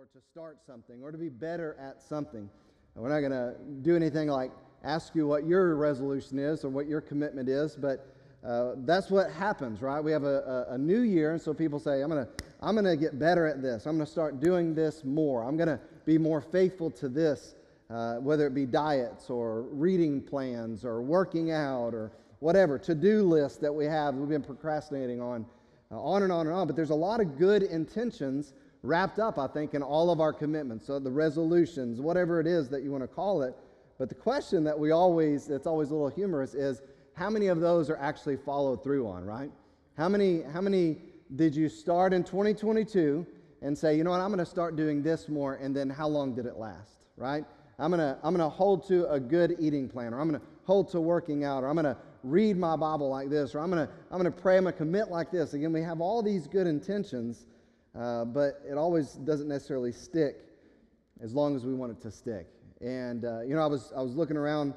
or 0.00 0.06
to 0.06 0.26
start 0.32 0.56
something 0.66 1.02
or 1.02 1.12
to 1.12 1.18
be 1.18 1.28
better 1.28 1.76
at 1.78 2.00
something. 2.00 2.48
We're 2.94 3.10
not 3.10 3.20
going 3.20 3.32
to 3.32 3.54
do 3.82 3.94
anything 3.94 4.28
like 4.28 4.50
ask 4.82 5.14
you 5.14 5.26
what 5.26 5.46
your 5.46 5.76
resolution 5.76 6.38
is 6.38 6.64
or 6.64 6.70
what 6.70 6.86
your 6.86 7.02
commitment 7.02 7.50
is, 7.50 7.76
but 7.76 8.06
uh, 8.42 8.76
that's 8.78 9.10
what 9.10 9.30
happens, 9.30 9.82
right? 9.82 10.02
We 10.02 10.10
have 10.10 10.24
a, 10.24 10.66
a, 10.70 10.74
a 10.74 10.78
new 10.78 11.00
year, 11.00 11.32
and 11.32 11.42
so 11.42 11.52
people 11.52 11.78
say, 11.78 12.00
I'm 12.00 12.08
going 12.08 12.24
to 12.24 12.32
I'm 12.62 12.74
going 12.74 12.86
to 12.86 12.96
get 12.96 13.18
better 13.18 13.46
at 13.46 13.60
this. 13.60 13.84
I'm 13.84 13.96
going 13.96 14.06
to 14.06 14.10
start 14.10 14.40
doing 14.40 14.74
this 14.74 15.04
more. 15.04 15.44
I'm 15.44 15.58
going 15.58 15.68
to 15.68 15.78
be 16.06 16.16
more 16.16 16.40
faithful 16.40 16.90
to 16.92 17.10
this, 17.10 17.54
uh, 17.90 18.14
whether 18.16 18.46
it 18.46 18.54
be 18.54 18.64
diets 18.64 19.28
or 19.28 19.64
reading 19.64 20.22
plans 20.22 20.82
or 20.82 21.02
working 21.02 21.50
out 21.50 21.92
or 21.92 22.10
whatever, 22.38 22.78
to 22.78 22.94
do 22.94 23.22
list 23.22 23.60
that 23.60 23.74
we 23.74 23.84
have, 23.84 24.14
we've 24.14 24.30
been 24.30 24.42
procrastinating 24.42 25.20
on, 25.20 25.44
uh, 25.92 26.00
on 26.00 26.22
and 26.22 26.32
on 26.32 26.46
and 26.46 26.56
on. 26.56 26.66
But 26.66 26.74
there's 26.74 26.88
a 26.88 26.94
lot 26.94 27.20
of 27.20 27.36
good 27.36 27.64
intentions 27.64 28.54
wrapped 28.82 29.18
up, 29.18 29.38
I 29.38 29.46
think, 29.46 29.74
in 29.74 29.82
all 29.82 30.10
of 30.10 30.20
our 30.20 30.32
commitments. 30.32 30.86
So 30.86 30.98
the 30.98 31.10
resolutions, 31.10 32.00
whatever 32.00 32.40
it 32.40 32.46
is 32.46 32.68
that 32.70 32.82
you 32.82 32.90
want 32.90 33.04
to 33.04 33.08
call 33.08 33.42
it. 33.42 33.54
But 33.98 34.08
the 34.08 34.14
question 34.14 34.64
that 34.64 34.78
we 34.78 34.90
always, 34.90 35.46
that's 35.46 35.66
always 35.66 35.90
a 35.90 35.94
little 35.94 36.08
humorous, 36.08 36.54
is 36.54 36.80
how 37.14 37.28
many 37.28 37.48
of 37.48 37.60
those 37.60 37.90
are 37.90 37.98
actually 37.98 38.36
followed 38.36 38.82
through 38.82 39.06
on, 39.06 39.24
right? 39.24 39.50
How 39.96 40.08
many, 40.08 40.42
how 40.42 40.62
many 40.62 40.98
did 41.36 41.54
you 41.54 41.68
start 41.68 42.12
in 42.12 42.24
2022 42.24 43.26
and 43.62 43.76
say, 43.76 43.94
you 43.96 44.04
know 44.04 44.10
what, 44.10 44.20
I'm 44.20 44.30
going 44.30 44.38
to 44.38 44.46
start 44.46 44.76
doing 44.76 45.02
this 45.02 45.28
more, 45.28 45.54
and 45.54 45.76
then 45.76 45.90
how 45.90 46.08
long 46.08 46.34
did 46.34 46.46
it 46.46 46.56
last, 46.56 47.04
right? 47.16 47.44
I'm 47.78 47.90
going 47.90 48.00
to 48.00 48.18
I'm 48.22 48.34
going 48.34 48.46
to 48.46 48.54
hold 48.54 48.86
to 48.88 49.10
a 49.10 49.18
good 49.18 49.56
eating 49.58 49.88
plan, 49.88 50.12
or 50.12 50.20
I'm 50.20 50.28
going 50.28 50.40
to 50.40 50.46
hold 50.64 50.90
to 50.92 51.00
working 51.00 51.44
out, 51.44 51.64
or 51.64 51.68
I'm 51.68 51.74
going 51.74 51.84
to 51.84 51.96
read 52.22 52.56
my 52.56 52.76
Bible 52.76 53.08
like 53.08 53.30
this, 53.30 53.54
or 53.54 53.60
I'm 53.60 53.70
going 53.70 53.86
to 53.86 53.92
I'm 54.10 54.20
going 54.20 54.30
to 54.30 54.38
pray, 54.38 54.58
I'm 54.58 54.64
going 54.64 54.74
to 54.74 54.78
commit 54.78 55.08
like 55.08 55.30
this. 55.30 55.54
Again, 55.54 55.72
we 55.72 55.82
have 55.82 56.00
all 56.00 56.22
these 56.22 56.46
good 56.46 56.66
intentions, 56.66 57.46
uh, 57.98 58.24
but 58.24 58.62
it 58.68 58.76
always 58.76 59.12
doesn't 59.12 59.48
necessarily 59.48 59.92
stick 59.92 60.36
as 61.20 61.34
long 61.34 61.56
as 61.56 61.64
we 61.64 61.74
want 61.74 61.92
it 61.92 62.00
to 62.02 62.10
stick. 62.10 62.46
And 62.80 63.24
uh, 63.24 63.42
you 63.42 63.54
know, 63.54 63.62
I 63.62 63.66
was 63.66 63.92
I 63.96 64.02
was 64.02 64.14
looking 64.14 64.36
around 64.36 64.74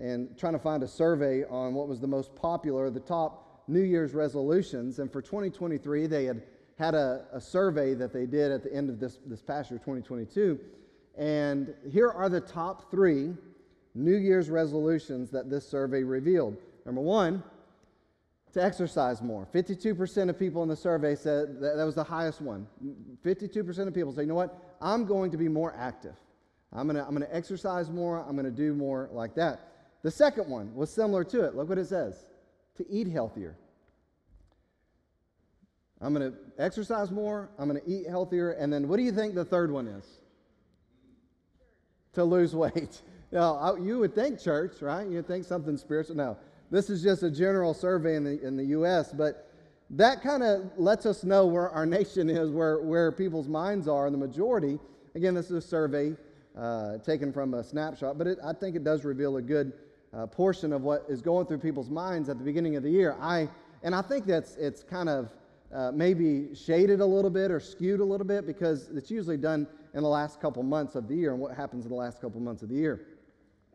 and 0.00 0.36
trying 0.38 0.54
to 0.54 0.58
find 0.58 0.82
a 0.82 0.88
survey 0.88 1.44
on 1.44 1.74
what 1.74 1.88
was 1.88 2.00
the 2.00 2.06
most 2.06 2.34
popular, 2.34 2.90
the 2.90 3.00
top 3.00 3.64
New 3.68 3.82
Year's 3.82 4.14
resolutions, 4.14 4.98
and 4.98 5.12
for 5.12 5.20
2023 5.20 6.06
they 6.06 6.24
had 6.24 6.42
had 6.78 6.94
a, 6.94 7.26
a 7.32 7.40
survey 7.40 7.94
that 7.94 8.12
they 8.12 8.26
did 8.26 8.50
at 8.50 8.62
the 8.62 8.74
end 8.74 8.88
of 8.88 8.98
this 8.98 9.18
this 9.26 9.42
past 9.42 9.70
year, 9.70 9.78
2022, 9.78 10.58
and 11.18 11.74
here 11.90 12.10
are 12.10 12.28
the 12.28 12.40
top 12.40 12.90
three 12.90 13.34
New 13.94 14.16
Year's 14.16 14.48
resolutions 14.48 15.30
that 15.30 15.50
this 15.50 15.68
survey 15.68 16.02
revealed. 16.02 16.56
Number 16.86 17.02
one, 17.02 17.42
to 18.52 18.62
exercise 18.62 19.22
more. 19.22 19.46
52% 19.52 20.28
of 20.28 20.38
people 20.38 20.62
in 20.62 20.68
the 20.68 20.76
survey 20.76 21.14
said 21.14 21.60
that, 21.60 21.76
that 21.76 21.84
was 21.84 21.94
the 21.94 22.04
highest 22.04 22.40
one. 22.40 22.66
52% 23.24 23.88
of 23.88 23.94
people 23.94 24.12
say, 24.12 24.22
you 24.22 24.28
know 24.28 24.34
what? 24.34 24.76
I'm 24.80 25.06
going 25.06 25.30
to 25.30 25.36
be 25.36 25.48
more 25.48 25.74
active. 25.76 26.14
I'm 26.72 26.86
going 26.86 26.96
to 26.96 27.02
I'm 27.02 27.14
going 27.14 27.26
to 27.26 27.34
exercise 27.34 27.90
more. 27.90 28.24
I'm 28.26 28.34
going 28.34 28.46
to 28.46 28.50
do 28.50 28.74
more 28.74 29.08
like 29.12 29.34
that. 29.34 29.60
The 30.02 30.10
second 30.10 30.48
one 30.48 30.74
was 30.74 30.90
similar 30.90 31.22
to 31.24 31.44
it. 31.44 31.54
Look 31.54 31.68
what 31.68 31.78
it 31.78 31.86
says 31.86 32.24
to 32.76 32.90
eat 32.90 33.08
healthier. 33.08 33.56
I'm 36.00 36.12
going 36.12 36.32
to 36.32 36.38
exercise 36.58 37.10
more. 37.10 37.50
I'm 37.58 37.68
going 37.68 37.80
to 37.80 37.88
eat 37.88 38.08
healthier. 38.08 38.52
And 38.52 38.72
then 38.72 38.88
what 38.88 38.96
do 38.96 39.02
you 39.02 39.12
think 39.12 39.34
the 39.34 39.44
third 39.44 39.70
one 39.70 39.86
is? 39.86 40.04
To 42.14 42.24
lose 42.24 42.54
weight. 42.54 43.00
Now, 43.34 43.76
you 43.76 43.98
would 43.98 44.14
think 44.14 44.38
church, 44.38 44.82
right? 44.82 45.08
You'd 45.08 45.26
think 45.26 45.46
something 45.46 45.78
spiritual. 45.78 46.16
No, 46.16 46.36
this 46.72 46.88
is 46.88 47.02
just 47.02 47.22
a 47.22 47.30
general 47.30 47.74
survey 47.74 48.16
in 48.16 48.24
the, 48.24 48.40
in 48.44 48.56
the 48.56 48.64
U.S., 48.64 49.12
but 49.12 49.50
that 49.90 50.22
kind 50.22 50.42
of 50.42 50.72
lets 50.78 51.04
us 51.04 51.22
know 51.22 51.46
where 51.46 51.68
our 51.68 51.84
nation 51.98 52.30
is, 52.30 52.50
where, 52.50 52.80
where 52.80 53.12
people's 53.12 53.46
minds 53.46 53.86
are, 53.86 54.06
and 54.06 54.14
the 54.14 54.18
majority. 54.18 54.78
Again, 55.14 55.34
this 55.34 55.46
is 55.46 55.64
a 55.64 55.68
survey 55.68 56.16
uh, 56.58 56.96
taken 56.98 57.30
from 57.30 57.52
a 57.52 57.62
snapshot, 57.62 58.16
but 58.16 58.26
it, 58.26 58.38
I 58.42 58.54
think 58.54 58.74
it 58.74 58.84
does 58.84 59.04
reveal 59.04 59.36
a 59.36 59.42
good 59.42 59.74
uh, 60.14 60.26
portion 60.26 60.72
of 60.72 60.82
what 60.82 61.04
is 61.08 61.20
going 61.20 61.46
through 61.46 61.58
people's 61.58 61.90
minds 61.90 62.30
at 62.30 62.38
the 62.38 62.44
beginning 62.44 62.76
of 62.76 62.82
the 62.82 62.90
year. 62.90 63.16
I, 63.20 63.48
and 63.82 63.94
I 63.94 64.00
think 64.00 64.24
that's 64.24 64.56
it's 64.56 64.82
kind 64.82 65.10
of 65.10 65.30
uh, 65.74 65.90
maybe 65.92 66.54
shaded 66.54 67.00
a 67.00 67.06
little 67.06 67.30
bit 67.30 67.50
or 67.50 67.60
skewed 67.60 68.00
a 68.00 68.04
little 68.04 68.26
bit 68.26 68.46
because 68.46 68.88
it's 68.94 69.10
usually 69.10 69.36
done 69.36 69.66
in 69.94 70.02
the 70.02 70.08
last 70.08 70.40
couple 70.40 70.62
months 70.62 70.94
of 70.94 71.06
the 71.06 71.14
year 71.14 71.32
and 71.32 71.40
what 71.40 71.54
happens 71.54 71.84
in 71.84 71.90
the 71.90 71.96
last 71.96 72.20
couple 72.20 72.40
months 72.40 72.62
of 72.62 72.70
the 72.70 72.74
year. 72.74 73.06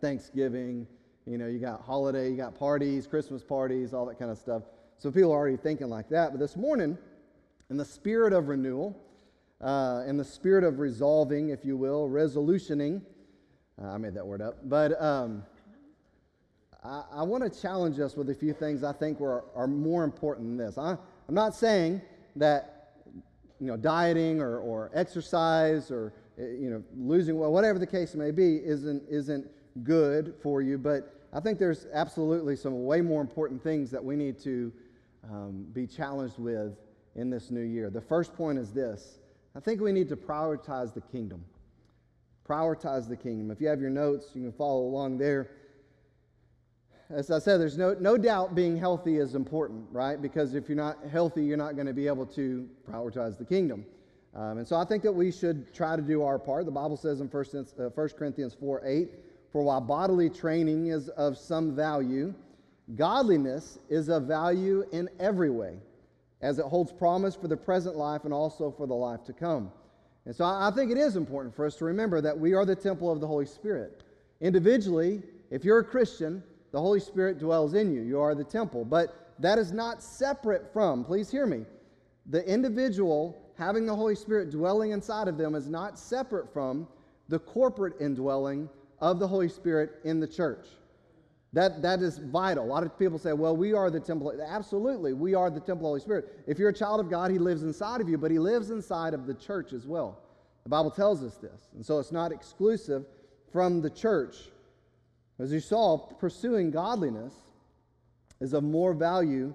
Thanksgiving, 0.02 0.88
you 1.28 1.38
know, 1.38 1.48
you 1.48 1.60
got 1.60 1.82
holiday, 1.82 2.30
you 2.32 2.38
got 2.38 2.58
parties, 2.58 3.06
Christmas 3.06 3.44
parties, 3.44 3.94
all 3.94 4.06
that 4.06 4.18
kind 4.18 4.32
of 4.32 4.38
stuff. 4.38 4.64
So 4.98 5.12
people 5.12 5.32
are 5.34 5.38
already 5.38 5.58
thinking 5.58 5.90
like 5.90 6.08
that. 6.10 6.32
But 6.32 6.40
this 6.40 6.56
morning, 6.56 6.98
in 7.70 7.76
the 7.76 7.86
spirit 7.86 8.32
of 8.32 8.48
renewal, 8.48 8.98
uh, 9.60 10.04
in 10.08 10.16
the 10.16 10.24
spirit 10.24 10.64
of 10.64 10.80
resolving, 10.80 11.50
if 11.50 11.66
you 11.66 11.76
will, 11.76 12.08
resolutioning, 12.08 13.02
uh, 13.82 13.88
I 13.90 13.98
made 13.98 14.14
that 14.14 14.26
word 14.26 14.42
up, 14.42 14.58
but 14.70 15.00
um, 15.02 15.44
I, 16.84 17.04
I 17.12 17.24
want 17.24 17.44
to 17.44 17.62
challenge 17.62 18.00
us 18.00 18.16
with 18.16 18.30
a 18.30 18.36
few 18.36 18.54
things 18.54 18.84
I 18.84 18.94
think 18.94 19.20
are, 19.20 19.44
are 19.54 19.68
more 19.68 20.06
important 20.06 20.48
than 20.48 20.66
this. 20.66 20.78
I, 20.78 20.92
I'm 20.92 21.36
not 21.36 21.56
saying 21.56 22.02
that 22.38 22.94
you 23.60 23.68
know, 23.68 23.76
dieting 23.76 24.40
or, 24.40 24.60
or 24.60 24.92
exercise 24.94 25.92
or 25.92 26.14
eh, 26.40 26.44
you 26.60 26.70
know, 26.70 26.84
losing 26.96 27.36
whatever 27.38 27.80
the 27.80 27.88
case 27.88 28.16
may 28.16 28.32
be, 28.32 28.62
isn't, 28.64 29.04
isn't 29.10 29.46
good 29.84 30.34
for 30.42 30.62
you, 30.62 30.78
but 30.78 31.17
I 31.34 31.40
think 31.40 31.60
there's 31.60 31.86
absolutely 31.94 32.56
some 32.56 32.86
way 32.86 33.02
more 33.02 33.22
important 33.22 33.62
things 33.62 33.92
that 33.92 34.04
we 34.04 34.16
need 34.16 34.40
to 34.40 34.72
um, 35.30 35.66
be 35.74 35.86
challenged 35.86 36.38
with 36.38 36.78
in 37.16 37.30
this 37.30 37.52
new 37.52 37.62
year. 37.62 37.90
The 37.90 38.02
first 38.02 38.34
point 38.34 38.58
is 38.58 38.72
this 38.72 39.20
I 39.56 39.60
think 39.60 39.82
we 39.82 39.92
need 39.92 40.10
to 40.10 40.16
prioritize 40.16 40.94
the 40.94 41.02
kingdom. 41.02 41.44
Prioritize 42.48 43.10
the 43.10 43.18
kingdom. 43.18 43.52
If 43.52 43.60
you 43.60 43.68
have 43.68 43.82
your 43.82 43.90
notes, 43.90 44.28
you 44.34 44.44
can 44.44 44.54
follow 44.54 44.84
along 44.84 45.18
there. 45.18 45.52
As 47.10 47.32
I 47.32 47.40
said, 47.40 47.60
there's 47.60 47.78
no, 47.78 47.94
no 48.00 48.18
doubt 48.18 48.54
being 48.54 48.78
healthy 48.78 49.18
is 49.18 49.34
important, 49.34 49.86
right? 49.92 50.22
Because 50.22 50.54
if 50.54 50.68
you're 50.68 50.78
not 50.78 50.98
healthy, 51.10 51.44
you're 51.44 51.58
not 51.58 51.76
going 51.76 51.88
to 51.88 51.94
be 51.94 52.08
able 52.08 52.26
to 52.28 52.68
prioritize 52.90 53.38
the 53.38 53.46
kingdom. 53.46 53.86
Um, 54.36 54.60
and 54.60 54.68
so 54.68 54.76
I 54.76 54.86
think 54.86 55.04
that 55.04 55.12
we 55.12 55.32
should 55.32 55.74
try 55.74 55.96
to 55.96 56.02
do 56.02 56.22
our 56.22 56.38
part. 56.38 56.66
The 56.66 56.72
Bible 56.72 56.98
says 56.98 57.22
in 57.22 57.28
1, 57.28 57.46
uh, 57.80 57.84
1 57.84 58.10
Corinthians 58.10 58.56
4 58.60 58.82
8, 58.86 59.10
for 59.52 59.64
while 59.64 59.82
bodily 59.82 60.30
training 60.30 60.88
is 60.88 61.10
of 61.10 61.38
some 61.38 61.76
value, 61.76 62.34
godliness 62.96 63.80
is 63.90 64.10
of 64.10 64.24
value 64.24 64.86
in 64.92 65.10
every 65.20 65.50
way, 65.50 65.78
as 66.42 66.60
it 66.60 66.66
holds 66.66 66.92
promise 66.92 67.36
for 67.36 67.48
the 67.48 67.58
present 67.58 67.96
life 67.96 68.26
and 68.26 68.34
also 68.34 68.72
for 68.72 68.88
the 68.88 68.94
life 68.94 69.24
to 69.26 69.34
come. 69.34 69.72
And 70.26 70.36
so 70.36 70.44
I 70.44 70.72
think 70.76 70.92
it 70.92 70.98
is 70.98 71.16
important 71.16 71.56
for 71.56 71.66
us 71.66 71.76
to 71.78 71.86
remember 71.86 72.20
that 72.22 72.38
we 72.38 72.54
are 72.54 72.66
the 72.66 72.76
temple 72.76 73.12
of 73.12 73.22
the 73.22 73.28
Holy 73.28 73.46
Spirit. 73.46 74.04
Individually, 74.42 75.24
if 75.50 75.64
you're 75.64 75.80
a 75.80 75.84
Christian, 75.84 76.44
the 76.72 76.82
Holy 76.82 77.00
Spirit 77.00 77.40
dwells 77.40 77.74
in 77.74 77.94
you. 77.94 78.02
You 78.02 78.20
are 78.20 78.36
the 78.36 78.44
temple. 78.44 78.84
But 78.84 79.34
that 79.40 79.58
is 79.58 79.72
not 79.72 80.04
separate 80.04 80.72
from, 80.74 81.04
please 81.06 81.32
hear 81.32 81.46
me, 81.46 81.66
the 82.26 82.46
individual 82.46 83.42
having 83.58 83.86
the 83.86 83.96
Holy 83.96 84.16
Spirit 84.16 84.52
dwelling 84.52 84.92
inside 84.92 85.28
of 85.28 85.38
them 85.38 85.56
is 85.56 85.70
not 85.70 85.98
separate 85.98 86.52
from 86.52 86.88
the 87.30 87.40
corporate 87.40 87.94
indwelling 88.00 88.70
of 89.00 89.20
the 89.20 89.28
Holy 89.28 89.50
Spirit 89.50 90.00
in 90.04 90.20
the 90.20 90.28
church. 90.28 90.66
That, 91.54 91.82
that 91.82 92.02
is 92.02 92.18
vital. 92.18 92.66
A 92.66 92.68
lot 92.68 92.84
of 92.84 92.98
people 93.00 93.18
say, 93.18 93.34
well, 93.34 93.56
we 93.56 93.74
are 93.74 93.90
the 93.90 94.00
temple. 94.00 94.34
Absolutely, 94.48 95.14
we 95.14 95.34
are 95.34 95.50
the 95.50 95.60
temple 95.60 95.76
of 95.76 95.82
the 95.82 95.88
Holy 95.88 96.00
Spirit. 96.02 96.44
If 96.46 96.60
you're 96.60 96.70
a 96.70 96.74
child 96.74 97.00
of 97.00 97.10
God, 97.10 97.32
He 97.32 97.40
lives 97.40 97.64
inside 97.64 98.02
of 98.02 98.10
you, 98.10 98.18
but 98.18 98.32
He 98.32 98.40
lives 98.40 98.70
inside 98.70 99.14
of 99.14 99.26
the 99.26 99.34
church 99.34 99.74
as 99.74 99.86
well. 99.86 100.20
The 100.64 100.70
Bible 100.70 100.92
tells 100.92 101.24
us 101.24 101.36
this. 101.38 101.70
And 101.76 101.86
so 101.86 102.00
it's 102.00 102.12
not 102.12 102.32
exclusive 102.32 103.06
from 103.52 103.82
the 103.82 103.90
church. 103.90 104.36
As 105.40 105.52
you 105.52 105.60
saw, 105.60 105.98
pursuing 105.98 106.72
godliness 106.72 107.34
is 108.42 108.54
of 108.54 108.64
more 108.64 108.94
value 108.94 109.54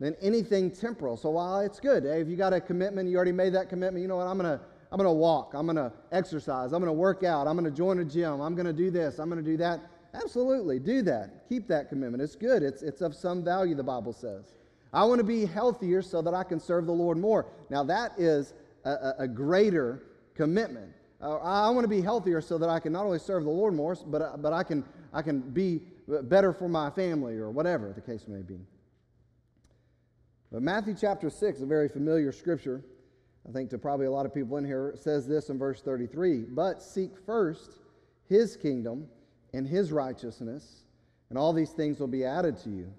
than 0.00 0.16
anything 0.22 0.70
temporal. 0.70 1.16
So 1.16 1.30
while 1.30 1.60
it's 1.60 1.80
good, 1.80 2.04
hey, 2.04 2.20
if 2.20 2.28
you 2.28 2.36
got 2.36 2.52
a 2.52 2.60
commitment, 2.60 3.08
you 3.08 3.16
already 3.16 3.32
made 3.32 3.52
that 3.54 3.68
commitment, 3.68 4.00
you 4.00 4.08
know 4.08 4.16
what, 4.16 4.26
I'm 4.26 4.38
going 4.38 4.58
to 4.58 4.64
I'm 4.90 4.96
going 4.96 5.08
to 5.08 5.12
walk. 5.12 5.52
I'm 5.54 5.66
going 5.66 5.76
to 5.76 5.92
exercise. 6.12 6.72
I'm 6.72 6.80
going 6.80 6.86
to 6.86 6.92
work 6.92 7.22
out. 7.22 7.46
I'm 7.46 7.56
going 7.56 7.70
to 7.70 7.76
join 7.76 7.98
a 7.98 8.04
gym. 8.04 8.40
I'm 8.40 8.54
going 8.54 8.66
to 8.66 8.72
do 8.72 8.90
this. 8.90 9.18
I'm 9.18 9.28
going 9.28 9.42
to 9.42 9.48
do 9.48 9.56
that. 9.58 9.80
Absolutely, 10.14 10.78
do 10.78 11.02
that. 11.02 11.48
Keep 11.48 11.68
that 11.68 11.88
commitment. 11.88 12.22
It's 12.22 12.36
good. 12.36 12.62
It's, 12.62 12.82
it's 12.82 13.02
of 13.02 13.14
some 13.14 13.44
value, 13.44 13.74
the 13.74 13.82
Bible 13.82 14.12
says. 14.12 14.56
I 14.92 15.04
want 15.04 15.18
to 15.18 15.24
be 15.24 15.44
healthier 15.44 16.00
so 16.00 16.22
that 16.22 16.32
I 16.32 16.42
can 16.42 16.58
serve 16.58 16.86
the 16.86 16.92
Lord 16.92 17.18
more. 17.18 17.46
Now, 17.68 17.84
that 17.84 18.12
is 18.16 18.54
a, 18.84 19.14
a 19.18 19.28
greater 19.28 20.04
commitment. 20.34 20.92
Uh, 21.20 21.36
I 21.38 21.68
want 21.70 21.84
to 21.84 21.88
be 21.88 22.00
healthier 22.00 22.40
so 22.40 22.56
that 22.58 22.70
I 22.70 22.78
can 22.78 22.92
not 22.92 23.04
only 23.04 23.18
serve 23.18 23.44
the 23.44 23.50
Lord 23.50 23.74
more, 23.74 23.96
but, 24.06 24.22
uh, 24.22 24.36
but 24.38 24.52
I, 24.52 24.62
can, 24.62 24.84
I 25.12 25.20
can 25.20 25.40
be 25.40 25.82
better 26.08 26.52
for 26.52 26.68
my 26.68 26.90
family 26.90 27.34
or 27.34 27.50
whatever 27.50 27.92
the 27.92 28.00
case 28.00 28.26
may 28.26 28.42
be. 28.42 28.60
But 30.50 30.62
Matthew 30.62 30.96
chapter 30.98 31.28
6, 31.28 31.60
a 31.60 31.66
very 31.66 31.88
familiar 31.88 32.32
scripture, 32.32 32.82
I 33.48 33.52
think 33.52 33.70
to 33.70 33.78
probably 33.78 34.06
a 34.06 34.10
lot 34.10 34.26
of 34.26 34.34
people 34.34 34.58
in 34.58 34.64
here, 34.64 34.94
says 34.96 35.26
this 35.26 35.48
in 35.48 35.58
verse 35.58 35.80
33 35.80 36.44
But 36.50 36.82
seek 36.82 37.12
first 37.24 37.78
his 38.28 38.56
kingdom 38.56 39.08
and 39.54 39.66
his 39.66 39.90
righteousness, 39.90 40.84
and 41.30 41.38
all 41.38 41.52
these 41.52 41.70
things 41.70 41.98
will 41.98 42.08
be 42.08 42.24
added 42.24 42.58
to 42.58 42.70
you. 42.70 42.92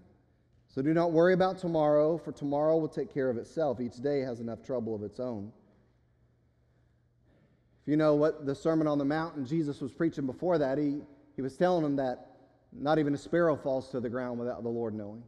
So 0.67 0.81
do 0.81 0.93
not 0.93 1.11
worry 1.11 1.33
about 1.33 1.57
tomorrow, 1.59 2.17
for 2.17 2.31
tomorrow 2.31 2.77
will 2.77 2.89
take 2.89 3.13
care 3.13 3.29
of 3.29 3.37
itself. 3.37 3.79
Each 3.79 3.97
day 3.97 4.21
has 4.21 4.39
enough 4.39 4.63
trouble 4.63 4.95
of 4.95 5.03
its 5.03 5.19
own. 5.19 5.51
If 7.81 7.87
you 7.87 7.97
know 7.97 8.15
what 8.15 8.45
the 8.45 8.55
Sermon 8.55 8.87
on 8.87 8.97
the 8.97 9.05
Mount 9.05 9.35
and 9.35 9.47
Jesus 9.47 9.81
was 9.81 9.91
preaching 9.91 10.25
before 10.25 10.57
that, 10.57 10.77
he, 10.77 11.01
he 11.35 11.41
was 11.41 11.55
telling 11.57 11.83
them 11.83 11.95
that 11.95 12.27
not 12.71 12.99
even 12.99 13.13
a 13.13 13.17
sparrow 13.17 13.55
falls 13.55 13.89
to 13.89 13.99
the 13.99 14.09
ground 14.09 14.39
without 14.39 14.63
the 14.63 14.69
Lord 14.69 14.93
knowing. 14.93 15.23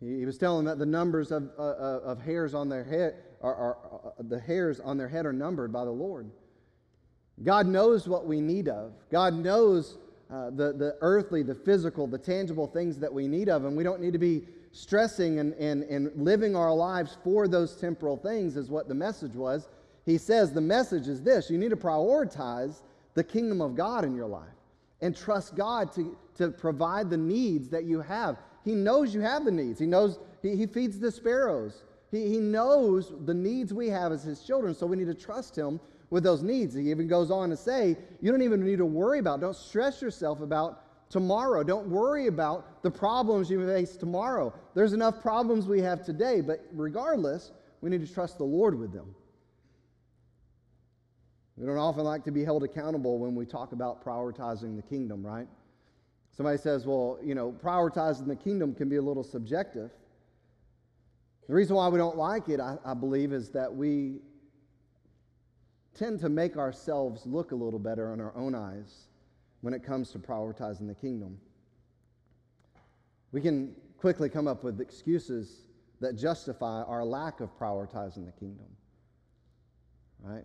He, 0.00 0.24
was 0.24 0.38
telling 0.38 0.64
them 0.64 0.72
that 0.72 0.78
the 0.78 0.90
numbers 0.90 1.32
of, 1.32 1.50
uh, 1.58 1.62
uh 1.62 2.00
of 2.04 2.20
hairs 2.20 2.54
on 2.54 2.68
their 2.68 2.84
head 2.84 3.14
are, 3.40 3.54
are 3.54 3.76
uh, 3.92 4.10
the 4.28 4.38
hairs 4.38 4.80
on 4.80 4.96
their 4.96 5.08
head 5.08 5.26
are 5.26 5.32
numbered 5.32 5.72
by 5.72 5.84
the 5.84 5.90
Lord. 5.90 6.30
God 7.42 7.66
knows 7.66 8.08
what 8.08 8.26
we 8.26 8.40
need 8.40 8.68
of. 8.68 8.92
God 9.10 9.34
knows 9.34 9.98
uh, 10.30 10.50
the, 10.50 10.72
the 10.72 10.96
earthly, 11.00 11.42
the 11.42 11.54
physical, 11.54 12.06
the 12.06 12.18
tangible 12.18 12.66
things 12.66 12.98
that 12.98 13.12
we 13.12 13.26
need 13.26 13.48
of, 13.48 13.64
and 13.64 13.76
we 13.76 13.84
don't 13.84 14.00
need 14.00 14.12
to 14.12 14.18
be 14.18 14.44
stressing 14.72 15.38
and, 15.38 15.54
and, 15.54 15.84
and 15.84 16.10
living 16.16 16.54
our 16.54 16.74
lives 16.74 17.16
for 17.24 17.48
those 17.48 17.76
temporal 17.76 18.16
things, 18.16 18.56
is 18.56 18.70
what 18.70 18.88
the 18.88 18.94
message 18.94 19.34
was. 19.34 19.68
He 20.04 20.18
says 20.18 20.52
the 20.52 20.60
message 20.60 21.08
is 21.08 21.22
this 21.22 21.50
you 21.50 21.58
need 21.58 21.70
to 21.70 21.76
prioritize 21.76 22.82
the 23.14 23.24
kingdom 23.24 23.60
of 23.60 23.74
God 23.74 24.04
in 24.04 24.14
your 24.14 24.26
life 24.26 24.48
and 25.00 25.16
trust 25.16 25.54
God 25.54 25.92
to, 25.94 26.16
to 26.36 26.50
provide 26.50 27.10
the 27.10 27.16
needs 27.16 27.68
that 27.68 27.84
you 27.84 28.00
have. 28.00 28.36
He 28.68 28.74
knows 28.74 29.14
you 29.14 29.20
have 29.20 29.44
the 29.44 29.50
needs, 29.50 29.78
He 29.78 29.86
knows 29.86 30.18
He, 30.42 30.56
he 30.56 30.66
feeds 30.66 30.98
the 30.98 31.10
sparrows. 31.10 31.84
He, 32.10 32.28
he 32.28 32.38
knows 32.38 33.12
the 33.24 33.34
needs 33.34 33.72
we 33.72 33.88
have 33.88 34.12
as 34.12 34.22
His 34.22 34.42
children, 34.42 34.74
so 34.74 34.86
we 34.86 34.96
need 34.96 35.06
to 35.06 35.14
trust 35.14 35.56
Him 35.56 35.80
with 36.10 36.22
those 36.22 36.42
needs. 36.42 36.74
He 36.74 36.90
even 36.90 37.06
goes 37.06 37.30
on 37.30 37.50
to 37.50 37.56
say, 37.56 37.96
you 38.20 38.30
don't 38.30 38.42
even 38.42 38.64
need 38.64 38.78
to 38.78 38.86
worry 38.86 39.18
about, 39.18 39.40
don't 39.40 39.56
stress 39.56 40.00
yourself 40.00 40.40
about 40.40 40.82
tomorrow. 41.10 41.62
Don't 41.62 41.88
worry 41.88 42.26
about 42.26 42.82
the 42.82 42.90
problems 42.90 43.50
you 43.50 43.64
face 43.66 43.96
tomorrow. 43.96 44.52
There's 44.74 44.92
enough 44.92 45.20
problems 45.22 45.66
we 45.66 45.80
have 45.80 46.04
today, 46.04 46.40
but 46.40 46.64
regardless, 46.72 47.52
we 47.80 47.90
need 47.90 48.06
to 48.06 48.12
trust 48.12 48.38
the 48.38 48.44
Lord 48.44 48.78
with 48.78 48.92
them. 48.92 49.14
We 51.56 51.66
don't 51.66 51.78
often 51.78 52.04
like 52.04 52.24
to 52.24 52.30
be 52.30 52.44
held 52.44 52.62
accountable 52.62 53.18
when 53.18 53.34
we 53.34 53.44
talk 53.44 53.72
about 53.72 54.04
prioritizing 54.04 54.76
the 54.76 54.82
kingdom, 54.82 55.26
right? 55.26 55.48
Somebody 56.38 56.56
says, 56.58 56.86
well, 56.86 57.18
you 57.20 57.34
know, 57.34 57.50
prioritizing 57.50 58.28
the 58.28 58.36
kingdom 58.36 58.72
can 58.72 58.88
be 58.88 58.94
a 58.94 59.02
little 59.02 59.24
subjective. 59.24 59.90
The 61.48 61.54
reason 61.54 61.74
why 61.74 61.88
we 61.88 61.98
don't 61.98 62.16
like 62.16 62.48
it, 62.48 62.60
I, 62.60 62.76
I 62.84 62.94
believe, 62.94 63.32
is 63.32 63.50
that 63.50 63.74
we 63.74 64.20
tend 65.96 66.20
to 66.20 66.28
make 66.28 66.56
ourselves 66.56 67.26
look 67.26 67.50
a 67.50 67.56
little 67.56 67.80
better 67.80 68.14
in 68.14 68.20
our 68.20 68.32
own 68.36 68.54
eyes 68.54 69.08
when 69.62 69.74
it 69.74 69.82
comes 69.82 70.12
to 70.12 70.20
prioritizing 70.20 70.86
the 70.86 70.94
kingdom. 70.94 71.40
We 73.32 73.40
can 73.40 73.74
quickly 73.98 74.28
come 74.28 74.46
up 74.46 74.62
with 74.62 74.80
excuses 74.80 75.62
that 76.00 76.16
justify 76.16 76.82
our 76.82 77.04
lack 77.04 77.40
of 77.40 77.50
prioritizing 77.58 78.26
the 78.26 78.32
kingdom. 78.38 78.68
Right? 80.22 80.44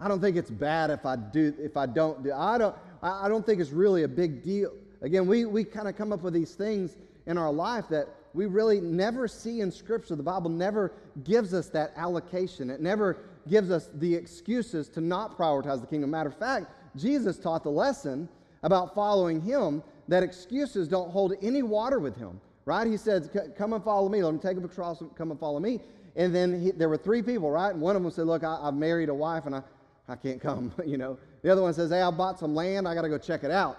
I 0.00 0.08
don't 0.08 0.22
think 0.22 0.38
it's 0.38 0.50
bad 0.50 0.88
if 0.88 1.04
I 1.04 1.16
do 1.16 1.52
if 1.58 1.76
I 1.76 1.84
don't 1.84 2.24
do 2.24 2.32
I 2.32 2.56
don't 2.56 2.74
I 3.02 3.28
don't 3.28 3.44
think 3.44 3.60
it's 3.60 3.70
really 3.70 4.04
a 4.04 4.08
big 4.08 4.42
deal. 4.42 4.72
Again, 5.02 5.26
we, 5.26 5.44
we 5.44 5.64
kind 5.64 5.88
of 5.88 5.96
come 5.96 6.12
up 6.12 6.22
with 6.22 6.34
these 6.34 6.54
things 6.54 6.96
in 7.26 7.38
our 7.38 7.52
life 7.52 7.88
that 7.88 8.08
we 8.34 8.46
really 8.46 8.80
never 8.80 9.26
see 9.26 9.60
in 9.60 9.72
Scripture. 9.72 10.14
The 10.14 10.22
Bible 10.22 10.50
never 10.50 10.92
gives 11.24 11.54
us 11.54 11.68
that 11.70 11.92
allocation. 11.96 12.70
It 12.70 12.80
never 12.80 13.18
gives 13.48 13.70
us 13.70 13.90
the 13.94 14.14
excuses 14.14 14.88
to 14.90 15.00
not 15.00 15.36
prioritize 15.36 15.80
the 15.80 15.86
kingdom. 15.86 16.10
Matter 16.10 16.28
of 16.28 16.36
fact, 16.36 16.66
Jesus 16.96 17.38
taught 17.38 17.62
the 17.62 17.70
lesson 17.70 18.28
about 18.62 18.94
following 18.94 19.40
him 19.40 19.82
that 20.08 20.22
excuses 20.22 20.88
don't 20.88 21.10
hold 21.10 21.34
any 21.42 21.62
water 21.62 21.98
with 21.98 22.16
him, 22.16 22.40
right? 22.64 22.86
He 22.86 22.96
says, 22.96 23.30
Come 23.56 23.72
and 23.72 23.82
follow 23.82 24.08
me. 24.08 24.22
Let 24.22 24.34
me 24.34 24.40
take 24.40 24.56
up 24.56 24.64
a 24.64 24.68
cross 24.68 25.02
come 25.16 25.30
and 25.30 25.40
follow 25.40 25.60
me. 25.60 25.80
And 26.16 26.34
then 26.34 26.60
he, 26.60 26.70
there 26.72 26.88
were 26.88 26.96
three 26.96 27.22
people, 27.22 27.50
right? 27.50 27.72
And 27.72 27.80
one 27.80 27.96
of 27.96 28.02
them 28.02 28.10
said, 28.10 28.26
Look, 28.26 28.44
I, 28.44 28.64
have 28.64 28.74
married 28.74 29.08
a 29.08 29.14
wife 29.14 29.46
and 29.46 29.54
I, 29.54 29.62
I 30.08 30.16
can't 30.16 30.40
come, 30.40 30.72
you 30.86 30.98
know. 30.98 31.18
The 31.42 31.50
other 31.50 31.62
one 31.62 31.72
says, 31.74 31.90
Hey, 31.90 32.02
I 32.02 32.10
bought 32.10 32.38
some 32.38 32.54
land. 32.54 32.86
I 32.86 32.94
got 32.94 33.02
to 33.02 33.08
go 33.08 33.18
check 33.18 33.44
it 33.44 33.50
out. 33.50 33.78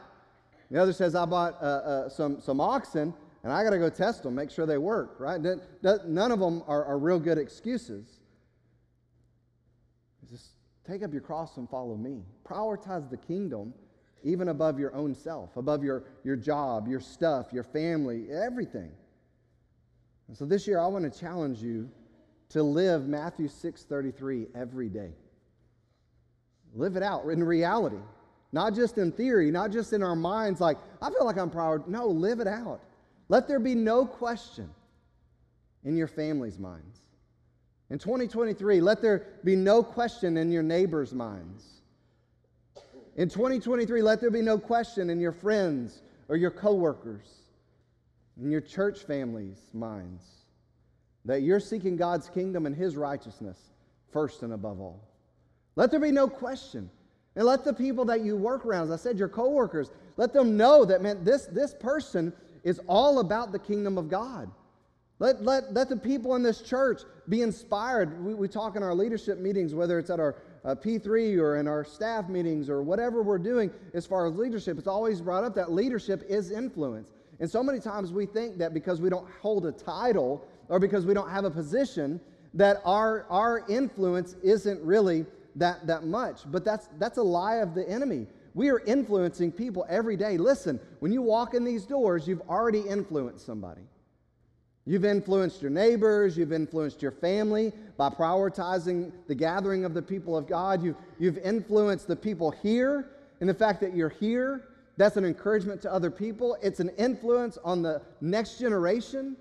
The 0.72 0.82
other 0.82 0.94
says, 0.94 1.16
I 1.16 1.26
bought 1.26 1.62
uh, 1.62 1.66
uh, 1.66 2.10
some, 2.10 2.40
some 2.40 2.62
oxen 2.62 3.14
and 3.44 3.52
I 3.52 3.64
got 3.64 3.72
to 3.72 3.78
go 3.78 3.90
test 3.90 4.24
them, 4.24 4.36
make 4.36 4.50
sure 4.50 4.66
they 4.66 4.78
work, 4.78 5.16
right? 5.20 5.42
None 5.42 6.32
of 6.32 6.40
them 6.40 6.64
are, 6.66 6.86
are 6.86 6.98
real 6.98 7.20
good 7.20 7.38
excuses. 7.38 8.20
Just 10.30 10.52
take 10.88 11.04
up 11.04 11.12
your 11.12 11.22
cross 11.22 11.58
and 11.58 11.70
follow 11.70 11.98
me. 11.98 12.24
Prioritize 12.46 13.10
the 13.10 13.18
kingdom 13.18 13.74
even 14.24 14.50
above 14.50 14.80
your 14.80 14.94
own 14.96 15.14
self, 15.16 15.58
above 15.58 15.84
your, 15.84 16.04
your 16.24 16.36
job, 16.36 16.88
your 16.88 17.00
stuff, 17.00 17.48
your 17.52 17.64
family, 17.64 18.28
everything. 18.32 18.92
And 20.28 20.38
so 20.38 20.46
this 20.46 20.68
year 20.68 20.80
I 20.80 20.88
want 20.88 21.12
to 21.12 21.20
challenge 21.20 21.62
you 21.62 21.90
to 22.50 22.64
live 22.64 23.08
Matthew 23.08 23.48
6:33 23.48 24.48
every 24.56 24.88
day. 24.88 25.12
Live 26.74 26.96
it 26.96 27.04
out 27.04 27.26
in 27.26 27.44
reality. 27.44 28.00
Not 28.54 28.76
just 28.76 28.98
in 28.98 29.12
theory, 29.12 29.50
not 29.52 29.72
just 29.72 29.94
in 29.94 30.04
our 30.04 30.16
minds 30.16 30.60
like 30.60 30.78
I 31.02 31.10
feel 31.10 31.26
like 31.26 31.38
I'm 31.38 31.50
proud. 31.50 31.88
No, 31.88 32.08
live 32.08 32.40
it 32.40 32.48
out. 32.48 32.82
Let 33.30 33.48
there 33.48 33.60
be 33.60 33.76
no 33.76 34.06
question 34.06 34.70
in 35.84 35.96
your 35.96 36.08
family's 36.08 36.60
minds. 36.60 37.00
In 37.90 37.98
2023, 38.00 38.82
let 38.82 39.02
there 39.02 39.28
be 39.44 39.56
no 39.56 39.84
question 39.84 40.38
in 40.38 40.52
your 40.52 40.64
neighbor's 40.64 41.14
minds. 41.14 41.66
In 43.18 43.28
2023, 43.30 44.02
let 44.02 44.22
there 44.22 44.32
be 44.32 44.42
no 44.42 44.58
question 44.58 45.10
in 45.10 45.20
your 45.20 45.34
friends 45.34 46.02
or 46.30 46.38
your 46.38 46.52
coworkers, 46.52 47.28
in 48.42 48.50
your 48.50 48.62
church 48.62 49.00
family's 49.00 49.60
minds, 49.74 50.24
that 51.26 51.42
you're 51.42 51.60
seeking 51.60 51.98
God's 51.98 52.30
kingdom 52.30 52.66
and 52.66 52.76
His 52.76 52.96
righteousness 52.96 53.60
first 54.12 54.44
and 54.44 54.54
above 54.54 54.80
all. 54.80 55.04
Let 55.76 55.92
there 55.92 56.00
be 56.00 56.12
no 56.12 56.28
question. 56.28 56.90
And 57.36 57.46
let 57.46 57.64
the 57.64 57.74
people 57.74 58.06
that 58.06 58.22
you 58.22 58.36
work 58.36 58.66
around, 58.66 58.86
as 58.86 58.92
I 58.92 58.96
said, 58.98 59.18
your 59.18 59.30
coworkers, 59.30 59.92
let 60.18 60.34
them 60.34 60.58
know 60.58 60.84
that, 60.86 61.02
man, 61.02 61.24
this, 61.24 61.46
this 61.46 61.74
person 61.74 62.34
is 62.64 62.80
all 62.88 63.20
about 63.20 63.52
the 63.52 63.60
kingdom 63.60 63.98
of 63.98 64.10
God. 64.10 64.52
Let, 65.20 65.44
let, 65.44 65.74
let 65.74 65.88
the 65.88 65.98
people 65.98 66.36
in 66.36 66.44
this 66.44 66.62
church 66.62 67.04
be 67.30 67.44
inspired. 67.44 68.24
We, 68.24 68.34
we 68.34 68.48
talk 68.48 68.76
in 68.76 68.84
our 68.84 68.96
leadership 68.96 69.38
meetings, 69.38 69.74
whether 69.74 70.00
it's 70.00 70.10
at 70.10 70.20
our 70.20 70.36
uh, 70.66 70.76
P3 70.76 71.40
or 71.40 71.58
in 71.58 71.68
our 71.68 71.84
staff 71.84 72.28
meetings 72.28 72.70
or 72.70 72.82
whatever 72.82 73.24
we're 73.24 73.38
doing 73.38 73.72
as 73.94 74.06
far 74.06 74.28
as 74.28 74.36
leadership, 74.36 74.78
it's 74.78 74.88
always 74.88 75.22
brought 75.22 75.44
up 75.44 75.56
that 75.56 75.72
leadership 75.72 76.24
is 76.28 76.52
influence. 76.52 77.12
And 77.40 77.50
so 77.50 77.64
many 77.64 77.80
times 77.80 78.12
we 78.12 78.26
think 78.26 78.58
that 78.58 78.74
because 78.74 79.02
we 79.02 79.10
don't 79.10 79.28
hold 79.42 79.66
a 79.66 79.72
title 79.72 80.46
or 80.70 80.80
because 80.80 81.06
we 81.06 81.14
don't 81.14 81.30
have 81.30 81.46
a 81.46 81.52
position, 81.52 82.20
that 82.54 82.82
our, 82.86 83.26
our 83.30 83.66
influence 83.70 84.36
isn't 84.44 84.82
really 84.84 85.26
that, 85.56 85.88
that 85.88 86.04
much. 86.06 86.42
But 86.46 86.64
that's, 86.64 86.90
that's 87.00 87.18
a 87.18 87.24
lie 87.24 87.56
of 87.58 87.74
the 87.74 87.88
enemy. 87.88 88.28
We 88.54 88.70
are 88.70 88.80
influencing 88.80 89.52
people 89.52 89.86
every 89.90 90.18
day. 90.18 90.38
Listen, 90.38 90.80
when 91.00 91.12
you 91.12 91.22
walk 91.22 91.54
in 91.54 91.64
these 91.64 91.86
doors, 91.86 92.28
you've 92.28 92.42
already 92.50 92.82
influenced 92.82 93.46
somebody. 93.46 93.82
You've 94.86 95.06
influenced 95.06 95.62
your 95.62 95.72
neighbors, 95.72 96.36
you've 96.36 96.52
influenced 96.52 97.02
your 97.02 97.12
family 97.12 97.72
by 97.98 98.10
prioritizing 98.10 99.12
the 99.28 99.36
gathering 99.36 99.86
of 99.86 99.94
the 99.94 100.02
people 100.02 100.36
of 100.36 100.48
God. 100.48 100.84
You've, 100.84 100.96
you've 101.20 101.38
influenced 101.38 102.08
the 102.08 102.16
people 102.16 102.50
here, 102.50 103.12
and 103.40 103.50
the 103.50 103.54
fact 103.54 103.80
that 103.82 103.96
you're 103.96 104.10
here, 104.10 104.68
that's 104.98 105.18
an 105.18 105.26
encouragement 105.26 105.82
to 105.84 105.94
other 105.94 106.12
people. 106.12 106.58
It's 106.62 106.80
an 106.80 106.90
influence 106.98 107.58
on 107.64 107.82
the 107.82 108.02
next 108.22 108.60
generation. 108.60 109.38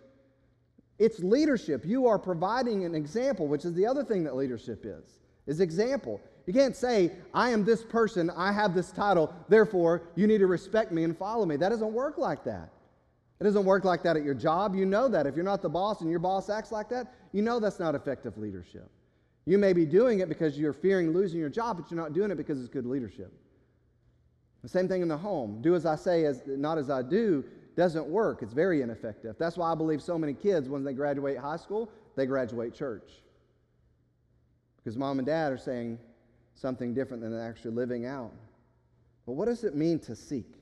It's 0.98 1.18
leadership. 1.20 1.84
You 1.84 2.06
are 2.06 2.18
providing 2.18 2.84
an 2.84 2.94
example, 2.94 3.48
which 3.48 3.64
is 3.64 3.72
the 3.74 3.86
other 3.86 4.04
thing 4.04 4.24
that 4.24 4.36
leadership 4.36 4.84
is, 4.84 5.20
is 5.50 5.60
example. 5.60 6.20
You 6.46 6.52
can't 6.52 6.76
say, 6.76 7.10
I 7.34 7.50
am 7.50 7.64
this 7.64 7.82
person, 7.82 8.30
I 8.30 8.52
have 8.52 8.74
this 8.74 8.92
title, 8.92 9.34
therefore 9.48 10.02
you 10.14 10.26
need 10.26 10.38
to 10.38 10.46
respect 10.46 10.92
me 10.92 11.02
and 11.02 11.16
follow 11.16 11.44
me. 11.44 11.56
That 11.56 11.70
doesn't 11.70 11.92
work 11.92 12.18
like 12.18 12.44
that. 12.44 12.70
It 13.40 13.44
doesn't 13.44 13.64
work 13.64 13.84
like 13.84 14.02
that 14.04 14.16
at 14.16 14.22
your 14.22 14.34
job. 14.34 14.74
You 14.74 14.86
know 14.86 15.08
that. 15.08 15.26
If 15.26 15.34
you're 15.34 15.44
not 15.44 15.60
the 15.60 15.68
boss 15.68 16.02
and 16.02 16.10
your 16.10 16.18
boss 16.20 16.48
acts 16.50 16.70
like 16.70 16.88
that, 16.90 17.12
you 17.32 17.42
know 17.42 17.58
that's 17.58 17.80
not 17.80 17.94
effective 17.94 18.38
leadership. 18.38 18.88
You 19.46 19.58
may 19.58 19.72
be 19.72 19.84
doing 19.84 20.20
it 20.20 20.28
because 20.28 20.58
you're 20.58 20.72
fearing 20.72 21.12
losing 21.12 21.40
your 21.40 21.48
job, 21.48 21.78
but 21.78 21.90
you're 21.90 22.00
not 22.00 22.12
doing 22.12 22.30
it 22.30 22.36
because 22.36 22.60
it's 22.60 22.68
good 22.68 22.86
leadership. 22.86 23.32
The 24.62 24.68
same 24.68 24.86
thing 24.86 25.02
in 25.02 25.08
the 25.08 25.16
home. 25.16 25.60
Do 25.62 25.74
as 25.74 25.86
I 25.86 25.96
say, 25.96 26.26
as 26.26 26.42
not 26.46 26.78
as 26.78 26.90
I 26.90 27.02
do, 27.02 27.44
doesn't 27.76 28.06
work. 28.06 28.42
It's 28.42 28.52
very 28.52 28.82
ineffective. 28.82 29.36
That's 29.38 29.56
why 29.56 29.72
I 29.72 29.74
believe 29.74 30.02
so 30.02 30.18
many 30.18 30.34
kids, 30.34 30.68
when 30.68 30.84
they 30.84 30.92
graduate 30.92 31.38
high 31.38 31.56
school, 31.56 31.90
they 32.14 32.26
graduate 32.26 32.74
church. 32.74 33.10
Because 34.82 34.96
mom 34.96 35.18
and 35.18 35.26
dad 35.26 35.52
are 35.52 35.58
saying, 35.58 35.98
something 36.54 36.92
different 36.92 37.22
than 37.22 37.38
actually 37.38 37.72
living 37.72 38.06
out. 38.06 38.32
But 39.26 39.32
what 39.32 39.46
does 39.46 39.64
it 39.64 39.74
mean 39.74 39.98
to 40.00 40.14
seek? 40.14 40.54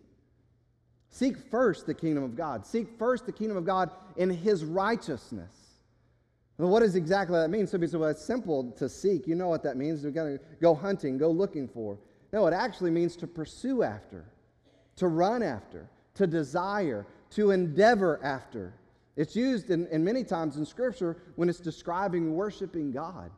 Seek 1.10 1.36
first 1.50 1.86
the 1.86 1.94
kingdom 1.94 2.22
of 2.22 2.36
God. 2.36 2.66
Seek 2.66 2.98
first 2.98 3.26
the 3.26 3.32
kingdom 3.32 3.56
of 3.56 3.64
God 3.64 3.90
in 4.16 4.30
his 4.30 4.64
righteousness. 4.64 5.52
Well, 6.58 6.68
what 6.68 6.80
does 6.80 6.96
exactly 6.96 7.38
that 7.38 7.50
mean? 7.50 7.66
Some 7.66 7.80
people 7.80 7.92
say, 7.92 7.98
well, 7.98 8.10
it's 8.10 8.24
simple 8.24 8.72
to 8.72 8.88
seek. 8.88 9.26
You 9.26 9.34
know 9.34 9.48
what 9.48 9.62
that 9.62 9.76
means. 9.76 10.04
We've 10.04 10.14
got 10.14 10.24
to 10.24 10.40
go 10.60 10.74
hunting, 10.74 11.16
go 11.16 11.30
looking 11.30 11.68
for. 11.68 11.98
No, 12.32 12.46
it 12.46 12.52
actually 12.52 12.90
means 12.90 13.16
to 13.16 13.26
pursue 13.26 13.82
after, 13.82 14.24
to 14.96 15.08
run 15.08 15.42
after, 15.42 15.88
to 16.14 16.26
desire, 16.26 17.06
to 17.30 17.52
endeavor 17.52 18.20
after. 18.22 18.74
It's 19.16 19.34
used 19.34 19.70
in, 19.70 19.86
in 19.86 20.04
many 20.04 20.24
times 20.24 20.56
in 20.56 20.66
Scripture 20.66 21.16
when 21.36 21.48
it's 21.48 21.60
describing 21.60 22.34
worshiping 22.34 22.92
God. 22.92 23.30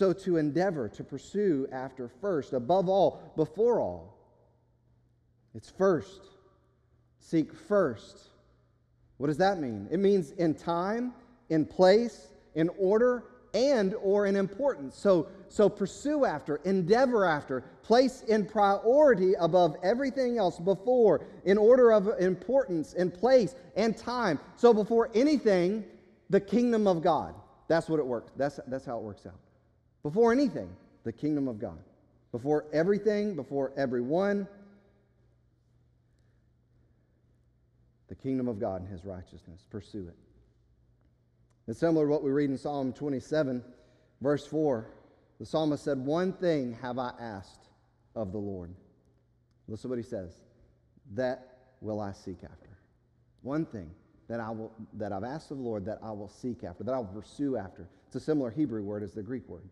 So 0.00 0.14
to 0.14 0.38
endeavor, 0.38 0.88
to 0.88 1.04
pursue 1.04 1.68
after 1.70 2.08
first, 2.08 2.54
above 2.54 2.88
all, 2.88 3.20
before 3.36 3.80
all. 3.80 4.16
It's 5.54 5.68
first. 5.68 6.22
Seek 7.18 7.52
first. 7.52 8.18
What 9.18 9.26
does 9.26 9.36
that 9.36 9.60
mean? 9.60 9.88
It 9.90 9.98
means 9.98 10.30
in 10.30 10.54
time, 10.54 11.12
in 11.50 11.66
place, 11.66 12.28
in 12.54 12.70
order, 12.78 13.24
and 13.52 13.94
or 13.96 14.24
in 14.24 14.36
importance. 14.36 14.96
So, 14.96 15.28
so 15.50 15.68
pursue 15.68 16.24
after, 16.24 16.56
endeavor 16.64 17.26
after, 17.26 17.60
place 17.82 18.22
in 18.22 18.46
priority 18.46 19.34
above 19.34 19.76
everything 19.82 20.38
else 20.38 20.58
before, 20.58 21.26
in 21.44 21.58
order 21.58 21.92
of 21.92 22.08
importance, 22.18 22.94
in 22.94 23.10
place, 23.10 23.54
and 23.76 23.94
time. 23.94 24.38
So 24.56 24.72
before 24.72 25.10
anything, 25.14 25.84
the 26.30 26.40
kingdom 26.40 26.86
of 26.86 27.02
God. 27.02 27.34
That's 27.68 27.90
what 27.90 28.00
it 28.00 28.06
works. 28.06 28.32
That's, 28.34 28.60
that's 28.66 28.86
how 28.86 28.96
it 28.96 29.02
works 29.02 29.26
out. 29.26 29.34
Before 30.02 30.32
anything, 30.32 30.68
the 31.04 31.12
kingdom 31.12 31.48
of 31.48 31.58
God. 31.58 31.78
Before 32.32 32.64
everything, 32.72 33.34
before 33.34 33.72
everyone, 33.76 34.46
the 38.08 38.14
kingdom 38.14 38.48
of 38.48 38.58
God 38.58 38.82
and 38.82 38.90
his 38.90 39.04
righteousness. 39.04 39.64
Pursue 39.70 40.08
it. 40.08 40.16
It's 41.66 41.80
similar 41.80 42.06
to 42.06 42.10
what 42.10 42.22
we 42.22 42.30
read 42.30 42.50
in 42.50 42.58
Psalm 42.58 42.92
27, 42.92 43.62
verse 44.20 44.46
4. 44.46 44.90
The 45.38 45.46
psalmist 45.46 45.84
said, 45.84 45.98
One 45.98 46.32
thing 46.32 46.76
have 46.82 46.98
I 46.98 47.12
asked 47.20 47.68
of 48.14 48.32
the 48.32 48.38
Lord. 48.38 48.74
Listen 49.68 49.88
to 49.88 49.96
what 49.96 49.98
he 49.98 50.08
says. 50.08 50.34
That 51.14 51.58
will 51.80 52.00
I 52.00 52.12
seek 52.12 52.38
after. 52.42 52.78
One 53.42 53.64
thing 53.64 53.90
that 54.28 54.40
I 54.40 54.50
will 54.50 54.72
that 54.94 55.12
I've 55.12 55.24
asked 55.24 55.50
of 55.50 55.58
the 55.58 55.62
Lord 55.62 55.84
that 55.86 55.98
I 56.02 56.10
will 56.10 56.28
seek 56.28 56.62
after, 56.64 56.84
that 56.84 56.92
I 56.92 56.98
will 56.98 57.06
pursue 57.06 57.56
after. 57.56 57.88
It's 58.06 58.16
a 58.16 58.20
similar 58.20 58.50
Hebrew 58.50 58.82
word 58.82 59.02
as 59.02 59.12
the 59.12 59.22
Greek 59.22 59.48
word. 59.48 59.68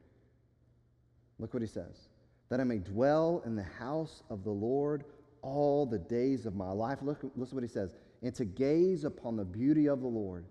Look 1.38 1.54
what 1.54 1.62
he 1.62 1.68
says. 1.68 2.09
That 2.49 2.61
I 2.61 2.64
may 2.64 2.78
dwell 2.78 3.42
in 3.45 3.57
the 3.57 3.62
house 3.62 4.23
of 4.30 4.45
the 4.45 4.50
Lord 4.50 5.04
all 5.42 5.87
the 5.87 5.99
days 5.99 6.47
of 6.47 6.54
my 6.54 6.71
life. 6.71 6.99
Look, 7.02 7.18
listen 7.37 7.57
what 7.57 7.64
he 7.64 7.68
says. 7.68 7.95
And 8.23 8.35
to 8.35 8.45
gaze 8.45 9.04
upon 9.04 9.37
the 9.37 9.45
beauty 9.45 9.88
of 9.88 10.00
the 10.00 10.09
Lord 10.09 10.47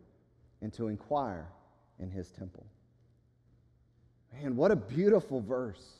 and 0.62 0.74
to 0.74 0.88
inquire 0.88 1.48
in 2.00 2.10
his 2.10 2.29
temple. 2.29 2.65
Man, 4.34 4.56
what 4.56 4.72
a 4.72 4.75
beautiful 4.75 5.41
verse. 5.41 5.98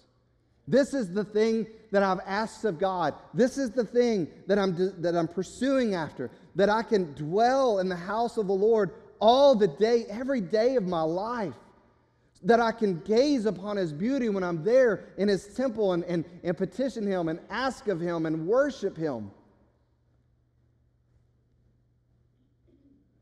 This 0.68 0.94
is 0.94 1.10
the 1.14 1.24
thing 1.24 1.66
that 1.92 2.04
I've 2.04 2.20
asked 2.26 2.66
of 2.66 2.78
God. 2.78 3.14
This 3.34 3.58
is 3.58 3.72
the 3.72 3.86
thing 3.86 4.28
that 4.48 4.60
I'm, 4.60 5.02
that 5.02 5.16
I'm 5.16 5.28
pursuing 5.28 5.96
after, 5.96 6.30
that 6.56 6.70
I 6.70 6.84
can 6.84 7.14
dwell 7.14 7.80
in 7.80 7.88
the 7.88 7.96
house 7.96 8.38
of 8.38 8.48
the 8.48 8.54
Lord 8.54 8.92
all 9.20 9.56
the 9.56 9.68
day, 9.68 10.06
every 10.10 10.42
day 10.42 10.76
of 10.76 10.86
my 10.86 11.02
life. 11.02 11.54
That 12.44 12.60
I 12.60 12.72
can 12.72 13.00
gaze 13.02 13.46
upon 13.46 13.78
his 13.78 13.92
beauty 13.92 14.30
when 14.30 14.44
I'm 14.44 14.64
there 14.64 15.06
in 15.18 15.28
his 15.28 15.48
temple 15.48 15.94
and, 15.94 16.04
and, 16.04 16.24
and 16.44 16.56
petition 16.56 17.06
him 17.06 17.30
and 17.30 17.40
ask 17.50 17.88
of 17.88 18.00
him 18.00 18.26
and 18.26 18.46
worship 18.48 18.96
him. 18.96 19.32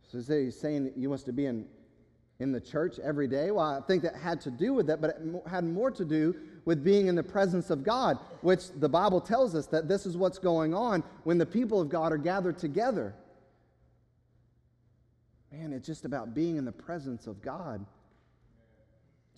So 0.08 0.20
he's 0.20 0.58
saying 0.60 0.92
you 0.96 1.10
must 1.10 1.34
be 1.36 1.46
in, 1.46 1.66
in 2.40 2.52
the 2.52 2.62
church 2.62 3.00
every 3.00 3.28
day. 3.28 3.52
Well, 3.52 3.66
I 3.66 3.82
think 3.82 4.04
that 4.04 4.16
had 4.16 4.40
to 4.42 4.52
do 4.52 4.74
with 4.74 4.88
that, 4.88 5.02
but 5.02 5.10
it 5.12 5.18
had 5.50 5.64
more 5.64 5.92
to 5.92 6.06
do 6.06 6.36
with 6.66 6.84
being 6.84 7.08
in 7.08 7.16
the 7.16 7.24
presence 7.24 7.70
of 7.70 7.84
God, 7.84 8.18
which 8.42 8.72
the 8.78 8.90
Bible 8.90 9.22
tells 9.22 9.56
us 9.56 9.68
that 9.68 9.88
this 9.88 10.06
is 10.06 10.18
what's 10.18 10.40
going 10.40 10.74
on 10.74 11.04
when 11.24 11.38
the 11.38 11.46
people 11.46 11.82
of 11.82 11.90
God 11.90 12.12
are 12.12 12.18
gathered 12.18 12.58
together. 12.58 13.14
Man, 15.52 15.74
it's 15.74 15.86
just 15.86 16.06
about 16.06 16.34
being 16.34 16.58
in 16.58 16.66
the 16.66 16.72
presence 16.72 17.28
of 17.28 17.42
God, 17.42 17.86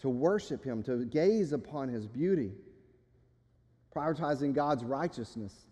to 0.01 0.09
worship 0.09 0.63
Him, 0.63 0.83
to 0.83 1.05
gaze 1.05 1.53
upon 1.53 1.89
His 1.89 2.07
beauty, 2.07 2.51
prioritizing 3.95 4.53
God's 4.53 4.83
righteousness 4.83 5.67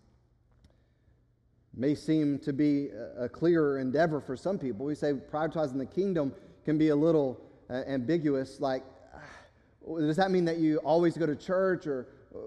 may 1.76 1.94
seem 1.94 2.38
to 2.38 2.52
be 2.52 2.88
a 3.18 3.28
clearer 3.28 3.78
endeavor 3.78 4.20
for 4.20 4.36
some 4.36 4.58
people. 4.58 4.86
We 4.86 4.94
say 4.94 5.12
prioritizing 5.12 5.76
the 5.76 5.86
kingdom 5.86 6.32
can 6.64 6.78
be 6.78 6.88
a 6.88 6.96
little 6.96 7.40
uh, 7.68 7.82
ambiguous. 7.86 8.60
Like, 8.60 8.82
uh, 9.14 10.00
does 10.00 10.16
that 10.16 10.30
mean 10.30 10.46
that 10.46 10.56
you 10.56 10.78
always 10.78 11.16
go 11.18 11.26
to 11.26 11.36
church 11.36 11.86
or 11.86 12.08
uh, 12.34 12.38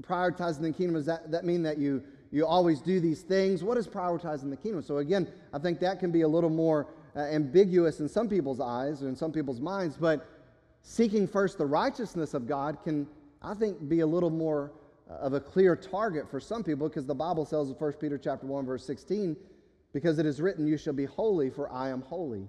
prioritizing 0.00 0.60
the 0.60 0.72
kingdom? 0.72 0.94
Does 0.94 1.06
that, 1.06 1.30
that 1.32 1.44
mean 1.44 1.62
that 1.64 1.78
you, 1.78 2.02
you 2.30 2.46
always 2.46 2.80
do 2.80 3.00
these 3.00 3.22
things? 3.22 3.64
What 3.64 3.78
is 3.78 3.88
prioritizing 3.88 4.48
the 4.48 4.56
kingdom? 4.56 4.82
So, 4.82 4.98
again, 4.98 5.26
I 5.52 5.58
think 5.58 5.80
that 5.80 5.98
can 5.98 6.12
be 6.12 6.20
a 6.20 6.28
little 6.28 6.50
more 6.50 6.86
uh, 7.16 7.20
ambiguous 7.20 7.98
in 7.98 8.08
some 8.08 8.28
people's 8.28 8.60
eyes 8.60 9.02
or 9.02 9.08
in 9.08 9.16
some 9.16 9.32
people's 9.32 9.60
minds, 9.60 9.96
but 9.96 10.26
seeking 10.82 11.26
first 11.26 11.58
the 11.58 11.66
righteousness 11.66 12.34
of 12.34 12.46
God 12.46 12.78
can, 12.82 13.06
I 13.42 13.54
think, 13.54 13.88
be 13.88 14.00
a 14.00 14.06
little 14.06 14.30
more 14.30 14.72
uh, 15.10 15.14
of 15.14 15.32
a 15.32 15.40
clear 15.40 15.74
target 15.74 16.30
for 16.30 16.40
some 16.40 16.62
people 16.62 16.88
because 16.88 17.06
the 17.06 17.14
Bible 17.14 17.44
says 17.44 17.68
in 17.68 17.74
1 17.74 17.92
Peter 17.94 18.18
chapter 18.18 18.46
1 18.46 18.66
verse 18.66 18.84
16 18.84 19.36
because 19.92 20.18
it 20.18 20.26
is 20.26 20.40
written 20.40 20.66
you 20.66 20.76
shall 20.76 20.92
be 20.92 21.06
holy 21.06 21.50
for 21.50 21.70
I 21.72 21.88
am 21.88 22.02
holy. 22.02 22.46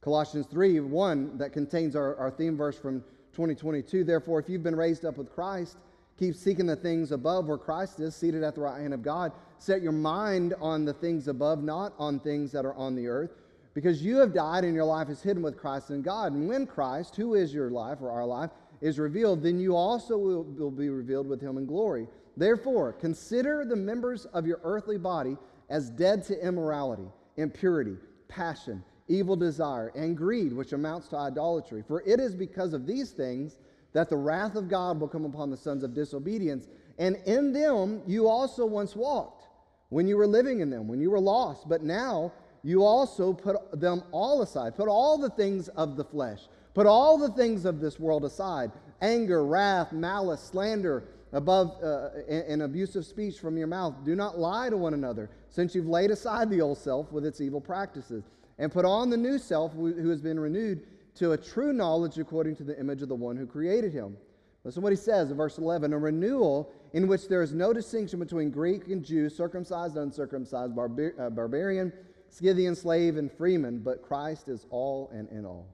Colossians 0.00 0.46
3 0.46 0.80
1 0.80 1.38
that 1.38 1.52
contains 1.52 1.96
our, 1.96 2.14
our 2.16 2.30
theme 2.30 2.56
verse 2.56 2.78
from 2.78 3.00
2022 3.32 4.04
therefore 4.04 4.38
if 4.38 4.48
you've 4.48 4.62
been 4.62 4.76
raised 4.76 5.04
up 5.04 5.16
with 5.16 5.32
Christ 5.34 5.78
keep 6.18 6.36
seeking 6.36 6.66
the 6.66 6.76
things 6.76 7.10
above 7.10 7.48
where 7.48 7.58
Christ 7.58 7.98
is 7.98 8.14
seated 8.14 8.44
at 8.44 8.54
the 8.54 8.60
right 8.60 8.80
hand 8.80 8.94
of 8.94 9.02
God 9.02 9.32
set 9.58 9.82
your 9.82 9.92
mind 9.92 10.54
on 10.60 10.84
the 10.84 10.92
things 10.92 11.26
above 11.26 11.64
not 11.64 11.94
on 11.98 12.20
things 12.20 12.52
that 12.52 12.64
are 12.64 12.74
on 12.74 12.94
the 12.94 13.08
earth 13.08 13.32
because 13.74 14.02
you 14.02 14.16
have 14.18 14.32
died 14.32 14.64
and 14.64 14.74
your 14.74 14.84
life 14.84 15.08
is 15.08 15.20
hidden 15.20 15.42
with 15.42 15.58
Christ 15.58 15.90
in 15.90 16.00
God 16.00 16.32
and 16.32 16.48
when 16.48 16.66
Christ 16.66 17.16
who 17.16 17.34
is 17.34 17.52
your 17.52 17.70
life 17.70 17.98
or 18.00 18.10
our 18.10 18.24
life 18.24 18.50
is 18.80 18.98
revealed, 18.98 19.42
then 19.42 19.58
you 19.58 19.74
also 19.74 20.16
will, 20.16 20.44
will 20.44 20.70
be 20.70 20.88
revealed 20.88 21.26
with 21.26 21.40
him 21.40 21.58
in 21.58 21.66
glory. 21.66 22.06
Therefore, 22.36 22.92
consider 22.92 23.64
the 23.64 23.76
members 23.76 24.26
of 24.26 24.46
your 24.46 24.60
earthly 24.62 24.98
body 24.98 25.36
as 25.70 25.90
dead 25.90 26.24
to 26.24 26.46
immorality, 26.46 27.08
impurity, 27.36 27.96
passion, 28.28 28.84
evil 29.08 29.36
desire, 29.36 29.92
and 29.94 30.16
greed, 30.16 30.52
which 30.52 30.72
amounts 30.72 31.08
to 31.08 31.16
idolatry. 31.16 31.82
For 31.86 32.02
it 32.02 32.20
is 32.20 32.34
because 32.34 32.72
of 32.72 32.86
these 32.86 33.10
things 33.10 33.58
that 33.92 34.10
the 34.10 34.16
wrath 34.16 34.56
of 34.56 34.68
God 34.68 35.00
will 35.00 35.08
come 35.08 35.24
upon 35.24 35.50
the 35.50 35.56
sons 35.56 35.82
of 35.82 35.94
disobedience. 35.94 36.68
And 36.98 37.16
in 37.26 37.52
them 37.52 38.02
you 38.06 38.28
also 38.28 38.66
once 38.66 38.94
walked 38.94 39.46
when 39.88 40.08
you 40.08 40.16
were 40.16 40.26
living 40.26 40.60
in 40.60 40.70
them, 40.70 40.88
when 40.88 41.00
you 41.00 41.10
were 41.10 41.20
lost. 41.20 41.68
But 41.68 41.82
now 41.82 42.32
you 42.64 42.82
also 42.82 43.32
put 43.32 43.56
them 43.78 44.02
all 44.10 44.42
aside, 44.42 44.74
put 44.74 44.88
all 44.88 45.18
the 45.18 45.30
things 45.30 45.68
of 45.68 45.96
the 45.96 46.04
flesh 46.04 46.40
Put 46.74 46.86
all 46.86 47.16
the 47.16 47.30
things 47.30 47.64
of 47.64 47.80
this 47.80 47.98
world 47.98 48.24
aside 48.24 48.72
anger, 49.00 49.44
wrath, 49.44 49.92
malice, 49.92 50.40
slander, 50.40 51.04
above 51.32 51.76
uh, 51.82 52.08
and 52.28 52.62
abusive 52.62 53.04
speech 53.04 53.38
from 53.38 53.56
your 53.56 53.66
mouth. 53.66 53.94
Do 54.04 54.14
not 54.14 54.38
lie 54.38 54.70
to 54.70 54.76
one 54.76 54.94
another, 54.94 55.30
since 55.50 55.74
you've 55.74 55.88
laid 55.88 56.10
aside 56.10 56.48
the 56.48 56.60
old 56.60 56.78
self 56.78 57.12
with 57.12 57.26
its 57.26 57.40
evil 57.40 57.60
practices, 57.60 58.24
and 58.58 58.72
put 58.72 58.84
on 58.84 59.10
the 59.10 59.16
new 59.16 59.38
self 59.38 59.72
who 59.74 60.08
has 60.08 60.20
been 60.20 60.40
renewed 60.40 60.86
to 61.16 61.32
a 61.32 61.36
true 61.36 61.72
knowledge 61.72 62.18
according 62.18 62.56
to 62.56 62.64
the 62.64 62.78
image 62.80 63.02
of 63.02 63.08
the 63.08 63.14
one 63.14 63.36
who 63.36 63.46
created 63.46 63.92
him. 63.92 64.16
Listen 64.64 64.82
what 64.82 64.92
he 64.92 64.96
says 64.96 65.30
in 65.30 65.36
verse 65.36 65.58
11 65.58 65.92
a 65.92 65.98
renewal 65.98 66.72
in 66.94 67.06
which 67.06 67.28
there 67.28 67.42
is 67.42 67.52
no 67.52 67.72
distinction 67.72 68.18
between 68.18 68.50
Greek 68.50 68.88
and 68.88 69.04
Jew, 69.04 69.28
circumcised, 69.28 69.96
uncircumcised, 69.96 70.74
barbar- 70.74 71.14
uh, 71.20 71.28
barbarian, 71.28 71.92
Scythian, 72.34 72.74
slave, 72.74 73.16
and 73.16 73.30
freeman, 73.30 73.78
but 73.78 74.02
Christ 74.02 74.48
is 74.48 74.66
all 74.70 75.08
and 75.14 75.28
in 75.28 75.46
all. 75.46 75.68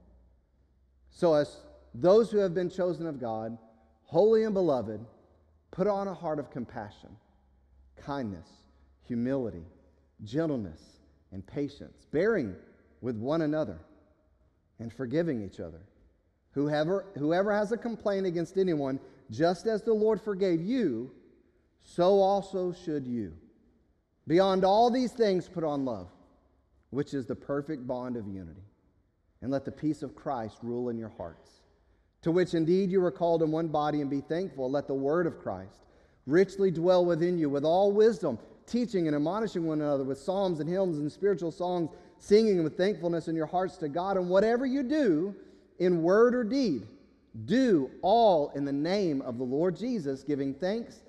So, 1.09 1.33
as 1.33 1.57
those 1.95 2.29
who 2.29 2.37
have 2.37 2.53
been 2.53 2.69
chosen 2.69 3.07
of 3.07 3.19
God, 3.19 3.57
holy 4.03 4.43
and 4.43 4.53
beloved, 4.53 5.03
put 5.71 5.87
on 5.87 6.07
a 6.07 6.13
heart 6.13 6.37
of 6.37 6.51
compassion, 6.51 7.09
kindness, 7.95 8.47
humility, 9.07 9.65
gentleness, 10.23 10.81
and 11.31 11.45
patience, 11.47 12.05
bearing 12.11 12.55
with 13.01 13.15
one 13.15 13.41
another 13.41 13.79
and 14.77 14.93
forgiving 14.93 15.43
each 15.43 15.59
other. 15.59 15.81
Whoever, 16.51 17.07
whoever 17.17 17.51
has 17.51 17.71
a 17.71 17.77
complaint 17.77 18.27
against 18.27 18.59
anyone, 18.59 18.99
just 19.31 19.65
as 19.65 19.81
the 19.81 19.93
Lord 19.93 20.21
forgave 20.21 20.61
you, 20.61 21.09
so 21.81 22.19
also 22.19 22.71
should 22.71 23.07
you. 23.07 23.33
Beyond 24.27 24.63
all 24.63 24.91
these 24.91 25.11
things, 25.11 25.49
put 25.49 25.63
on 25.63 25.85
love, 25.85 26.07
which 26.91 27.13
is 27.13 27.25
the 27.25 27.35
perfect 27.35 27.87
bond 27.87 28.15
of 28.15 28.27
unity 28.27 28.61
and 29.41 29.51
let 29.51 29.65
the 29.65 29.71
peace 29.71 30.03
of 30.03 30.15
Christ 30.15 30.57
rule 30.61 30.89
in 30.89 30.97
your 30.97 31.11
hearts, 31.17 31.61
to 32.21 32.31
which 32.31 32.53
indeed 32.53 32.91
you 32.91 33.01
were 33.01 33.11
called 33.11 33.41
in 33.41 33.51
one 33.51 33.67
body, 33.67 34.01
and 34.01 34.09
be 34.09 34.21
thankful. 34.21 34.69
Let 34.69 34.87
the 34.87 34.93
word 34.93 35.25
of 35.25 35.39
Christ 35.39 35.85
richly 36.27 36.69
dwell 36.69 37.03
within 37.03 37.37
you 37.37 37.49
with 37.49 37.65
all 37.65 37.91
wisdom, 37.91 38.37
teaching 38.67 39.07
and 39.07 39.15
admonishing 39.15 39.65
one 39.65 39.81
another 39.81 40.03
with 40.03 40.19
psalms 40.19 40.59
and 40.59 40.69
hymns 40.69 40.99
and 40.99 41.11
spiritual 41.11 41.51
songs, 41.51 41.89
singing 42.19 42.63
with 42.63 42.77
thankfulness 42.77 43.27
in 43.27 43.35
your 43.35 43.47
hearts 43.47 43.77
to 43.77 43.89
God. 43.89 44.17
And 44.17 44.29
whatever 44.29 44.65
you 44.65 44.83
do, 44.83 45.35
in 45.79 46.03
word 46.03 46.35
or 46.35 46.43
deed, 46.43 46.85
do 47.45 47.89
all 48.03 48.51
in 48.55 48.65
the 48.65 48.71
name 48.71 49.21
of 49.23 49.39
the 49.39 49.43
Lord 49.43 49.75
Jesus, 49.75 50.21
giving 50.21 50.53
thanks 50.53 51.01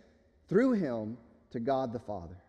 through 0.49 0.73
him 0.73 1.19
to 1.51 1.61
God 1.61 1.93
the 1.93 1.99
Father. 1.99 2.42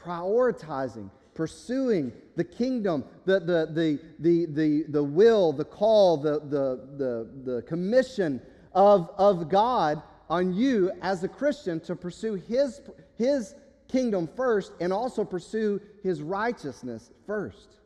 Prioritizing 0.00 1.10
pursuing 1.38 2.12
the 2.34 2.42
kingdom, 2.42 3.04
the, 3.24 3.38
the, 3.38 3.68
the, 3.72 4.00
the, 4.18 4.46
the, 4.46 4.84
the 4.88 5.04
will, 5.04 5.52
the 5.52 5.64
call, 5.64 6.16
the, 6.16 6.40
the, 6.40 6.88
the, 6.96 7.52
the 7.52 7.62
commission 7.62 8.42
of, 8.72 9.08
of 9.16 9.48
God 9.48 10.02
on 10.28 10.52
you 10.52 10.90
as 11.00 11.22
a 11.22 11.28
Christian 11.28 11.78
to 11.82 11.94
pursue 11.94 12.34
his, 12.34 12.80
his 13.16 13.54
kingdom 13.86 14.28
first 14.36 14.72
and 14.80 14.92
also 14.92 15.24
pursue 15.24 15.80
his 16.02 16.22
righteousness 16.22 17.12
first. 17.24 17.76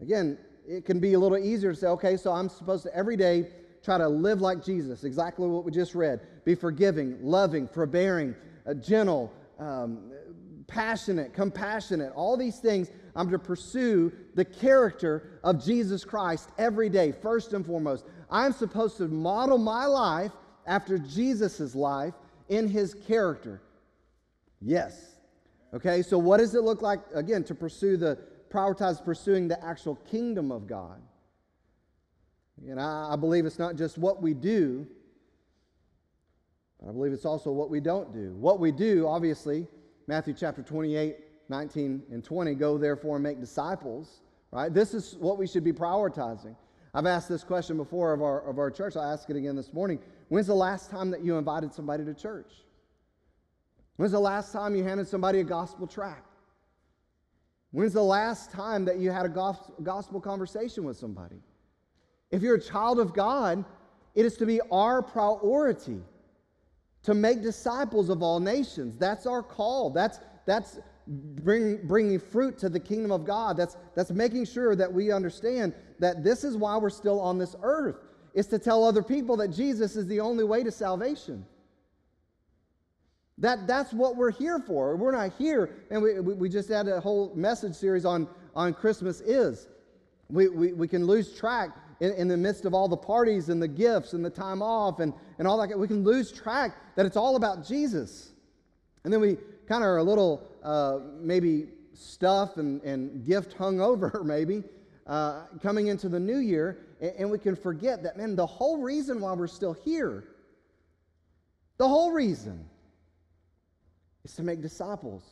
Again, 0.00 0.38
it 0.66 0.86
can 0.86 0.98
be 0.98 1.12
a 1.12 1.18
little 1.18 1.36
easier 1.36 1.74
to 1.74 1.78
say, 1.78 1.88
okay, 1.88 2.16
so 2.16 2.32
I'm 2.32 2.48
supposed 2.48 2.84
to 2.84 2.96
every 2.96 3.18
day 3.18 3.48
try 3.84 3.98
to 3.98 4.08
live 4.08 4.40
like 4.40 4.64
Jesus, 4.64 5.04
exactly 5.04 5.46
what 5.46 5.66
we 5.66 5.72
just 5.72 5.94
read. 5.94 6.20
Be 6.46 6.54
forgiving, 6.54 7.18
loving, 7.20 7.68
forbearing, 7.68 8.34
uh, 8.66 8.72
gentle, 8.72 9.30
um, 9.58 10.09
passionate, 10.70 11.34
compassionate, 11.34 12.12
all 12.14 12.36
these 12.36 12.58
things. 12.58 12.90
I'm 13.14 13.28
to 13.30 13.38
pursue 13.38 14.12
the 14.34 14.44
character 14.44 15.40
of 15.42 15.62
Jesus 15.62 16.04
Christ 16.04 16.48
every 16.56 16.88
day, 16.88 17.12
first 17.12 17.52
and 17.52 17.66
foremost. 17.66 18.04
I'm 18.30 18.52
supposed 18.52 18.96
to 18.98 19.08
model 19.08 19.58
my 19.58 19.84
life 19.84 20.30
after 20.66 20.96
Jesus' 20.96 21.74
life 21.74 22.14
in 22.48 22.68
his 22.68 22.94
character. 22.94 23.60
Yes. 24.62 25.16
Okay, 25.74 26.02
so 26.02 26.16
what 26.18 26.38
does 26.38 26.54
it 26.54 26.62
look 26.62 26.82
like, 26.82 27.00
again, 27.14 27.42
to 27.44 27.54
pursue 27.54 27.96
the, 27.96 28.18
prioritize 28.48 29.04
pursuing 29.04 29.48
the 29.48 29.62
actual 29.64 29.96
kingdom 29.96 30.52
of 30.52 30.66
God? 30.66 31.02
And 32.68 32.80
I, 32.80 33.10
I 33.12 33.16
believe 33.16 33.44
it's 33.44 33.58
not 33.58 33.74
just 33.74 33.98
what 33.98 34.22
we 34.22 34.34
do, 34.34 34.86
I 36.88 36.92
believe 36.92 37.12
it's 37.12 37.26
also 37.26 37.50
what 37.50 37.68
we 37.68 37.80
don't 37.80 38.12
do. 38.12 38.34
What 38.36 38.58
we 38.58 38.72
do, 38.72 39.06
obviously, 39.06 39.66
Matthew 40.10 40.34
chapter 40.34 40.60
28, 40.60 41.18
19 41.48 42.02
and 42.10 42.24
20, 42.24 42.54
go 42.56 42.76
therefore 42.76 43.14
and 43.14 43.22
make 43.22 43.38
disciples, 43.38 44.22
right? 44.50 44.74
This 44.74 44.92
is 44.92 45.14
what 45.20 45.38
we 45.38 45.46
should 45.46 45.62
be 45.62 45.72
prioritizing. 45.72 46.56
I've 46.92 47.06
asked 47.06 47.28
this 47.28 47.44
question 47.44 47.76
before 47.76 48.12
of 48.12 48.20
our, 48.20 48.40
of 48.40 48.58
our 48.58 48.72
church. 48.72 48.96
I'll 48.96 49.04
ask 49.04 49.30
it 49.30 49.36
again 49.36 49.54
this 49.54 49.72
morning. 49.72 50.00
When's 50.28 50.48
the 50.48 50.54
last 50.54 50.90
time 50.90 51.12
that 51.12 51.24
you 51.24 51.38
invited 51.38 51.72
somebody 51.72 52.04
to 52.04 52.12
church? 52.12 52.52
When's 53.98 54.10
the 54.10 54.18
last 54.18 54.52
time 54.52 54.74
you 54.74 54.82
handed 54.82 55.06
somebody 55.06 55.38
a 55.38 55.44
gospel 55.44 55.86
tract? 55.86 56.34
When's 57.70 57.92
the 57.92 58.02
last 58.02 58.50
time 58.50 58.84
that 58.86 58.98
you 58.98 59.12
had 59.12 59.26
a 59.26 59.54
gospel 59.84 60.20
conversation 60.20 60.82
with 60.82 60.96
somebody? 60.96 61.40
If 62.32 62.42
you're 62.42 62.56
a 62.56 62.60
child 62.60 62.98
of 62.98 63.14
God, 63.14 63.64
it 64.16 64.26
is 64.26 64.36
to 64.38 64.44
be 64.44 64.60
our 64.72 65.02
priority 65.02 66.02
to 67.02 67.14
make 67.14 67.42
disciples 67.42 68.08
of 68.08 68.22
all 68.22 68.40
nations. 68.40 68.96
That's 68.98 69.26
our 69.26 69.42
call. 69.42 69.90
That's, 69.90 70.20
that's 70.46 70.78
bring, 71.06 71.86
bringing 71.86 72.18
fruit 72.18 72.58
to 72.58 72.68
the 72.68 72.80
kingdom 72.80 73.10
of 73.10 73.24
God. 73.24 73.56
That's, 73.56 73.76
that's 73.94 74.10
making 74.10 74.44
sure 74.46 74.76
that 74.76 74.92
we 74.92 75.10
understand 75.10 75.74
that 75.98 76.22
this 76.22 76.44
is 76.44 76.56
why 76.56 76.76
we're 76.76 76.90
still 76.90 77.20
on 77.20 77.38
this 77.38 77.56
earth, 77.62 77.96
is 78.34 78.46
to 78.48 78.58
tell 78.58 78.84
other 78.84 79.02
people 79.02 79.36
that 79.38 79.48
Jesus 79.48 79.96
is 79.96 80.06
the 80.06 80.20
only 80.20 80.44
way 80.44 80.62
to 80.62 80.70
salvation. 80.70 81.44
That, 83.38 83.66
that's 83.66 83.92
what 83.92 84.16
we're 84.16 84.30
here 84.30 84.58
for. 84.58 84.96
We're 84.96 85.12
not 85.12 85.32
here, 85.38 85.70
and 85.90 86.02
we, 86.02 86.20
we, 86.20 86.34
we 86.34 86.48
just 86.50 86.68
had 86.68 86.86
a 86.88 87.00
whole 87.00 87.32
message 87.34 87.74
series 87.74 88.04
on, 88.04 88.28
on 88.54 88.74
Christmas 88.74 89.22
is. 89.22 89.68
We, 90.28 90.48
we, 90.48 90.72
we 90.74 90.86
can 90.86 91.06
lose 91.06 91.36
track 91.36 91.70
in, 92.00 92.12
in 92.12 92.28
the 92.28 92.36
midst 92.36 92.64
of 92.64 92.74
all 92.74 92.88
the 92.88 92.96
parties 92.96 93.48
and 93.48 93.62
the 93.62 93.68
gifts 93.68 94.14
and 94.14 94.24
the 94.24 94.30
time 94.30 94.62
off 94.62 95.00
and, 95.00 95.12
and 95.38 95.46
all 95.46 95.58
that. 95.58 95.78
We 95.78 95.86
can 95.86 96.02
lose 96.02 96.32
track 96.32 96.76
that 96.96 97.06
it's 97.06 97.16
all 97.16 97.36
about 97.36 97.66
Jesus. 97.66 98.32
And 99.04 99.12
then 99.12 99.20
we 99.20 99.36
kind 99.66 99.84
of 99.84 99.88
are 99.88 99.98
a 99.98 100.02
little 100.02 100.50
uh, 100.62 100.98
maybe 101.20 101.68
stuff 101.94 102.56
and, 102.56 102.82
and 102.82 103.24
gift 103.24 103.52
hung 103.52 103.80
over, 103.90 104.22
maybe, 104.24 104.64
uh, 105.06 105.44
coming 105.62 105.88
into 105.88 106.08
the 106.08 106.20
new 106.20 106.38
year, 106.38 106.86
and, 107.00 107.12
and 107.18 107.30
we 107.30 107.38
can 107.38 107.54
forget 107.54 108.02
that, 108.02 108.16
man, 108.16 108.36
the 108.36 108.46
whole 108.46 108.78
reason 108.78 109.20
why 109.20 109.32
we're 109.32 109.46
still 109.46 109.72
here, 109.72 110.24
the 111.76 111.88
whole 111.88 112.12
reason 112.12 112.64
is 114.24 114.34
to 114.34 114.42
make 114.42 114.60
disciples, 114.60 115.22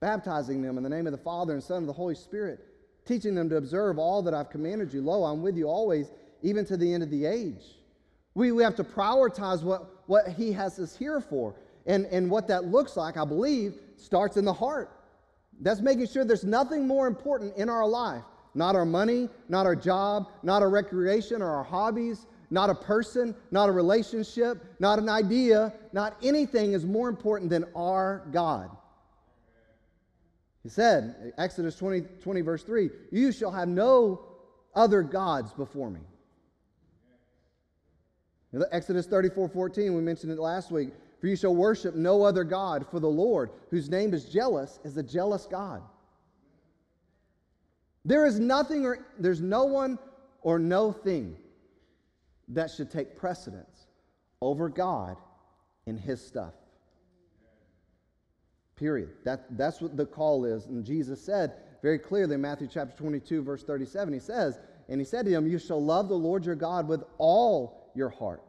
baptizing 0.00 0.60
them 0.60 0.76
in 0.76 0.82
the 0.82 0.88
name 0.88 1.06
of 1.06 1.12
the 1.12 1.18
Father 1.18 1.54
and 1.54 1.62
Son 1.62 1.78
and 1.78 1.88
the 1.88 1.92
Holy 1.92 2.14
Spirit, 2.14 2.67
teaching 3.08 3.34
them 3.34 3.48
to 3.48 3.56
observe 3.56 3.98
all 3.98 4.22
that 4.22 4.34
I've 4.34 4.50
commanded 4.50 4.92
you. 4.92 5.00
Lo, 5.00 5.24
I'm 5.24 5.42
with 5.42 5.56
you 5.56 5.66
always, 5.66 6.12
even 6.42 6.64
to 6.66 6.76
the 6.76 6.92
end 6.92 7.02
of 7.02 7.10
the 7.10 7.24
age. 7.24 7.64
We, 8.34 8.52
we 8.52 8.62
have 8.62 8.76
to 8.76 8.84
prioritize 8.84 9.62
what, 9.62 10.06
what 10.06 10.28
He 10.28 10.52
has 10.52 10.78
us 10.78 10.96
here 10.96 11.20
for. 11.20 11.54
And, 11.86 12.04
and 12.06 12.30
what 12.30 12.46
that 12.48 12.66
looks 12.66 12.96
like, 12.98 13.16
I 13.16 13.24
believe, 13.24 13.74
starts 13.96 14.36
in 14.36 14.44
the 14.44 14.52
heart. 14.52 14.90
That's 15.60 15.80
making 15.80 16.06
sure 16.08 16.24
there's 16.24 16.44
nothing 16.44 16.86
more 16.86 17.06
important 17.06 17.56
in 17.56 17.70
our 17.70 17.88
life. 17.88 18.22
Not 18.54 18.76
our 18.76 18.84
money, 18.84 19.28
not 19.48 19.64
our 19.66 19.74
job, 19.74 20.28
not 20.42 20.62
our 20.62 20.70
recreation 20.70 21.40
or 21.40 21.48
our 21.48 21.64
hobbies, 21.64 22.26
not 22.50 22.70
a 22.70 22.74
person, 22.74 23.34
not 23.50 23.68
a 23.68 23.72
relationship, 23.72 24.64
not 24.78 24.98
an 24.98 25.08
idea, 25.08 25.72
not 25.92 26.16
anything 26.22 26.72
is 26.72 26.84
more 26.84 27.08
important 27.08 27.50
than 27.50 27.64
our 27.74 28.22
God. 28.32 28.70
He 30.68 30.72
said, 30.72 31.32
Exodus 31.38 31.76
20, 31.76 32.02
20 32.20 32.40
verse 32.42 32.62
3, 32.62 32.90
You 33.10 33.32
shall 33.32 33.50
have 33.50 33.68
no 33.68 34.20
other 34.74 35.00
gods 35.00 35.54
before 35.54 35.88
me. 35.88 36.00
Exodus 38.70 39.06
34 39.06 39.48
14, 39.48 39.94
we 39.94 40.02
mentioned 40.02 40.30
it 40.30 40.38
last 40.38 40.70
week. 40.70 40.90
For 41.22 41.26
you 41.26 41.36
shall 41.36 41.54
worship 41.54 41.94
no 41.94 42.22
other 42.22 42.44
God, 42.44 42.84
for 42.90 43.00
the 43.00 43.08
Lord, 43.08 43.48
whose 43.70 43.88
name 43.88 44.12
is 44.12 44.26
jealous, 44.26 44.78
is 44.84 44.94
a 44.98 45.02
jealous 45.02 45.46
God. 45.46 45.80
There 48.04 48.26
is 48.26 48.38
nothing 48.38 48.84
or 48.84 49.06
there's 49.18 49.40
no 49.40 49.64
one 49.64 49.98
or 50.42 50.58
no 50.58 50.92
thing 50.92 51.38
that 52.48 52.70
should 52.70 52.90
take 52.90 53.16
precedence 53.16 53.86
over 54.42 54.68
God 54.68 55.16
and 55.86 55.98
his 55.98 56.22
stuff. 56.22 56.52
Period. 58.78 59.10
That, 59.24 59.56
that's 59.56 59.80
what 59.80 59.96
the 59.96 60.06
call 60.06 60.44
is. 60.44 60.66
And 60.66 60.84
Jesus 60.84 61.20
said 61.20 61.54
very 61.82 61.98
clearly 61.98 62.34
in 62.34 62.40
Matthew 62.40 62.68
chapter 62.72 62.96
22, 62.96 63.42
verse 63.42 63.64
37, 63.64 64.14
he 64.14 64.20
says, 64.20 64.58
And 64.88 65.00
he 65.00 65.04
said 65.04 65.24
to 65.26 65.32
him, 65.32 65.48
You 65.48 65.58
shall 65.58 65.82
love 65.82 66.08
the 66.08 66.14
Lord 66.14 66.44
your 66.44 66.54
God 66.54 66.86
with 66.86 67.02
all 67.18 67.90
your 67.94 68.08
heart, 68.08 68.42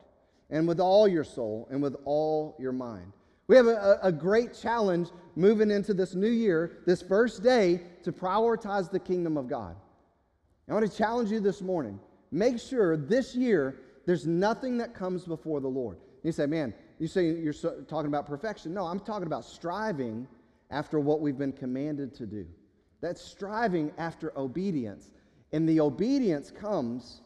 and 0.51 0.67
with 0.67 0.79
all 0.79 1.07
your 1.07 1.23
soul, 1.23 1.67
and 1.71 1.81
with 1.81 1.95
all 2.05 2.55
your 2.59 2.71
mind. 2.71 3.11
We 3.47 3.55
have 3.55 3.65
a, 3.65 3.99
a 4.03 4.11
great 4.11 4.53
challenge 4.53 5.09
moving 5.35 5.71
into 5.71 5.95
this 5.95 6.13
new 6.13 6.29
year, 6.29 6.83
this 6.85 7.01
first 7.01 7.41
day, 7.41 7.81
to 8.03 8.11
prioritize 8.11 8.91
the 8.91 8.99
kingdom 8.99 9.37
of 9.37 9.47
God. 9.47 9.75
I 10.69 10.73
want 10.73 10.89
to 10.89 10.95
challenge 10.95 11.31
you 11.31 11.39
this 11.39 11.61
morning. 11.61 11.99
Make 12.31 12.59
sure 12.59 12.95
this 12.95 13.35
year 13.35 13.79
there's 14.05 14.27
nothing 14.27 14.77
that 14.77 14.93
comes 14.93 15.25
before 15.25 15.61
the 15.61 15.67
Lord. 15.67 15.97
You 16.21 16.31
say, 16.31 16.45
man, 16.45 16.75
you 16.99 17.07
say 17.07 17.31
you're 17.31 17.53
talking 17.53 18.07
about 18.07 18.27
perfection. 18.27 18.73
No, 18.73 18.85
I'm 18.85 18.99
talking 18.99 19.25
about 19.25 19.45
striving 19.45 20.27
after 20.69 20.99
what 20.99 21.21
we've 21.21 21.37
been 21.37 21.53
commanded 21.53 22.13
to 22.15 22.25
do. 22.25 22.45
That's 23.01 23.21
striving 23.21 23.91
after 23.97 24.37
obedience. 24.37 25.09
And 25.53 25.67
the 25.67 25.79
obedience 25.79 26.51
comes 26.51 27.21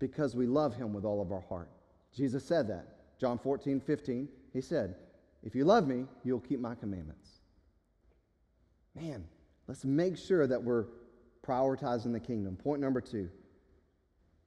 because 0.00 0.34
we 0.34 0.46
love 0.46 0.74
Him 0.74 0.92
with 0.92 1.04
all 1.04 1.22
of 1.22 1.30
our 1.30 1.40
heart. 1.40 1.70
Jesus 2.14 2.44
said 2.44 2.66
that. 2.68 3.18
John 3.18 3.38
14, 3.38 3.80
15, 3.80 4.28
He 4.52 4.60
said, 4.60 4.96
If 5.44 5.54
you 5.54 5.64
love 5.64 5.86
me, 5.86 6.06
you'll 6.24 6.40
keep 6.40 6.58
my 6.58 6.74
commandments. 6.74 7.40
Man, 8.96 9.24
let's 9.68 9.84
make 9.84 10.16
sure 10.16 10.48
that 10.48 10.62
we're 10.62 10.86
prioritizing 11.46 12.12
the 12.12 12.20
kingdom. 12.20 12.56
Point 12.56 12.80
number 12.80 13.00
two. 13.00 13.30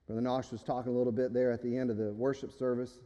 Brother 0.05 0.21
Nosh 0.21 0.51
was 0.51 0.63
talking 0.63 0.93
a 0.93 0.97
little 0.97 1.13
bit 1.13 1.33
there 1.33 1.51
at 1.51 1.63
the 1.63 1.77
end 1.77 1.89
of 1.89 1.95
the 1.95 2.11
worship 2.11 2.51
service 2.51 2.99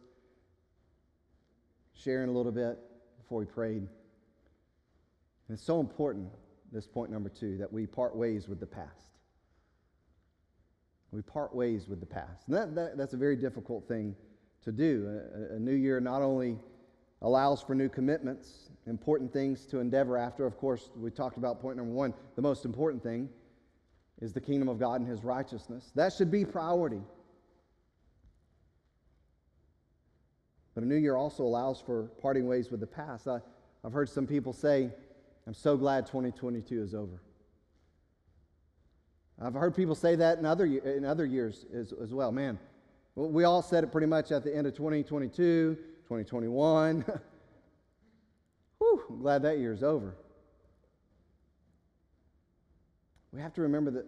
sharing 2.03 2.29
a 2.29 2.31
little 2.31 2.51
bit 2.51 2.77
before 3.19 3.39
we 3.39 3.45
prayed. 3.45 3.88
And 5.47 5.55
it's 5.55 5.63
so 5.63 5.79
important, 5.79 6.29
this 6.71 6.88
point 6.88 7.12
number 7.12 7.29
two, 7.29 7.57
that 7.57 7.71
we 7.71 7.86
part 7.86 8.15
ways 8.15 8.47
with 8.47 8.60
the 8.60 8.65
past. 8.65 9.12
We 11.12 11.21
part 11.21 11.55
ways 11.55 11.88
with 11.88 11.99
the 11.99 12.05
past. 12.05 12.47
And 12.47 12.55
that, 12.55 12.75
that 12.75 12.97
that's 12.97 13.13
a 13.13 13.17
very 13.17 13.36
difficult 13.36 13.88
thing 13.88 14.15
to 14.63 14.71
do. 14.71 15.21
A, 15.51 15.55
a 15.55 15.60
new 15.60 15.73
year 15.73 15.99
not 15.99 16.21
only 16.21 16.57
allows 17.21 17.62
for 17.62 17.73
new 17.73 17.89
commitments, 17.89 18.69
important 18.86 19.31
things 19.31 19.65
to 19.67 19.79
endeavor 19.79 20.17
after. 20.17 20.45
Of 20.45 20.57
course, 20.57 20.89
we 20.95 21.10
talked 21.10 21.38
about 21.38 21.62
point 21.62 21.77
number 21.77 21.93
one. 21.93 22.13
The 22.36 22.41
most 22.41 22.65
important 22.65 23.01
thing 23.01 23.29
is 24.21 24.33
the 24.33 24.41
kingdom 24.41 24.67
of 24.67 24.79
God 24.79 24.99
and 24.99 25.10
his 25.10 25.23
righteousness. 25.23 25.91
That 25.95 26.13
should 26.13 26.31
be 26.31 26.45
priority. 26.45 27.01
But 30.77 30.83
a 30.83 30.87
new 30.87 30.97
year 30.97 31.15
also 31.15 31.41
allows 31.41 31.81
for 31.81 32.03
parting 32.21 32.45
ways 32.45 32.69
with 32.69 32.81
the 32.81 32.85
past. 32.85 33.27
I, 33.27 33.39
have 33.83 33.93
heard 33.93 34.09
some 34.09 34.27
people 34.27 34.53
say, 34.53 34.91
I'm 35.47 35.55
so 35.55 35.75
glad 35.75 36.05
2022 36.05 36.83
is 36.83 36.93
over. 36.93 37.19
I've 39.41 39.55
heard 39.55 39.75
people 39.75 39.95
say 39.95 40.15
that 40.17 40.37
in 40.37 40.45
other, 40.45 40.67
in 40.67 41.03
other 41.03 41.25
years 41.25 41.65
as, 41.73 41.93
as 41.93 42.13
well. 42.13 42.31
Man, 42.31 42.59
we 43.15 43.43
all 43.43 43.63
said 43.63 43.85
it 43.85 43.91
pretty 43.91 44.05
much 44.05 44.31
at 44.31 44.43
the 44.43 44.55
end 44.55 44.67
of 44.67 44.75
2022, 44.75 45.73
2021. 46.03 47.05
Whew, 48.77 49.03
I'm 49.09 49.19
glad 49.19 49.41
that 49.41 49.57
year's 49.57 49.81
over. 49.81 50.15
we 53.31 53.41
have 53.41 53.55
to 53.55 53.63
remember 53.63 53.89
that 53.89 54.05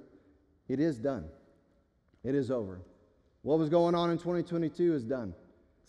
it 0.68 0.80
is 0.80 1.00
done. 1.00 1.26
It 2.24 2.36
is 2.36 2.52
over. 2.52 2.80
What 3.42 3.58
was 3.58 3.70
going 3.70 3.96
on 3.96 4.12
in 4.12 4.20
2022 4.20 4.94
is 4.94 5.04
done. 5.04 5.34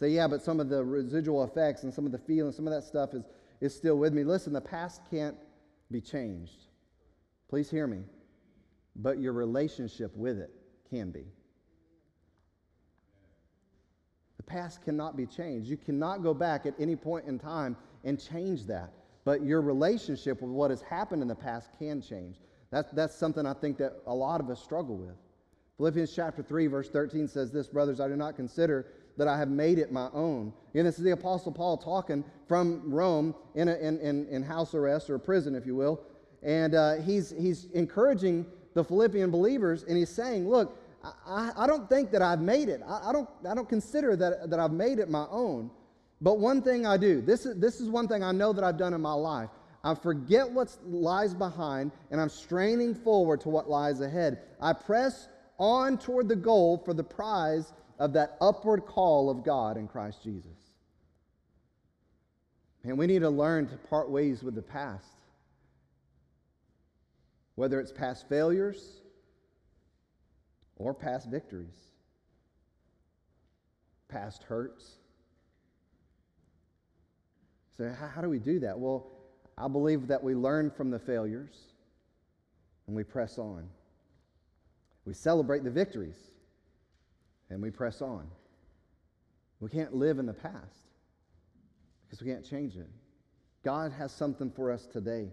Say, 0.01 0.09
yeah, 0.09 0.27
but 0.27 0.41
some 0.41 0.61
of 0.61 0.71
the 0.71 0.83
residual 0.83 1.45
effects 1.45 1.83
and 1.83 1.93
some 1.93 2.07
of 2.07 2.13
the 2.13 2.19
feelings, 2.19 2.57
some 2.57 2.67
of 2.67 2.73
that 2.73 2.85
stuff 2.85 3.13
is, 3.13 3.23
is 3.61 3.75
still 3.75 3.99
with 3.99 4.15
me. 4.15 4.25
Listen, 4.25 4.55
the 4.55 4.61
past 4.61 5.03
can't 5.11 5.37
be 5.91 6.01
changed. 6.01 6.65
Please 7.51 7.71
hear 7.71 7.87
me. 7.87 8.01
But 8.97 9.21
your 9.21 9.35
relationship 9.35 10.17
with 10.17 10.39
it 10.39 10.51
can 10.89 11.11
be. 11.11 11.27
The 14.39 14.43
past 14.43 14.83
cannot 14.83 15.19
be 15.19 15.27
changed. 15.27 15.69
You 15.69 15.77
cannot 15.77 16.23
go 16.23 16.33
back 16.33 16.65
at 16.65 16.75
any 16.79 16.97
point 16.97 17.27
in 17.27 17.39
time 17.39 17.77
and 18.03 18.19
change 18.19 18.65
that. 18.69 18.95
But 19.27 19.45
your 19.45 19.61
relationship 19.61 20.41
with 20.41 20.51
what 20.51 20.71
has 20.71 20.81
happened 20.81 21.21
in 21.21 21.29
the 21.29 21.35
past 21.35 21.69
can 21.79 22.01
change. 22.01 22.37
That's, 22.71 22.91
that's 22.93 23.15
something 23.15 23.45
I 23.45 23.53
think 23.53 23.77
that 23.79 24.01
a 24.07 24.15
lot 24.15 24.41
of 24.41 24.49
us 24.49 24.63
struggle 24.63 24.97
with. 24.97 25.15
Philippians 25.77 26.15
chapter 26.15 26.43
3, 26.43 26.69
verse 26.69 26.89
13 26.89 27.29
says 27.29 27.53
this 27.53 27.69
Brothers, 27.69 28.01
I 28.01 28.09
do 28.09 28.17
not 28.17 28.35
consider 28.35 28.87
that 29.21 29.29
I 29.29 29.37
have 29.37 29.51
made 29.51 29.79
it 29.79 29.93
my 29.93 30.09
own. 30.15 30.51
And 30.75 30.87
this 30.87 30.97
is 30.97 31.05
the 31.05 31.11
Apostle 31.11 31.53
Paul 31.53 31.77
talking 31.77 32.25
from 32.49 32.91
Rome 32.91 33.35
in, 33.55 33.69
a, 33.69 33.75
in, 33.77 33.99
in, 34.01 34.27
in 34.29 34.43
house 34.43 34.75
arrest 34.75 35.11
or 35.11 35.19
prison, 35.19 35.55
if 35.55 35.67
you 35.67 35.77
will. 35.77 36.01
And 36.43 36.75
uh, 36.75 36.95
he's, 36.97 37.35
he's 37.39 37.67
encouraging 37.75 38.47
the 38.73 38.83
Philippian 38.83 39.31
believers, 39.31 39.83
and 39.83 39.95
he's 39.99 40.09
saying, 40.09 40.49
Look, 40.49 40.75
I, 41.27 41.51
I 41.55 41.67
don't 41.67 41.87
think 41.87 42.11
that 42.13 42.23
I've 42.23 42.41
made 42.41 42.71
it. 42.71 42.81
I, 42.87 43.11
I, 43.11 43.13
don't, 43.13 43.29
I 43.47 43.55
don't 43.55 43.69
consider 43.69 44.17
that, 44.17 44.49
that 44.49 44.59
I've 44.59 44.73
made 44.73 44.99
it 44.99 45.11
my 45.11 45.27
own. 45.31 45.71
But 46.23 46.39
one 46.39 46.63
thing 46.63 46.87
I 46.87 46.97
do, 46.97 47.21
this 47.21 47.45
is, 47.45 47.59
this 47.61 47.79
is 47.79 47.91
one 47.91 48.09
thing 48.09 48.23
I 48.23 48.33
know 48.33 48.55
that 48.55 48.65
I've 48.65 48.79
done 48.79 48.95
in 48.95 49.03
my 49.03 49.13
life. 49.13 49.51
I 49.85 49.95
forget 49.95 50.51
what 50.51 50.75
lies 50.87 51.35
behind, 51.35 51.93
and 52.11 52.19
I'm 52.19 52.31
straining 52.31 52.95
forward 52.95 53.43
to 53.43 53.51
what 53.51 53.69
lies 53.69 54.01
ahead. 54.01 54.39
I 54.63 54.73
press 54.73 55.29
on 55.59 55.99
toward 55.99 56.27
the 56.27 56.37
goal 56.37 56.83
for 56.85 56.95
the 56.95 57.05
prize 57.05 57.75
of 58.01 58.15
that 58.15 58.37
upward 58.41 58.87
call 58.87 59.31
of 59.31 59.45
God 59.45 59.77
in 59.77 59.87
Christ 59.87 60.25
Jesus. 60.25 60.57
And 62.83 62.99
we 62.99 63.07
need 63.07 63.21
to 63.21 63.31
learn 63.31 63.69
to 63.69 63.77
part 63.77 64.11
ways 64.11 64.43
with 64.43 64.55
the 64.57 64.63
past. 64.63 65.07
Whether 67.55 67.79
it's 67.79 67.93
past 67.93 68.29
failures 68.29 69.03
or 70.77 70.95
past 70.95 71.31
victories, 71.31 71.77
past 74.09 74.43
hurts, 74.45 74.97
so, 77.81 77.91
how 78.15 78.21
do 78.21 78.29
we 78.29 78.39
do 78.39 78.61
that? 78.61 78.79
Well, 78.79 79.07
I 79.57 79.67
believe 79.67 80.07
that 80.09 80.23
we 80.23 80.35
learn 80.35 80.71
from 80.71 80.91
the 80.91 80.99
failures 80.99 81.57
and 82.87 82.95
we 82.95 83.05
press 83.05 83.39
on. 83.39 83.67
We 85.07 85.15
celebrate 85.15 85.65
the 85.65 85.71
victories 85.71 86.31
and 87.51 87.61
we 87.61 87.71
press 87.71 88.01
on. 88.01 88.27
We 89.61 89.69
can't 89.69 89.95
live 89.95 90.19
in 90.19 90.27
the 90.27 90.33
past 90.33 90.89
because 92.07 92.23
we 92.23 92.31
can't 92.31 92.45
change 92.45 92.77
it. 92.77 92.89
God 93.63 93.93
has 93.93 94.13
something 94.13 94.51
for 94.51 94.73
us 94.73 94.87
today. 94.87 95.29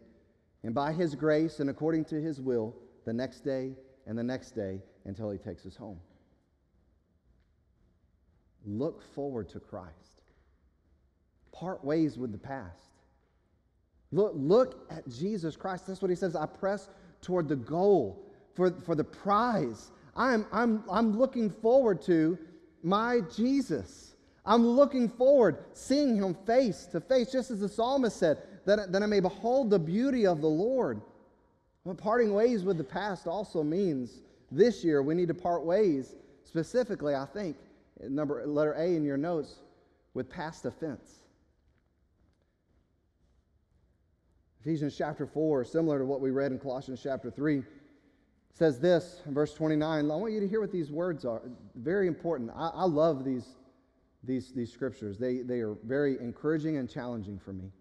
And 0.64 0.76
by 0.76 0.92
His 0.92 1.16
grace 1.16 1.60
and 1.60 1.70
according 1.70 2.06
to 2.06 2.22
His 2.22 2.42
will, 2.42 2.76
the 3.06 3.14
next 3.14 3.42
day 3.42 3.72
and 4.06 4.18
the 4.18 4.24
next 4.24 4.52
day 4.52 4.82
until 5.06 5.30
He 5.32 5.38
takes 5.38 5.66
us 5.66 5.76
home. 5.76 6.00
Look 8.66 9.02
forward 9.14 9.48
to 9.50 9.60
Christ 9.60 10.18
part 11.58 11.84
ways 11.84 12.18
with 12.18 12.32
the 12.32 12.38
past. 12.38 12.92
Look, 14.12 14.34
look 14.36 14.86
at 14.92 15.08
Jesus 15.10 15.56
Christ. 15.56 15.88
That's 15.88 16.02
what 16.02 16.10
he 16.10 16.16
says. 16.16 16.36
I 16.36 16.46
press 16.46 16.88
toward 17.22 17.48
the 17.50 17.56
goal 17.56 18.26
for, 18.54 18.72
for 18.86 18.96
the 18.96 19.04
prize. 19.04 19.92
I'm, 20.18 20.48
I'm, 20.52 20.84
I'm 20.92 21.18
looking 21.18 21.50
forward 21.50 22.02
to 22.04 22.38
my 22.82 23.22
Jesus. 23.36 24.16
I'm 24.46 24.66
looking 24.66 25.10
forward, 25.10 25.64
seeing 25.74 26.16
him 26.16 26.34
face 26.46 26.86
to 26.88 27.00
face, 27.00 27.32
just 27.32 27.52
as 27.52 27.60
the 27.60 27.70
psalmist 27.70 28.18
said, 28.18 28.40
that, 28.66 28.92
that 28.92 29.04
I 29.04 29.06
may 29.06 29.20
behold 29.20 29.70
the 29.70 29.80
beauty 29.80 30.26
of 30.26 30.42
the 30.42 30.48
Lord. 30.48 31.02
But 31.86 31.98
parting 31.98 32.34
ways 32.34 32.64
with 32.64 32.78
the 32.78 32.84
past 32.84 33.28
also 33.28 33.64
means 33.64 34.22
this 34.52 34.84
year 34.84 35.04
we 35.04 35.14
need 35.14 35.28
to 35.28 35.34
part 35.34 35.64
ways, 35.64 36.16
specifically, 36.44 37.14
I 37.14 37.26
think, 37.26 37.58
number 38.02 38.46
letter 38.48 38.74
A 38.74 38.96
in 38.96 39.04
your 39.04 39.18
notes, 39.18 39.56
with 40.14 40.30
past 40.30 40.66
offense. 40.66 41.12
Ephesians 44.62 44.98
chapter 44.98 45.26
4, 45.26 45.64
similar 45.64 46.00
to 46.00 46.06
what 46.06 46.20
we 46.20 46.32
read 46.32 46.52
in 46.52 46.60
Colossians 46.60 47.02
chapter 47.04 47.30
3, 47.30 47.64
says 48.58 48.80
this 48.80 49.22
in 49.28 49.36
verse 49.36 49.54
29. 49.54 50.10
I 50.10 50.16
want 50.16 50.34
you 50.34 50.40
to 50.40 50.48
hear 50.48 50.60
what 50.60 50.72
these 50.72 50.90
words 50.90 51.26
are. 51.26 51.44
Very 51.76 52.08
important. 52.08 52.50
I, 52.56 52.70
I 52.74 52.86
love 52.86 53.24
these, 53.24 53.46
these, 54.24 54.52
these 54.52 54.74
scriptures, 54.74 55.20
they, 55.20 55.44
they 55.44 55.60
are 55.60 55.76
very 55.86 56.18
encouraging 56.20 56.78
and 56.78 56.90
challenging 56.90 57.38
for 57.38 57.54
me. 57.54 57.72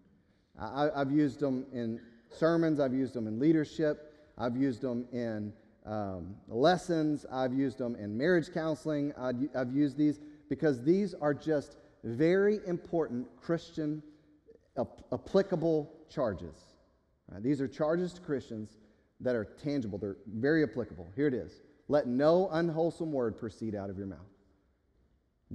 I, 0.59 0.89
I've 0.95 1.11
used 1.11 1.39
them 1.39 1.65
in 1.73 1.99
sermons, 2.29 2.79
I've 2.79 2.93
used 2.93 3.15
them 3.15 3.25
in 3.25 3.39
leadership, 3.39 4.13
I've 4.37 4.55
used 4.55 4.81
them 4.81 5.07
in 5.11 5.51
um, 5.83 6.35
lessons, 6.47 7.25
I've 7.31 7.53
used 7.53 7.79
them 7.79 7.95
in 7.95 8.15
marriage 8.15 8.53
counseling, 8.53 9.13
I've, 9.17 9.35
I've 9.55 9.73
used 9.73 9.97
these 9.97 10.19
because 10.47 10.83
these 10.83 11.15
are 11.15 11.33
just 11.33 11.77
very 12.03 12.59
important 12.67 13.27
Christian 13.41 14.03
applicable 15.11 15.91
charges. 16.07 16.55
Right, 17.31 17.41
these 17.41 17.61
are 17.61 17.67
charges 17.67 18.13
to 18.13 18.21
Christians 18.21 18.77
that 19.19 19.35
are 19.35 19.45
tangible, 19.45 19.97
they're 19.97 20.17
very 20.27 20.63
applicable. 20.63 21.07
Here 21.15 21.27
it 21.27 21.33
is 21.33 21.61
Let 21.87 22.07
no 22.07 22.49
unwholesome 22.51 23.11
word 23.11 23.37
proceed 23.37 23.75
out 23.75 23.89
of 23.89 23.97
your 23.97 24.07
mouth. 24.07 24.19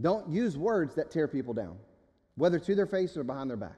Don't 0.01 0.29
use 0.29 0.57
words 0.57 0.95
that 0.95 1.11
tear 1.11 1.29
people 1.29 1.53
down, 1.53 1.77
whether 2.37 2.59
to 2.59 2.75
their 2.75 2.87
face 2.87 3.17
or 3.17 3.25
behind 3.25 3.51
their 3.51 3.59
back. 3.59 3.77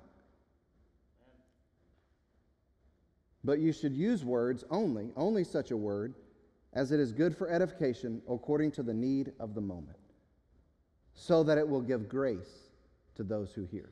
But 3.42 3.58
you 3.58 3.72
should 3.72 3.94
use 3.94 4.24
words 4.24 4.64
only, 4.70 5.10
only 5.16 5.44
such 5.44 5.70
a 5.70 5.76
word, 5.76 6.14
as 6.72 6.92
it 6.92 7.00
is 7.00 7.12
good 7.12 7.36
for 7.36 7.48
edification 7.48 8.22
according 8.28 8.70
to 8.72 8.82
the 8.82 8.94
need 8.94 9.32
of 9.38 9.54
the 9.54 9.60
moment, 9.60 9.98
so 11.14 11.42
that 11.42 11.58
it 11.58 11.68
will 11.68 11.82
give 11.82 12.08
grace 12.08 12.70
to 13.16 13.22
those 13.22 13.52
who 13.52 13.64
hear. 13.64 13.90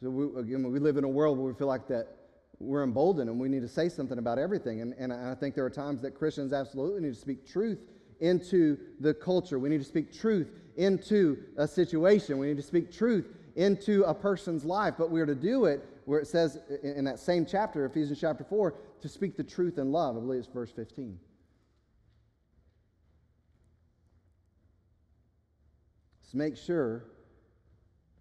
So 0.00 0.10
we, 0.10 0.40
again, 0.40 0.70
we 0.70 0.78
live 0.78 0.96
in 0.96 1.04
a 1.04 1.08
world 1.08 1.38
where 1.38 1.52
we 1.52 1.58
feel 1.58 1.66
like 1.66 1.88
that 1.88 2.17
we're 2.60 2.82
emboldened 2.82 3.30
and 3.30 3.38
we 3.38 3.48
need 3.48 3.62
to 3.62 3.68
say 3.68 3.88
something 3.88 4.18
about 4.18 4.38
everything. 4.38 4.80
And, 4.80 4.94
and 4.98 5.12
I 5.12 5.34
think 5.34 5.54
there 5.54 5.64
are 5.64 5.70
times 5.70 6.02
that 6.02 6.14
Christians 6.14 6.52
absolutely 6.52 7.02
need 7.02 7.14
to 7.14 7.20
speak 7.20 7.46
truth 7.46 7.78
into 8.20 8.78
the 9.00 9.14
culture. 9.14 9.58
We 9.58 9.68
need 9.68 9.78
to 9.78 9.84
speak 9.84 10.12
truth 10.12 10.50
into 10.76 11.38
a 11.56 11.68
situation. 11.68 12.38
We 12.38 12.48
need 12.48 12.56
to 12.56 12.62
speak 12.62 12.92
truth 12.92 13.26
into 13.56 14.02
a 14.04 14.14
person's 14.14 14.64
life. 14.64 14.94
But 14.98 15.10
we're 15.10 15.26
to 15.26 15.34
do 15.34 15.66
it 15.66 15.88
where 16.04 16.20
it 16.20 16.26
says 16.26 16.58
in 16.82 17.04
that 17.04 17.18
same 17.18 17.46
chapter, 17.46 17.84
Ephesians 17.84 18.20
chapter 18.20 18.44
4, 18.44 18.74
to 19.02 19.08
speak 19.08 19.36
the 19.36 19.44
truth 19.44 19.78
in 19.78 19.92
love. 19.92 20.16
I 20.16 20.20
believe 20.20 20.40
it's 20.40 20.48
verse 20.48 20.72
15. 20.72 21.18
Let's 26.22 26.34
make 26.34 26.56
sure 26.56 27.04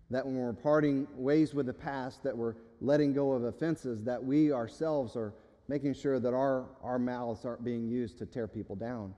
that 0.10 0.26
when 0.26 0.38
we're 0.38 0.54
parting 0.54 1.08
ways 1.16 1.54
with 1.54 1.66
the 1.66 1.74
past, 1.74 2.24
that 2.24 2.38
we're 2.38 2.56
letting 2.82 3.14
go 3.14 3.32
of 3.32 3.44
offenses, 3.44 4.04
that 4.04 4.24
we 4.24 4.52
ourselves 4.52 5.16
are 5.16 5.34
making 5.68 5.94
sure 5.94 6.20
that 6.20 6.34
our, 6.34 6.66
our 6.82 7.00
mouths 7.00 7.46
aren't 7.46 7.64
being 7.64 7.88
used 7.88 8.18
to 8.20 8.26
tear 8.26 8.48
people 8.48 8.76
down. 8.76 9.14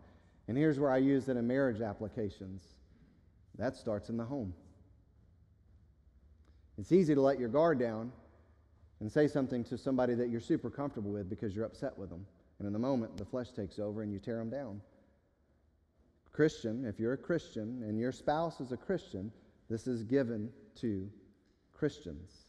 And 0.47 0.57
here's 0.57 0.79
where 0.79 0.91
I 0.91 0.97
use 0.97 1.29
it 1.29 1.37
in 1.37 1.45
marriage 1.47 1.81
applications 1.81 2.63
that 3.57 3.75
starts 3.75 4.09
in 4.09 4.17
the 4.17 4.23
home. 4.23 4.53
It's 6.77 6.93
easy 6.93 7.13
to 7.13 7.21
let 7.21 7.39
your 7.39 7.49
guard 7.49 7.77
down 7.77 8.11
and 9.01 9.11
say 9.11 9.27
something 9.27 9.65
to 9.65 9.77
somebody 9.77 10.13
that 10.15 10.29
you're 10.29 10.39
super 10.39 10.69
comfortable 10.69 11.11
with 11.11 11.29
because 11.29 11.53
you're 11.53 11.65
upset 11.65 11.97
with 11.97 12.09
them. 12.09 12.25
And 12.57 12.65
in 12.65 12.73
the 12.73 12.79
moment, 12.79 13.17
the 13.17 13.25
flesh 13.25 13.51
takes 13.51 13.77
over 13.77 14.01
and 14.01 14.13
you 14.13 14.19
tear 14.19 14.37
them 14.37 14.49
down. 14.49 14.81
Christian, 16.31 16.85
if 16.85 16.99
you're 16.99 17.13
a 17.13 17.17
Christian 17.17 17.83
and 17.83 17.99
your 17.99 18.13
spouse 18.13 18.61
is 18.61 18.71
a 18.71 18.77
Christian, 18.77 19.29
this 19.69 19.87
is 19.87 20.03
given 20.03 20.49
to 20.75 21.09
Christians 21.73 22.48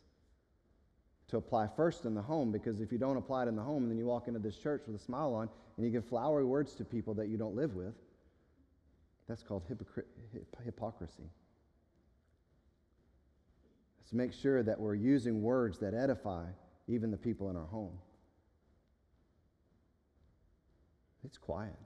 to 1.30 1.36
apply 1.36 1.68
first 1.76 2.04
in 2.04 2.14
the 2.14 2.22
home 2.22 2.52
because 2.52 2.80
if 2.80 2.92
you 2.92 2.98
don't 2.98 3.16
apply 3.16 3.44
it 3.44 3.48
in 3.48 3.56
the 3.56 3.62
home 3.62 3.88
then 3.88 3.96
you 3.96 4.06
walk 4.06 4.28
into 4.28 4.40
this 4.40 4.56
church 4.56 4.82
with 4.86 4.96
a 4.96 4.98
smile 4.98 5.34
on 5.34 5.48
and 5.76 5.86
you 5.86 5.92
give 5.92 6.04
flowery 6.04 6.44
words 6.44 6.74
to 6.74 6.84
people 6.84 7.14
that 7.14 7.28
you 7.28 7.36
don't 7.38 7.56
live 7.56 7.74
with, 7.74 7.94
that's 9.28 9.42
called 9.42 9.62
hypocr- 9.68 10.04
hypocrisy. 10.64 11.30
Let's 14.00 14.12
make 14.12 14.32
sure 14.32 14.62
that 14.62 14.78
we're 14.78 14.96
using 14.96 15.40
words 15.40 15.78
that 15.78 15.94
edify 15.94 16.46
even 16.88 17.12
the 17.12 17.16
people 17.16 17.48
in 17.48 17.56
our 17.56 17.66
home. 17.66 17.96
It's 21.24 21.38
quiet. 21.38 21.76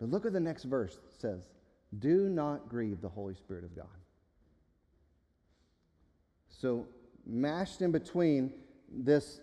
But 0.00 0.10
look 0.10 0.24
at 0.26 0.32
the 0.32 0.40
next 0.40 0.64
verse. 0.64 0.98
Says, 1.18 1.50
Do 1.98 2.28
not 2.28 2.68
grieve 2.68 3.00
the 3.00 3.08
Holy 3.08 3.34
Spirit 3.34 3.64
of 3.64 3.74
God. 3.76 3.97
So 6.60 6.86
mashed 7.24 7.82
in 7.82 7.92
between 7.92 8.52
this 8.90 9.40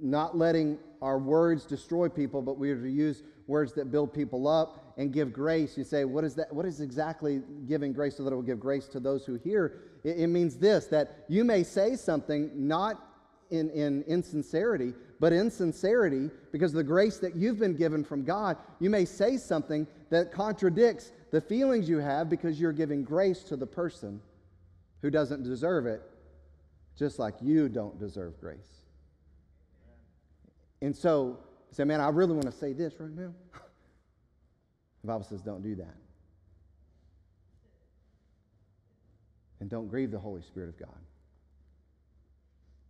not 0.00 0.36
letting 0.36 0.78
our 1.00 1.18
words 1.18 1.64
destroy 1.64 2.08
people, 2.08 2.42
but 2.42 2.58
we 2.58 2.70
are 2.70 2.80
to 2.80 2.90
use 2.90 3.22
words 3.46 3.72
that 3.72 3.90
build 3.90 4.12
people 4.12 4.46
up 4.46 4.94
and 4.98 5.12
give 5.12 5.32
grace. 5.32 5.78
You 5.78 5.84
say, 5.84 6.04
what 6.04 6.24
is 6.24 6.34
that? 6.34 6.52
What 6.52 6.66
is 6.66 6.80
exactly 6.80 7.40
giving 7.66 7.92
grace 7.92 8.16
so 8.16 8.24
that 8.24 8.32
it 8.32 8.34
will 8.34 8.42
give 8.42 8.60
grace 8.60 8.86
to 8.88 9.00
those 9.00 9.24
who 9.24 9.36
hear? 9.36 9.80
It, 10.04 10.20
it 10.20 10.26
means 10.26 10.56
this 10.56 10.86
that 10.86 11.24
you 11.28 11.42
may 11.42 11.62
say 11.62 11.96
something 11.96 12.50
not 12.54 13.02
in, 13.50 13.70
in 13.70 14.02
insincerity, 14.02 14.92
but 15.20 15.32
in 15.32 15.50
sincerity, 15.50 16.30
because 16.52 16.72
the 16.72 16.84
grace 16.84 17.18
that 17.18 17.34
you've 17.34 17.58
been 17.58 17.76
given 17.76 18.04
from 18.04 18.24
God, 18.24 18.58
you 18.78 18.90
may 18.90 19.04
say 19.06 19.36
something 19.38 19.86
that 20.10 20.32
contradicts 20.32 21.12
the 21.30 21.40
feelings 21.40 21.88
you 21.88 21.98
have 21.98 22.28
because 22.28 22.60
you're 22.60 22.72
giving 22.72 23.04
grace 23.04 23.42
to 23.44 23.56
the 23.56 23.66
person 23.66 24.20
who 25.00 25.10
doesn't 25.10 25.42
deserve 25.42 25.86
it, 25.86 26.02
just 26.98 27.18
like 27.18 27.34
you 27.40 27.68
don't 27.68 27.98
deserve 27.98 28.38
grace. 28.40 28.82
And 30.80 30.94
so, 30.94 31.38
say, 31.70 31.84
man, 31.84 32.00
I 32.00 32.08
really 32.08 32.32
want 32.32 32.46
to 32.46 32.52
say 32.52 32.72
this 32.72 32.94
right 32.98 33.14
now. 33.14 33.32
The 35.02 35.08
Bible 35.08 35.24
says, 35.24 35.42
don't 35.42 35.64
do 35.64 35.74
that. 35.74 35.96
And 39.58 39.68
don't 39.68 39.88
grieve 39.88 40.12
the 40.12 40.18
Holy 40.18 40.42
Spirit 40.42 40.68
of 40.68 40.78
God. 40.78 40.98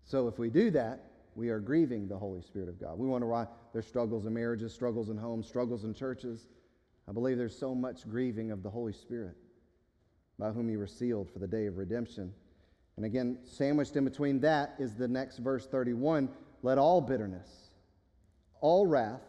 So 0.05 0.29
if 0.29 0.39
we 0.39 0.51
do 0.51 0.71
that, 0.73 1.13
we 1.35 1.49
are 1.49 1.59
grieving 1.59 2.07
the 2.07 2.19
Holy 2.19 2.43
Spirit 2.43 2.69
of 2.69 2.79
God. 2.79 2.99
We 2.99 3.09
wonder 3.09 3.27
why 3.27 3.47
there's 3.73 3.87
struggles 3.87 4.27
in 4.27 4.35
marriages, 4.35 4.75
struggles 4.75 5.09
in 5.09 5.17
homes, 5.17 5.47
struggles 5.49 5.85
in 5.85 5.95
churches. 5.95 6.49
I 7.09 7.13
believe 7.13 7.39
there's 7.39 7.59
so 7.59 7.75
much 7.75 8.09
grieving 8.09 8.51
of 8.51 8.63
the 8.63 8.69
Holy 8.69 8.93
Spirit 8.93 9.37
by 10.39 10.51
whom 10.51 10.69
you 10.69 10.79
were 10.79 10.87
sealed 10.87 11.31
for 11.31 11.39
the 11.39 11.47
day 11.47 11.67
of 11.67 11.79
redemption. 11.79 12.33
And 12.97 13.07
again, 13.07 13.39
sandwiched 13.45 13.97
in 13.97 14.05
between 14.05 14.41
that 14.41 14.75
is 14.79 14.95
the 14.95 15.09
next 15.09 15.39
verse 15.39 15.67
31 15.67 16.29
let 16.65 16.79
all 16.79 17.01
bitterness, 17.01 17.71
all 18.61 18.87
wrath, 18.87 19.23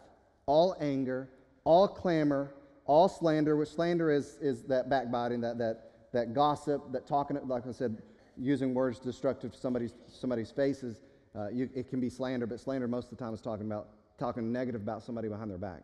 all 0.46 0.76
anger, 0.80 1.28
all 1.64 1.88
clamor, 1.88 2.54
all 2.86 3.08
slander, 3.08 3.56
which 3.56 3.70
slander 3.70 4.10
is, 4.10 4.36
is 4.40 4.62
that 4.64 4.88
backbiting, 4.88 5.40
that, 5.40 5.58
that, 5.58 5.90
that 6.12 6.32
gossip, 6.32 6.92
that 6.92 7.08
talking, 7.08 7.36
like 7.46 7.66
I 7.66 7.72
said, 7.72 8.00
using 8.38 8.72
words 8.72 9.00
destructive 9.00 9.52
to 9.52 9.58
somebody's, 9.58 9.94
somebody's 10.06 10.52
faces. 10.52 11.00
Uh, 11.36 11.48
you, 11.48 11.68
it 11.74 11.88
can 11.88 12.00
be 12.00 12.08
slander, 12.08 12.46
but 12.46 12.60
slander 12.60 12.86
most 12.86 13.10
of 13.10 13.18
the 13.18 13.24
time 13.24 13.34
is 13.34 13.40
talking 13.40 13.66
about 13.66 13.88
talking 14.18 14.52
negative 14.52 14.80
about 14.80 15.02
somebody 15.02 15.28
behind 15.28 15.50
their 15.50 15.58
back 15.58 15.82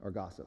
or 0.00 0.10
gossip. 0.10 0.46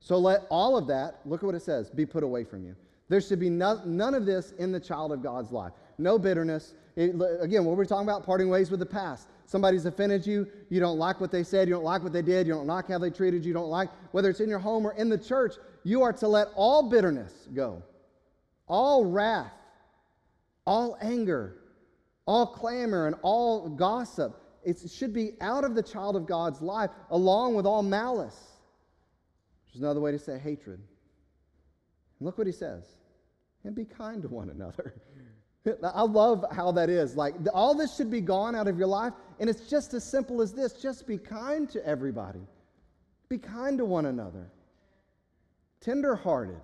So 0.00 0.18
let 0.18 0.46
all 0.50 0.76
of 0.76 0.86
that, 0.88 1.20
look 1.24 1.42
at 1.42 1.46
what 1.46 1.54
it 1.54 1.62
says, 1.62 1.90
be 1.90 2.06
put 2.06 2.22
away 2.22 2.44
from 2.44 2.64
you. 2.64 2.74
There 3.08 3.20
should 3.20 3.40
be 3.40 3.50
no, 3.50 3.80
none 3.84 4.14
of 4.14 4.26
this 4.26 4.52
in 4.58 4.72
the 4.72 4.80
child 4.80 5.12
of 5.12 5.22
God's 5.22 5.50
life. 5.50 5.72
No 5.98 6.18
bitterness. 6.18 6.74
It, 6.96 7.14
again, 7.40 7.64
what 7.64 7.76
we're 7.76 7.84
talking 7.84 8.06
about, 8.06 8.24
parting 8.24 8.48
ways 8.48 8.70
with 8.70 8.80
the 8.80 8.86
past. 8.86 9.28
Somebody's 9.46 9.86
offended 9.86 10.26
you, 10.26 10.46
you 10.68 10.78
don't 10.78 10.98
like 10.98 11.20
what 11.20 11.32
they 11.32 11.42
said, 11.42 11.68
you 11.68 11.74
don't 11.74 11.84
like 11.84 12.02
what 12.02 12.12
they 12.12 12.20
did, 12.20 12.46
you 12.46 12.52
don't 12.52 12.66
like 12.66 12.88
how 12.88 12.98
they 12.98 13.10
treated 13.10 13.44
you, 13.44 13.48
you 13.48 13.54
don't 13.54 13.70
like, 13.70 13.88
whether 14.12 14.28
it's 14.28 14.40
in 14.40 14.48
your 14.48 14.58
home 14.58 14.86
or 14.86 14.92
in 14.92 15.08
the 15.08 15.16
church, 15.16 15.54
you 15.84 16.02
are 16.02 16.12
to 16.12 16.28
let 16.28 16.48
all 16.54 16.90
bitterness 16.90 17.32
go, 17.54 17.82
all 18.66 19.06
wrath, 19.06 19.52
all 20.66 20.98
anger, 21.00 21.56
all 22.26 22.46
clamor, 22.46 23.06
and 23.06 23.16
all 23.22 23.70
gossip. 23.70 24.38
It 24.64 24.78
should 24.90 25.14
be 25.14 25.32
out 25.40 25.64
of 25.64 25.74
the 25.74 25.82
child 25.82 26.14
of 26.14 26.26
God's 26.26 26.60
life, 26.60 26.90
along 27.10 27.54
with 27.54 27.64
all 27.64 27.82
malice 27.82 28.58
which 29.68 29.76
is 29.76 29.82
another 29.82 30.00
way 30.00 30.10
to 30.10 30.18
say 30.18 30.38
hatred. 30.38 30.80
And 32.18 32.26
look 32.26 32.38
what 32.38 32.46
he 32.46 32.52
says 32.52 32.84
and 33.68 33.76
be 33.76 33.84
kind 33.84 34.22
to 34.22 34.28
one 34.28 34.50
another. 34.50 34.94
I 35.84 36.02
love 36.02 36.44
how 36.50 36.72
that 36.72 36.88
is. 36.88 37.14
Like, 37.14 37.34
all 37.52 37.74
this 37.74 37.94
should 37.94 38.10
be 38.10 38.22
gone 38.22 38.56
out 38.56 38.66
of 38.66 38.78
your 38.78 38.86
life, 38.86 39.12
and 39.38 39.48
it's 39.48 39.68
just 39.68 39.92
as 39.92 40.02
simple 40.02 40.40
as 40.40 40.52
this 40.52 40.72
just 40.72 41.06
be 41.06 41.18
kind 41.18 41.68
to 41.70 41.86
everybody, 41.86 42.40
be 43.28 43.38
kind 43.38 43.76
to 43.78 43.84
one 43.84 44.06
another, 44.06 44.50
tenderhearted. 45.80 46.60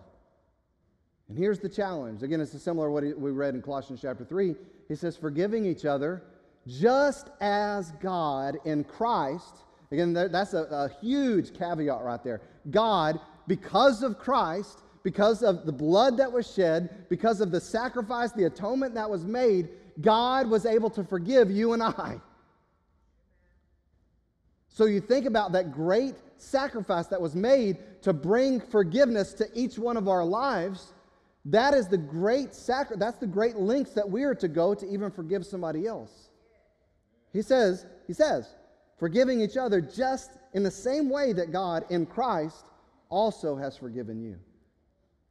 And 1.28 1.38
here's 1.38 1.58
the 1.58 1.68
challenge. 1.68 2.22
Again, 2.22 2.40
it's 2.40 2.60
similar 2.62 2.88
to 2.88 2.92
what 2.92 3.20
we 3.20 3.30
read 3.30 3.54
in 3.54 3.62
Colossians 3.62 4.00
chapter 4.00 4.24
3. 4.24 4.54
He 4.88 4.94
says, 4.94 5.16
forgiving 5.16 5.64
each 5.66 5.84
other 5.84 6.22
just 6.66 7.28
as 7.40 7.92
God 8.00 8.56
in 8.64 8.84
Christ 8.84 9.64
Again, 9.94 10.12
that's 10.12 10.54
a, 10.54 10.62
a 10.64 10.90
huge 11.00 11.56
caveat 11.56 12.02
right 12.02 12.22
there. 12.24 12.40
God, 12.70 13.20
because 13.46 14.02
of 14.02 14.18
Christ, 14.18 14.82
because 15.04 15.42
of 15.42 15.66
the 15.66 15.72
blood 15.72 16.16
that 16.16 16.32
was 16.32 16.52
shed, 16.52 17.06
because 17.08 17.40
of 17.40 17.52
the 17.52 17.60
sacrifice, 17.60 18.32
the 18.32 18.44
atonement 18.44 18.94
that 18.94 19.08
was 19.08 19.24
made, 19.24 19.68
God 20.00 20.48
was 20.48 20.66
able 20.66 20.90
to 20.90 21.04
forgive 21.04 21.50
you 21.50 21.74
and 21.74 21.82
I. 21.82 22.20
So 24.68 24.86
you 24.86 25.00
think 25.00 25.26
about 25.26 25.52
that 25.52 25.72
great 25.72 26.16
sacrifice 26.38 27.06
that 27.08 27.20
was 27.20 27.36
made 27.36 27.76
to 28.02 28.12
bring 28.12 28.60
forgiveness 28.60 29.34
to 29.34 29.46
each 29.54 29.78
one 29.78 29.96
of 29.96 30.08
our 30.08 30.24
lives. 30.24 30.94
That 31.44 31.74
is 31.74 31.86
the 31.86 31.98
great 31.98 32.54
sacri- 32.54 32.96
that's 32.96 33.18
the 33.18 33.26
great 33.26 33.56
lengths 33.56 33.92
that 33.92 34.10
we 34.10 34.24
are 34.24 34.34
to 34.36 34.48
go 34.48 34.74
to 34.74 34.88
even 34.88 35.10
forgive 35.10 35.44
somebody 35.44 35.86
else. 35.86 36.30
He 37.32 37.42
says, 37.42 37.84
he 38.06 38.14
says, 38.14 38.48
forgiving 38.98 39.42
each 39.42 39.58
other 39.58 39.82
just 39.82 40.30
in 40.54 40.62
the 40.62 40.70
same 40.70 41.10
way 41.10 41.34
that 41.34 41.52
God 41.52 41.84
in 41.90 42.06
Christ 42.06 42.64
also 43.10 43.54
has 43.54 43.76
forgiven 43.76 44.22
you. 44.22 44.38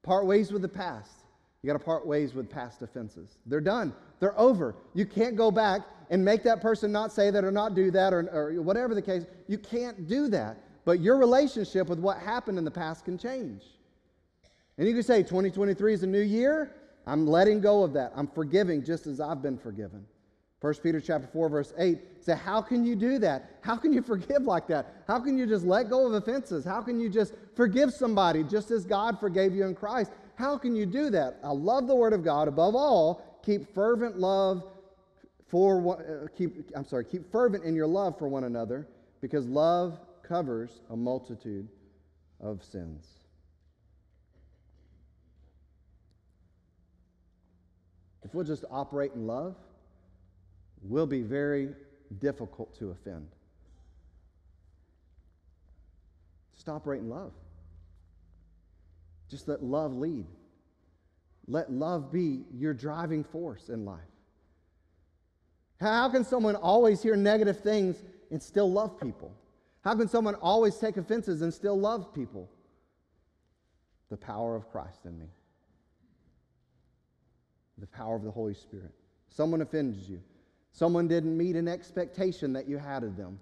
Part 0.04 0.26
ways 0.26 0.52
with 0.52 0.62
the 0.62 0.70
past. 0.70 1.24
You 1.62 1.68
got 1.68 1.80
to 1.80 1.84
part 1.84 2.06
ways 2.06 2.34
with 2.34 2.50
past 2.50 2.82
offenses. 2.82 3.38
They're 3.46 3.62
done, 3.62 3.94
they're 4.20 4.38
over. 4.38 4.76
You 4.94 5.06
can't 5.06 5.36
go 5.36 5.50
back 5.50 5.82
and 6.10 6.24
make 6.24 6.44
that 6.44 6.62
person 6.62 6.92
not 6.92 7.12
say 7.12 7.32
that 7.32 7.44
or 7.44 7.52
not 7.52 7.74
do 7.74 7.90
that 7.92 8.14
or, 8.14 8.30
or 8.32 8.62
whatever 8.62 8.94
the 8.94 9.02
case. 9.02 9.26
You 9.48 9.58
can't 9.58 10.08
do 10.08 10.28
that. 10.28 10.58
But 10.86 11.00
your 11.00 11.18
relationship 11.18 11.88
with 11.88 12.00
what 12.00 12.18
happened 12.18 12.58
in 12.58 12.66
the 12.66 12.72
past 12.72 13.06
can 13.06 13.18
change. 13.18 13.64
And 14.78 14.88
you 14.88 14.94
can 14.94 15.04
say 15.04 15.24
2023 15.24 15.94
is 15.94 16.04
a 16.04 16.08
new 16.08 16.22
year. 16.22 16.76
I'm 17.06 17.26
letting 17.26 17.62
go 17.62 17.84
of 17.84 17.94
that. 17.94 18.12
I'm 18.16 18.28
forgiving 18.28 18.84
just 18.84 19.08
as 19.08 19.22
I've 19.22 19.42
been 19.42 19.58
forgiven. 19.58 20.06
1 20.64 20.76
Peter 20.76 21.02
chapter 21.02 21.28
4, 21.28 21.50
verse 21.50 21.74
8 21.78 22.24
say, 22.24 22.38
How 22.38 22.62
can 22.62 22.86
you 22.86 22.96
do 22.96 23.20
that? 23.20 23.58
How 23.60 23.76
can 23.76 23.92
you 23.92 24.02
forgive 24.02 24.44
like 24.44 24.66
that? 24.68 25.04
How 25.10 25.20
can 25.20 25.38
you 25.38 25.46
just 25.46 25.66
let 25.66 25.90
go 25.90 26.08
of 26.08 26.14
offenses? 26.14 26.64
How 26.64 26.82
can 26.82 27.02
you 27.02 27.10
just 27.10 27.34
forgive 27.54 27.92
somebody 27.92 28.46
just 28.46 28.72
as 28.72 28.86
God 28.86 29.20
forgave 29.20 29.54
you 29.54 29.66
in 29.66 29.76
Christ? 29.76 30.14
How 30.36 30.58
can 30.58 30.74
you 30.74 30.86
do 30.86 31.10
that? 31.10 31.38
I 31.44 31.50
love 31.50 31.88
the 31.88 31.96
Word 31.96 32.14
of 32.14 32.24
God. 32.24 32.48
Above 32.48 32.76
all, 32.76 33.42
keep 33.44 33.76
fervent 33.76 34.20
love 34.20 34.64
for 35.50 35.82
one, 35.82 36.00
uh, 36.00 36.28
keep 36.34 36.72
I'm 36.74 36.86
sorry, 36.86 37.04
keep 37.04 37.30
fervent 37.30 37.66
in 37.66 37.76
your 37.76 37.88
love 37.88 38.18
for 38.18 38.30
one 38.30 38.46
another, 38.46 38.88
because 39.20 39.46
love 39.46 40.00
covers 40.26 40.80
a 40.90 40.96
multitude 40.96 41.68
of 42.40 42.64
sins. 42.64 43.06
If 48.24 48.34
we'll 48.34 48.46
just 48.46 48.64
operate 48.72 49.12
in 49.14 49.28
love, 49.28 49.58
will 50.84 51.06
be 51.06 51.22
very 51.22 51.70
difficult 52.20 52.78
to 52.80 52.92
offend. 52.92 53.28
Stop 56.56 56.86
right 56.86 57.00
in 57.00 57.10
love. 57.10 57.32
Just 59.30 59.48
let 59.48 59.64
love 59.64 59.94
lead. 59.96 60.26
Let 61.48 61.72
love 61.72 62.12
be 62.12 62.44
your 62.54 62.74
driving 62.74 63.24
force 63.24 63.70
in 63.70 63.86
life. 63.86 64.00
How 65.82 66.08
can 66.10 66.24
someone 66.24 66.56
always 66.56 67.02
hear 67.02 67.16
negative 67.16 67.60
things 67.60 68.04
and 68.32 68.42
still 68.42 68.72
love 68.72 69.00
people? 69.00 69.34
How 69.84 69.96
can 69.96 70.08
someone 70.08 70.36
always 70.36 70.78
take 70.78 70.96
offenses 70.96 71.42
and 71.42 71.54
still 71.54 71.78
love 71.78 72.14
people? 72.14 72.50
The 74.10 74.18
power 74.18 74.56
of 74.56 74.72
Christ 74.72 75.00
in 75.06 75.20
me, 75.20 75.28
the 77.80 77.88
power 77.88 78.16
of 78.16 78.24
the 78.24 78.32
Holy 78.32 78.54
Spirit. 78.54 78.94
Someone 79.28 79.62
offends 79.62 80.08
you. 80.08 80.22
Someone 80.74 81.08
didn't 81.08 81.38
meet 81.38 81.56
an 81.56 81.68
expectation 81.68 82.52
that 82.54 82.68
you 82.68 82.78
had 82.78 83.04
of 83.04 83.16
them. 83.16 83.40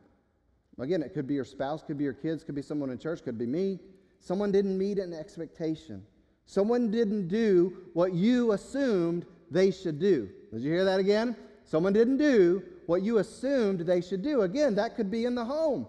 Again, 0.79 1.01
it 1.01 1.13
could 1.13 1.27
be 1.27 1.33
your 1.33 1.45
spouse, 1.45 1.81
could 1.81 1.97
be 1.97 2.03
your 2.03 2.13
kids, 2.13 2.43
could 2.43 2.55
be 2.55 2.61
someone 2.61 2.89
in 2.89 2.97
church, 2.97 3.23
could 3.23 3.37
be 3.37 3.45
me. 3.45 3.79
Someone 4.19 4.51
didn't 4.51 4.77
meet 4.77 4.99
an 4.99 5.13
expectation. 5.13 6.03
Someone 6.45 6.91
didn't 6.91 7.29
do 7.29 7.77
what 7.93 8.13
you 8.13 8.51
assumed 8.51 9.25
they 9.49 9.71
should 9.71 9.97
do. 9.97 10.29
Did 10.51 10.61
you 10.61 10.71
hear 10.71 10.83
that 10.83 10.99
again? 10.99 11.35
Someone 11.63 11.93
didn't 11.93 12.17
do 12.17 12.63
what 12.85 13.01
you 13.01 13.19
assumed 13.19 13.79
they 13.81 14.01
should 14.01 14.21
do. 14.21 14.41
Again, 14.41 14.75
that 14.75 14.95
could 14.97 15.09
be 15.09 15.23
in 15.23 15.33
the 15.33 15.45
home. 15.45 15.87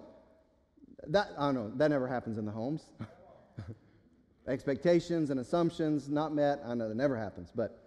That 1.08 1.30
I 1.36 1.46
don't 1.46 1.54
know, 1.54 1.72
that 1.76 1.88
never 1.90 2.06
happens 2.06 2.38
in 2.38 2.44
the 2.44 2.52
homes. 2.52 2.84
Expectations 4.46 5.30
and 5.30 5.40
assumptions 5.40 6.08
not 6.08 6.32
met. 6.32 6.60
I 6.64 6.74
know 6.74 6.88
that 6.88 6.96
never 6.96 7.16
happens, 7.16 7.50
but 7.52 7.81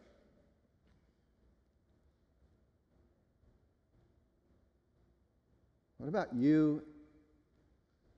What 6.05 6.09
about 6.09 6.35
you 6.35 6.83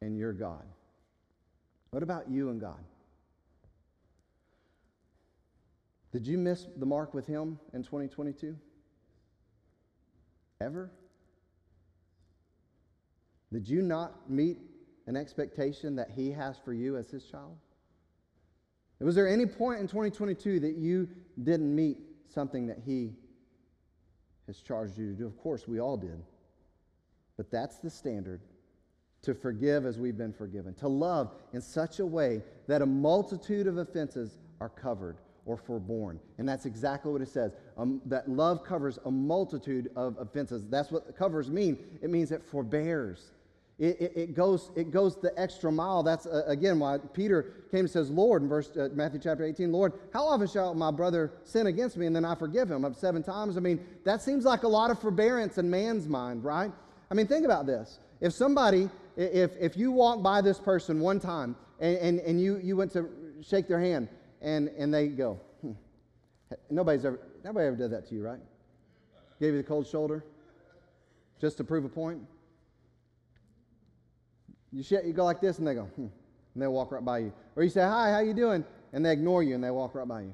and 0.02 0.18
your 0.18 0.34
God? 0.34 0.66
What 1.92 2.04
about 2.04 2.30
you 2.30 2.50
and 2.50 2.60
God? 2.60 2.84
Did 6.12 6.28
you 6.28 6.38
miss 6.38 6.68
the 6.76 6.86
mark 6.86 7.14
with 7.14 7.26
Him 7.26 7.58
in 7.74 7.84
2022? 7.84 8.58
Ever? 10.60 10.92
Did 13.54 13.70
you 13.70 13.82
not 13.82 14.30
meet 14.30 14.58
an 15.06 15.16
expectation 15.16 15.96
that 15.96 16.12
He 16.14 16.30
has 16.32 16.58
for 16.58 16.74
you 16.74 16.98
as 16.98 17.10
His 17.10 17.24
child? 17.24 17.56
Was 19.00 19.16
there 19.16 19.30
any 19.30 19.46
point 19.46 19.80
in 19.80 19.88
2022 19.88 20.60
that 20.60 20.76
you 20.76 21.08
didn't 21.42 21.74
meet 21.74 22.00
something 22.34 22.68
that 22.68 22.80
He 22.86 23.14
has 24.46 24.60
charged 24.60 24.98
you 24.98 25.08
to 25.08 25.14
do? 25.14 25.26
Of 25.26 25.38
course, 25.38 25.70
we 25.70 25.80
all 25.80 25.96
did. 25.96 26.22
But 27.38 27.52
that's 27.52 27.78
the 27.78 27.90
standard 27.90 28.42
to 29.22 29.34
forgive 29.34 29.86
as 29.86 30.00
we've 30.00 30.18
been 30.18 30.34
forgiven, 30.34 30.74
to 30.76 30.88
love 30.88 31.32
in 31.54 31.62
such 31.62 32.00
a 32.00 32.06
way 32.06 32.42
that 32.68 32.82
a 32.82 32.86
multitude 32.86 33.68
of 33.68 33.78
offenses 33.78 34.40
are 34.60 34.70
covered 34.70 35.18
or 35.46 35.58
forborne. 35.58 36.20
And 36.38 36.48
that's 36.48 36.66
exactly 36.66 37.12
what 37.12 37.22
it 37.22 37.30
says. 37.30 37.54
Um, 37.78 38.02
that 38.06 38.30
love 38.30 38.64
covers 38.64 39.00
a 39.06 39.12
multitude 39.12 39.90
of 39.96 40.18
offenses. 40.20 40.66
That's 40.70 40.92
what 40.92 41.16
covers 41.18 41.50
mean. 41.50 41.78
It 42.02 42.10
means 42.10 42.32
it 42.32 42.44
forbears. 42.44 43.32
It, 43.80 44.02
it, 44.02 44.14
it, 44.16 44.36
goes, 44.36 44.72
it 44.76 44.92
goes 44.92 45.16
the 45.16 45.32
extra 45.40 45.72
mile. 45.72 46.04
That's, 46.04 46.26
uh, 46.26 46.44
again, 46.48 46.80
why 46.80 46.98
Peter 47.14 47.54
came 47.70 47.82
and 47.82 47.90
says, 47.90 48.10
Lord, 48.10 48.42
in 48.42 48.50
verse, 48.50 48.76
uh, 48.76 48.90
Matthew 48.94 49.20
chapter 49.20 49.46
18, 49.46 49.72
Lord, 49.72 49.94
how 50.12 50.26
often 50.26 50.48
shall 50.48 50.74
my 50.74 50.90
brother 50.90 51.32
sin 51.44 51.68
against 51.68 51.96
me 51.96 52.08
and 52.08 52.16
then 52.16 52.26
I 52.26 52.34
forgive 52.34 52.72
him? 52.72 52.84
Up 52.84 52.96
seven 52.96 53.22
times? 53.22 53.56
I 53.56 53.60
mean, 53.60 53.86
that 54.04 54.22
seems 54.22 54.46
like 54.46 54.64
a 54.64 54.68
lot 54.68 54.90
of 54.90 55.00
forbearance 55.00 55.60
in 55.60 55.70
man's 55.70 56.08
mind, 56.08 56.44
right? 56.44 56.72
I 57.10 57.14
mean, 57.14 57.28
think 57.28 57.46
about 57.46 57.66
this. 57.66 58.00
If 58.20 58.34
somebody, 58.34 58.90
if, 59.16 59.52
if 59.60 59.78
you 59.78 59.92
walk 59.92 60.22
by 60.22 60.42
this 60.42 60.60
person 60.60 61.00
one 61.00 61.20
time 61.20 61.56
and, 61.80 61.98
and, 61.98 62.20
and 62.20 62.42
you, 62.42 62.58
you 62.64 62.76
went 62.76 62.92
to 62.94 63.10
shake 63.42 63.68
their 63.68 63.80
hand 63.80 64.10
and, 64.42 64.70
and 64.70 64.94
they 64.94 65.08
go, 65.08 65.40
hmm. 65.62 65.72
nobody's 66.70 67.06
ever, 67.06 67.20
nobody 67.44 67.68
ever 67.68 67.76
did 67.76 67.92
that 67.92 68.08
to 68.10 68.16
you, 68.16 68.24
right? 68.24 68.40
Gave 69.40 69.54
you 69.54 69.62
the 69.62 69.68
cold 69.68 69.88
shoulder 69.88 70.24
just 71.40 71.58
to 71.58 71.64
prove 71.64 71.86
a 71.86 71.90
point? 71.90 72.22
You, 74.72 74.84
sh- 74.84 75.06
you 75.06 75.14
go 75.14 75.24
like 75.24 75.40
this, 75.40 75.60
and 75.60 75.68
they 75.68 75.76
go, 75.76 75.84
hmm, 75.84 76.08
and 76.54 76.64
they 76.64 76.68
walk 76.68 76.92
right 76.92 77.04
by 77.04 77.20
you. 77.20 77.34
Or 77.56 77.64
you 77.64 77.70
say, 77.70 77.82
hi, 77.82 78.12
how 78.12 78.20
you 78.20 78.34
doing? 78.34 78.66
And 78.94 79.06
they 79.06 79.12
ignore 79.12 79.44
you, 79.44 79.56
and 79.56 79.64
they 79.64 79.72
walk 79.72 79.96
right 79.96 80.08
by 80.08 80.22
you. 80.22 80.34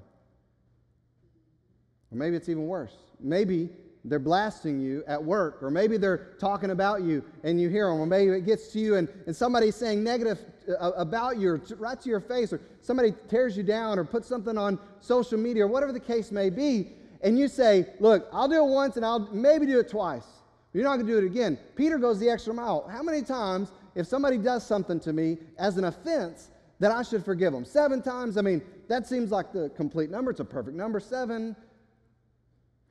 Or 2.12 2.18
maybe 2.18 2.36
it's 2.36 2.50
even 2.50 2.66
worse. 2.66 2.94
Maybe 3.20 3.70
they're 4.06 4.20
blasting 4.20 4.80
you 4.80 5.04
at 5.08 5.24
work, 5.24 5.62
or 5.62 5.70
maybe 5.72 5.98
they're 5.98 6.34
talking 6.40 6.72
about 6.72 7.04
you 7.04 7.24
and 7.44 7.60
you 7.60 7.70
hear 7.70 7.90
them, 7.90 8.00
or 8.00 8.06
maybe 8.06 8.32
it 8.32 8.46
gets 8.46 8.68
to 8.74 8.80
you 8.80 8.96
and, 8.96 9.08
and 9.28 9.36
somebody's 9.36 9.76
saying 9.76 10.04
negative 10.04 10.40
uh, 10.80 10.92
about 10.92 11.38
you 11.38 11.62
right 11.78 12.00
to 12.02 12.10
your 12.10 12.20
face, 12.20 12.52
or 12.52 12.62
somebody 12.82 13.14
tears 13.30 13.56
you 13.56 13.64
down 13.64 13.98
or 13.98 14.04
puts 14.04 14.28
something 14.28 14.58
on 14.58 14.78
social 15.00 15.38
media, 15.38 15.64
or 15.64 15.68
whatever 15.68 15.94
the 15.94 16.00
case 16.00 16.32
may 16.32 16.50
be, 16.50 16.92
and 17.22 17.40
you 17.40 17.48
say, 17.48 17.88
Look, 18.00 18.28
I'll 18.34 18.48
do 18.48 18.56
it 18.56 18.70
once 18.70 18.98
and 18.98 19.06
I'll 19.06 19.30
maybe 19.32 19.66
do 19.66 19.80
it 19.80 19.90
twice. 19.90 20.26
You're 20.74 20.84
not 20.84 20.96
going 20.96 21.06
to 21.06 21.12
do 21.14 21.20
it 21.20 21.26
again. 21.26 21.58
Peter 21.76 21.98
goes 21.98 22.20
the 22.20 22.30
extra 22.30 22.54
mile. 22.54 22.88
How 22.92 23.04
many 23.04 23.22
times 23.22 23.72
if 23.96 24.08
somebody 24.08 24.38
does 24.38 24.66
something 24.66 25.00
to 25.02 25.14
me 25.14 25.38
as 25.58 25.78
an 25.78 25.86
offense, 25.86 26.50
that 26.80 26.92
I 26.92 27.04
should 27.04 27.24
forgive 27.24 27.54
them. 27.54 27.64
Seven 27.64 28.02
times, 28.02 28.38
I 28.38 28.42
mean, 28.42 28.62
that 28.88 29.08
seems 29.08 29.32
like 29.32 29.54
the 29.54 29.70
complete 29.70 30.10
number. 30.10 30.32
It's 30.32 30.40
a 30.40 30.46
perfect 30.46 30.76
number. 30.76 31.00
Seven, 31.00 31.56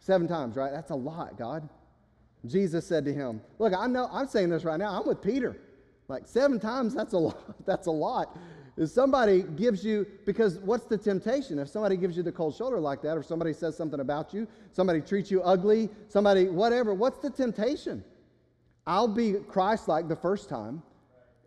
seven 0.02 0.28
times, 0.28 0.56
right? 0.56 0.72
That's 0.72 0.90
a 0.90 0.96
lot, 0.96 1.38
God. 1.38 1.68
Jesus 2.44 2.86
said 2.86 3.04
to 3.04 3.14
him, 3.14 3.40
Look, 3.58 3.72
I 3.72 3.86
know, 3.86 4.08
I'm 4.12 4.26
saying 4.26 4.50
this 4.50 4.64
right 4.64 4.78
now. 4.78 4.98
I'm 4.98 5.06
with 5.06 5.22
Peter. 5.22 5.56
Like 6.08 6.26
seven 6.26 6.58
times, 6.58 6.94
that's 6.94 7.12
a 7.14 7.18
lot. 7.18 7.64
That's 7.66 7.86
a 7.86 7.90
lot. 7.90 8.36
If 8.76 8.90
somebody 8.90 9.42
gives 9.42 9.84
you, 9.84 10.06
because 10.26 10.58
what's 10.58 10.86
the 10.86 10.98
temptation? 10.98 11.58
If 11.58 11.68
somebody 11.68 11.96
gives 11.96 12.16
you 12.16 12.22
the 12.22 12.32
cold 12.32 12.56
shoulder 12.56 12.80
like 12.80 13.02
that, 13.02 13.16
or 13.16 13.22
somebody 13.22 13.52
says 13.52 13.76
something 13.76 14.00
about 14.00 14.34
you, 14.34 14.48
somebody 14.72 15.00
treats 15.00 15.30
you 15.30 15.42
ugly, 15.42 15.88
somebody, 16.08 16.48
whatever, 16.48 16.92
what's 16.92 17.18
the 17.18 17.30
temptation? 17.30 18.02
I'll 18.86 19.08
be 19.08 19.34
Christ 19.34 19.88
like 19.88 20.08
the 20.08 20.16
first 20.16 20.48
time, 20.48 20.82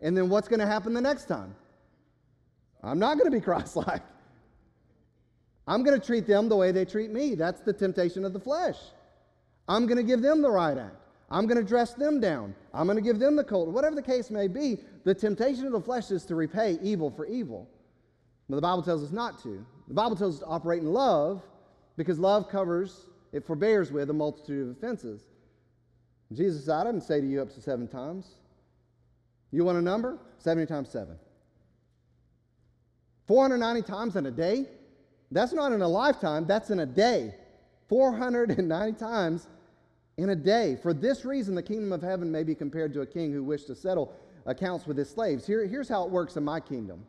and 0.00 0.16
then 0.16 0.28
what's 0.28 0.48
going 0.48 0.60
to 0.60 0.66
happen 0.66 0.94
the 0.94 1.00
next 1.00 1.26
time? 1.26 1.54
I'm 2.82 2.98
not 2.98 3.18
going 3.18 3.30
to 3.30 3.36
be 3.36 3.40
Christ 3.44 3.76
like. 3.76 4.02
I'm 5.66 5.82
going 5.82 5.98
to 5.98 6.04
treat 6.04 6.26
them 6.26 6.48
the 6.48 6.56
way 6.56 6.72
they 6.72 6.84
treat 6.84 7.10
me. 7.10 7.34
That's 7.34 7.60
the 7.60 7.72
temptation 7.72 8.24
of 8.24 8.32
the 8.32 8.40
flesh. 8.40 8.76
I'm 9.68 9.86
going 9.86 9.96
to 9.96 10.04
give 10.04 10.22
them 10.22 10.42
the 10.42 10.50
right 10.50 10.78
act. 10.78 10.96
I'm 11.28 11.46
going 11.46 11.58
to 11.58 11.64
dress 11.64 11.94
them 11.94 12.20
down. 12.20 12.54
I'm 12.72 12.86
going 12.86 12.96
to 12.96 13.02
give 13.02 13.18
them 13.18 13.34
the 13.34 13.42
cold. 13.42 13.74
Whatever 13.74 13.96
the 13.96 14.02
case 14.02 14.30
may 14.30 14.46
be, 14.46 14.78
the 15.04 15.14
temptation 15.14 15.66
of 15.66 15.72
the 15.72 15.80
flesh 15.80 16.10
is 16.12 16.24
to 16.26 16.36
repay 16.36 16.78
evil 16.82 17.10
for 17.10 17.26
evil. 17.26 17.68
But 18.48 18.56
the 18.56 18.62
Bible 18.62 18.82
tells 18.82 19.02
us 19.02 19.10
not 19.10 19.42
to. 19.42 19.66
The 19.88 19.94
Bible 19.94 20.14
tells 20.14 20.36
us 20.36 20.40
to 20.40 20.46
operate 20.46 20.82
in 20.82 20.92
love 20.92 21.42
because 21.96 22.20
love 22.20 22.48
covers, 22.48 23.06
it 23.32 23.44
forbears 23.44 23.90
with 23.90 24.08
a 24.10 24.12
multitude 24.12 24.68
of 24.68 24.76
offenses. 24.76 25.22
Jesus 26.32 26.66
said, 26.66 26.74
I 26.74 26.84
didn't 26.84 27.02
say 27.02 27.20
to 27.20 27.26
you 27.26 27.42
up 27.42 27.52
to 27.54 27.60
seven 27.60 27.88
times. 27.88 28.26
You 29.50 29.64
want 29.64 29.78
a 29.78 29.82
number? 29.82 30.18
70 30.38 30.66
times 30.66 30.90
7. 30.90 31.16
490 33.26 33.82
times 33.82 34.16
in 34.16 34.26
a 34.26 34.30
day? 34.30 34.66
That's 35.30 35.52
not 35.52 35.72
in 35.72 35.82
a 35.82 35.88
lifetime, 35.88 36.46
that's 36.46 36.70
in 36.70 36.80
a 36.80 36.86
day. 36.86 37.34
490 37.88 38.98
times 38.98 39.48
in 40.16 40.30
a 40.30 40.36
day. 40.36 40.76
For 40.82 40.92
this 40.92 41.24
reason, 41.24 41.54
the 41.54 41.62
kingdom 41.62 41.92
of 41.92 42.02
heaven 42.02 42.30
may 42.30 42.42
be 42.42 42.54
compared 42.54 42.92
to 42.94 43.00
a 43.00 43.06
king 43.06 43.32
who 43.32 43.42
wished 43.42 43.66
to 43.68 43.74
settle 43.74 44.12
accounts 44.44 44.86
with 44.86 44.96
his 44.96 45.10
slaves. 45.10 45.46
Here, 45.46 45.66
here's 45.66 45.88
how 45.88 46.04
it 46.04 46.10
works 46.10 46.36
in 46.36 46.44
my 46.44 46.60
kingdom. 46.60 47.04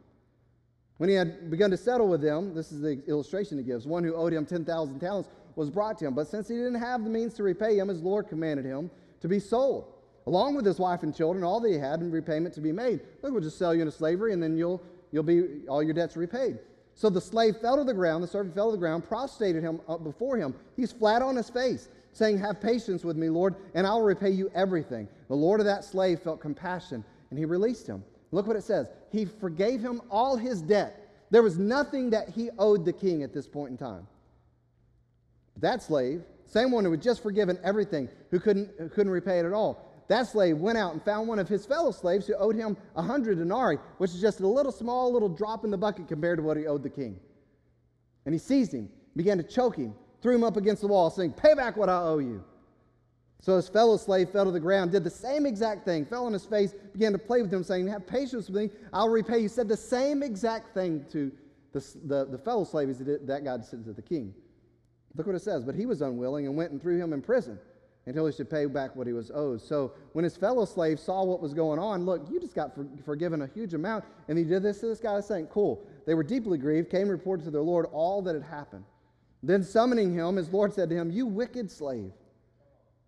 When 0.97 1.09
he 1.09 1.15
had 1.15 1.51
begun 1.51 1.69
to 1.71 1.77
settle 1.77 2.07
with 2.07 2.21
them, 2.21 2.55
this 2.55 2.71
is 2.71 2.81
the 2.81 3.03
illustration 3.07 3.57
he 3.57 3.63
gives 3.63 3.85
one 3.85 4.03
who 4.03 4.15
owed 4.15 4.33
him 4.33 4.45
10,000 4.45 4.99
talents 4.99 5.29
was 5.55 5.69
brought 5.69 5.97
to 5.99 6.07
him. 6.07 6.15
But 6.15 6.27
since 6.27 6.47
he 6.47 6.55
didn't 6.55 6.75
have 6.75 7.03
the 7.03 7.09
means 7.09 7.35
to 7.35 7.43
repay 7.43 7.77
him, 7.77 7.87
his 7.87 8.01
Lord 8.01 8.27
commanded 8.27 8.65
him 8.65 8.89
to 9.21 9.27
be 9.27 9.39
sold 9.39 9.93
along 10.27 10.55
with 10.55 10.65
his 10.65 10.77
wife 10.77 11.03
and 11.03 11.15
children, 11.15 11.43
all 11.43 11.59
that 11.61 11.71
he 11.71 11.77
had 11.77 12.01
in 12.01 12.11
repayment 12.11 12.53
to 12.53 12.61
be 12.61 12.71
made. 12.71 12.99
Look, 13.21 13.31
we'll 13.31 13.41
just 13.41 13.57
sell 13.57 13.73
you 13.73 13.81
into 13.81 13.93
slavery, 13.93 14.33
and 14.33 14.43
then 14.43 14.57
you'll, 14.57 14.83
you'll 15.11 15.23
be, 15.23 15.61
all 15.69 15.81
your 15.81 15.93
debts 15.93 16.17
repaid. 16.17 16.59
So 16.97 17.11
the 17.11 17.21
slave 17.21 17.57
fell 17.57 17.77
to 17.77 17.83
the 17.83 17.93
ground, 17.93 18.23
the 18.23 18.27
servant 18.27 18.55
fell 18.55 18.71
to 18.71 18.71
the 18.71 18.79
ground, 18.79 19.07
prostrated 19.07 19.61
him 19.61 19.79
up 19.87 20.03
before 20.03 20.35
him. 20.35 20.55
He's 20.75 20.91
flat 20.91 21.21
on 21.21 21.35
his 21.35 21.47
face, 21.47 21.89
saying, 22.11 22.39
Have 22.39 22.59
patience 22.59 23.03
with 23.03 23.15
me, 23.15 23.29
Lord, 23.29 23.53
and 23.75 23.85
I 23.85 23.93
will 23.93 24.01
repay 24.01 24.31
you 24.31 24.51
everything. 24.55 25.07
The 25.27 25.35
Lord 25.35 25.59
of 25.59 25.67
that 25.67 25.85
slave 25.85 26.19
felt 26.21 26.41
compassion, 26.41 27.05
and 27.29 27.37
he 27.37 27.45
released 27.45 27.85
him. 27.85 28.03
Look 28.31 28.47
what 28.47 28.55
it 28.55 28.63
says. 28.63 28.89
He 29.11 29.25
forgave 29.25 29.79
him 29.79 30.01
all 30.09 30.37
his 30.37 30.59
debt. 30.59 31.07
There 31.29 31.43
was 31.43 31.59
nothing 31.59 32.09
that 32.09 32.29
he 32.29 32.49
owed 32.57 32.83
the 32.83 32.93
king 32.93 33.21
at 33.21 33.31
this 33.31 33.47
point 33.47 33.69
in 33.69 33.77
time. 33.77 34.07
That 35.57 35.83
slave, 35.83 36.23
same 36.47 36.71
one 36.71 36.83
who 36.83 36.89
had 36.89 37.01
just 37.03 37.21
forgiven 37.21 37.59
everything, 37.63 38.09
who 38.31 38.39
couldn't, 38.39 38.71
who 38.79 38.89
couldn't 38.89 39.11
repay 39.11 39.37
it 39.37 39.45
at 39.45 39.53
all, 39.53 39.86
that 40.07 40.27
slave 40.27 40.57
went 40.57 40.77
out 40.77 40.93
and 40.93 41.03
found 41.03 41.27
one 41.27 41.39
of 41.39 41.49
his 41.49 41.65
fellow 41.65 41.91
slaves 41.91 42.27
who 42.27 42.35
owed 42.35 42.55
him 42.55 42.77
a 42.95 43.01
hundred 43.01 43.37
denarii, 43.37 43.77
which 43.97 44.11
is 44.11 44.21
just 44.21 44.39
a 44.39 44.47
little 44.47 44.71
small 44.71 45.11
little 45.11 45.29
drop 45.29 45.65
in 45.65 45.71
the 45.71 45.77
bucket 45.77 46.07
compared 46.07 46.37
to 46.37 46.43
what 46.43 46.55
he 46.57 46.65
owed 46.65 46.83
the 46.83 46.89
king. 46.89 47.19
And 48.25 48.33
he 48.33 48.39
seized 48.39 48.73
him, 48.73 48.89
began 49.15 49.37
to 49.37 49.43
choke 49.43 49.75
him, 49.75 49.93
threw 50.21 50.35
him 50.35 50.43
up 50.43 50.55
against 50.55 50.81
the 50.81 50.87
wall, 50.87 51.09
saying, 51.09 51.33
Pay 51.33 51.55
back 51.55 51.75
what 51.75 51.89
I 51.89 51.99
owe 51.99 52.19
you. 52.19 52.43
So 53.41 53.55
his 53.55 53.69
fellow 53.69 53.97
slave 53.97 54.29
fell 54.29 54.45
to 54.45 54.51
the 54.51 54.59
ground, 54.59 54.91
did 54.91 55.03
the 55.03 55.09
same 55.09 55.45
exact 55.45 55.85
thing, 55.85 56.05
fell 56.05 56.25
on 56.25 56.33
his 56.33 56.45
face, 56.45 56.73
began 56.93 57.11
to 57.11 57.19
play 57.19 57.41
with 57.41 57.53
him, 57.53 57.63
saying, 57.63 57.87
Have 57.87 58.07
patience 58.07 58.49
with 58.49 58.61
me, 58.63 58.69
I'll 58.93 59.09
repay 59.09 59.39
you. 59.39 59.49
Said 59.49 59.67
the 59.67 59.77
same 59.77 60.23
exact 60.23 60.73
thing 60.73 61.05
to 61.11 61.31
the, 61.73 61.85
the, 62.05 62.25
the 62.25 62.37
fellow 62.37 62.63
slave 62.63 62.89
as 62.89 62.99
that 62.99 63.41
guy 63.43 63.59
said 63.61 63.83
to 63.83 63.93
the 63.93 64.01
king. 64.01 64.33
Look 65.15 65.27
what 65.27 65.35
it 65.35 65.41
says. 65.41 65.63
But 65.63 65.75
he 65.75 65.85
was 65.85 66.01
unwilling 66.01 66.45
and 66.45 66.55
went 66.55 66.71
and 66.71 66.81
threw 66.81 66.97
him 66.97 67.11
in 67.11 67.21
prison 67.21 67.59
until 68.07 68.25
he 68.25 68.31
should 68.31 68.49
pay 68.49 68.65
back 68.65 68.95
what 68.95 69.05
he 69.05 69.11
was 69.11 69.29
owed. 69.35 69.61
So 69.61 69.91
when 70.13 70.23
his 70.23 70.37
fellow 70.37 70.63
slaves 70.63 71.03
saw 71.03 71.23
what 71.25 71.41
was 71.41 71.53
going 71.53 71.77
on, 71.77 72.05
look, 72.05 72.25
you 72.31 72.39
just 72.39 72.55
got 72.55 72.73
for, 72.73 72.87
forgiven 73.05 73.41
a 73.41 73.47
huge 73.47 73.73
amount, 73.73 74.05
and 74.29 74.37
he 74.37 74.45
did 74.45 74.63
this 74.63 74.79
to 74.79 74.87
this 74.87 74.99
guy, 74.99 75.19
saying, 75.19 75.47
Cool. 75.47 75.85
They 76.05 76.13
were 76.13 76.23
deeply 76.23 76.57
grieved, 76.57 76.89
came 76.89 77.03
and 77.03 77.11
reported 77.11 77.43
to 77.43 77.51
their 77.51 77.61
Lord 77.61 77.85
all 77.91 78.21
that 78.21 78.33
had 78.33 78.45
happened. 78.45 78.85
Then 79.43 79.61
summoning 79.61 80.13
him, 80.13 80.37
his 80.37 80.49
Lord 80.49 80.73
said 80.73 80.89
to 80.89 80.95
him, 80.95 81.11
You 81.11 81.25
wicked 81.25 81.69
slave, 81.69 82.13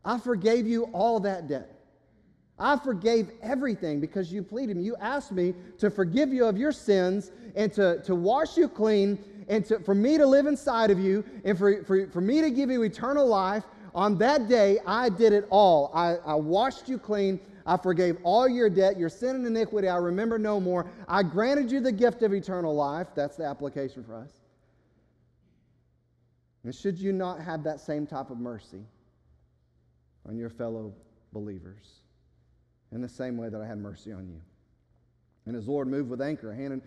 I 0.04 0.20
forgave 0.20 0.68
you 0.68 0.84
all 0.91 1.22
that 1.22 1.47
debt. 1.47 1.76
I 2.60 2.76
forgave 2.78 3.32
everything 3.41 4.02
because 4.02 4.34
you 4.34 4.43
pleaded 4.43 4.76
me. 4.76 4.84
You 4.84 4.97
asked 5.00 5.32
me 5.32 5.54
to 5.78 5.89
forgive 5.89 6.34
you 6.34 6.43
of 6.43 6.58
your 6.58 6.74
sins 6.74 7.32
and 7.56 7.72
to, 7.74 8.02
to 8.04 8.16
wash 8.16 8.58
you 8.58 8.68
clean 8.68 9.18
and 9.47 9.64
to, 9.66 9.80
for 9.80 9.95
me 9.95 10.18
to 10.18 10.28
live 10.28 10.45
inside 10.45 10.91
of 10.91 11.00
you 11.00 11.24
and 11.45 11.58
for, 11.58 11.86
for, 11.86 12.08
for 12.08 12.20
me 12.20 12.41
to 12.41 12.52
give 12.52 12.70
you 12.70 12.84
eternal 12.84 13.26
life 13.26 13.64
on 13.94 14.18
that 14.20 14.48
day, 14.48 14.80
I 14.86 15.10
did 15.10 15.34
it 15.34 15.46
all. 15.50 15.92
I, 15.94 16.16
I 16.26 16.36
washed 16.36 16.88
you 16.88 16.98
clean. 16.98 17.40
I 17.66 17.78
forgave 17.78 18.18
all 18.24 18.48
your 18.48 18.70
debt, 18.70 18.98
your 18.98 19.10
sin 19.10 19.36
and 19.36 19.46
iniquity. 19.46 19.88
I 19.88 19.98
remember 19.98 20.40
no 20.40 20.60
more. 20.60 20.88
I 21.08 21.24
granted 21.24 21.72
you 21.72 21.80
the 21.80 21.92
gift 21.92 22.24
of 22.24 22.34
eternal 22.34 22.76
life. 22.76 23.08
That's 23.16 23.36
the 23.36 23.46
application 23.46 24.04
for 24.04 24.16
us. 24.16 24.32
And 26.64 26.74
should 26.74 27.00
you 27.00 27.14
not 27.14 27.40
have 27.42 27.64
that 27.64 27.80
same 27.80 28.06
type 28.06 28.32
of 28.32 28.38
mercy 28.38 28.84
on 30.28 30.38
your 30.38 30.50
fellow 30.50 30.94
believers 31.32 32.02
in 32.92 33.02
the 33.02 33.10
same 33.10 33.38
way 33.38 33.50
that 33.50 33.62
I 33.62 33.68
had 33.68 33.78
mercy 33.78 34.12
on 34.12 34.28
you? 34.28 34.42
And 35.46 35.56
his 35.56 35.68
Lord 35.68 35.88
moved 35.88 36.10
with 36.10 36.22
anger, 36.22 36.54
handed, 36.54 36.82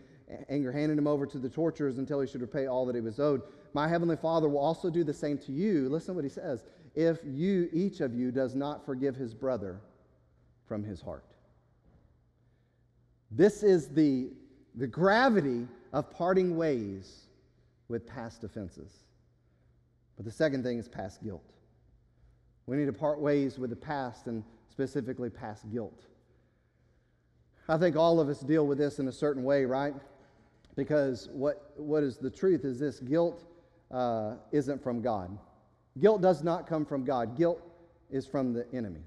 anger 0.49 0.73
handed 0.73 0.99
him 0.99 1.07
over 1.07 1.27
to 1.27 1.39
the 1.39 1.49
torturers 1.49 1.99
until 1.99 2.21
he 2.21 2.27
should 2.27 2.43
repay 2.43 2.67
all 2.67 2.87
that 2.87 2.95
he 2.95 3.01
was 3.01 3.19
owed. 3.19 3.43
My 3.73 3.89
heavenly 3.89 4.17
Father 4.17 4.49
will 4.49 4.59
also 4.59 4.91
do 4.91 5.05
the 5.05 5.15
same 5.15 5.39
to 5.39 5.53
you. 5.53 5.89
Listen 5.89 6.09
to 6.09 6.13
what 6.15 6.25
he 6.25 6.31
says 6.31 6.65
if 6.95 7.19
you, 7.25 7.69
each 7.73 8.01
of 8.01 8.15
you, 8.15 8.31
does 8.31 8.55
not 8.55 8.85
forgive 8.85 9.17
his 9.17 9.35
brother 9.35 9.81
from 10.67 10.85
his 10.85 11.01
heart. 11.01 11.25
This 13.31 13.63
is 13.63 13.89
the, 13.89 14.31
the 14.75 14.87
gravity 14.87 15.67
of 15.93 16.11
parting 16.11 16.57
ways 16.57 17.27
with 17.89 18.07
past 18.07 18.45
offenses. 18.45 19.05
But 20.17 20.25
the 20.25 20.31
second 20.33 20.63
thing 20.63 20.79
is 20.79 20.89
past 20.89 21.23
guilt. 21.23 21.53
We 22.67 22.77
need 22.77 22.87
to 22.87 22.93
part 22.93 23.21
ways 23.21 23.59
with 23.59 23.71
the 23.71 23.77
past 23.77 24.27
and 24.27 24.45
specifically 24.71 25.31
past 25.31 25.71
guilt. 25.71 26.05
I 27.69 27.79
think 27.79 27.97
all 27.97 28.21
of 28.21 28.29
us 28.29 28.41
deal 28.41 28.67
with 28.67 28.79
this 28.79 28.99
in 28.99 29.09
a 29.09 29.13
certain 29.13 29.45
way, 29.45 29.65
right? 29.65 29.95
Because 30.77 31.29
what, 31.33 31.73
what 31.77 32.03
is 32.03 32.19
the 32.19 32.31
truth 32.31 32.65
is 32.65 32.79
this 32.79 32.99
guilt 33.01 33.45
uh, 33.91 34.35
isn't 34.53 34.83
from 34.83 35.03
God. 35.03 35.39
Guilt 36.01 36.23
does 36.23 36.43
not 36.43 36.67
come 36.67 36.85
from 36.85 37.05
God, 37.05 37.37
guilt 37.37 37.61
is 38.11 38.27
from 38.27 38.53
the 38.53 38.67
enemy. 38.73 39.01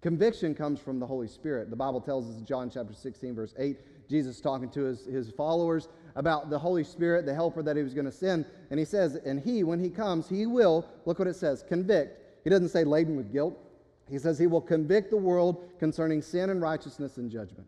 Conviction 0.00 0.54
comes 0.54 0.80
from 0.80 1.00
the 1.00 1.06
Holy 1.06 1.26
Spirit. 1.26 1.70
The 1.70 1.76
Bible 1.76 2.00
tells 2.00 2.28
us 2.28 2.36
in 2.36 2.44
John 2.44 2.68
chapter 2.68 2.92
16, 2.92 3.34
verse 3.34 3.54
8, 3.58 3.78
Jesus 4.08 4.40
talking 4.40 4.68
to 4.70 4.82
his, 4.82 5.06
his 5.06 5.30
followers 5.30 5.88
about 6.14 6.50
the 6.50 6.58
Holy 6.58 6.84
Spirit, 6.84 7.24
the 7.24 7.34
helper 7.34 7.62
that 7.62 7.74
he 7.74 7.82
was 7.82 7.94
going 7.94 8.04
to 8.04 8.12
send. 8.12 8.44
And 8.70 8.78
he 8.78 8.84
says, 8.84 9.14
And 9.14 9.40
he, 9.40 9.64
when 9.64 9.82
he 9.82 9.88
comes, 9.88 10.28
he 10.28 10.44
will, 10.44 10.86
look 11.06 11.18
what 11.18 11.26
it 11.26 11.36
says, 11.36 11.64
convict. 11.66 12.20
He 12.44 12.50
doesn't 12.50 12.68
say 12.68 12.84
laden 12.84 13.16
with 13.16 13.32
guilt. 13.32 13.58
He 14.10 14.18
says 14.18 14.38
he 14.38 14.46
will 14.46 14.60
convict 14.60 15.10
the 15.10 15.16
world 15.16 15.64
concerning 15.78 16.20
sin 16.20 16.50
and 16.50 16.60
righteousness 16.60 17.16
and 17.16 17.30
judgment. 17.30 17.66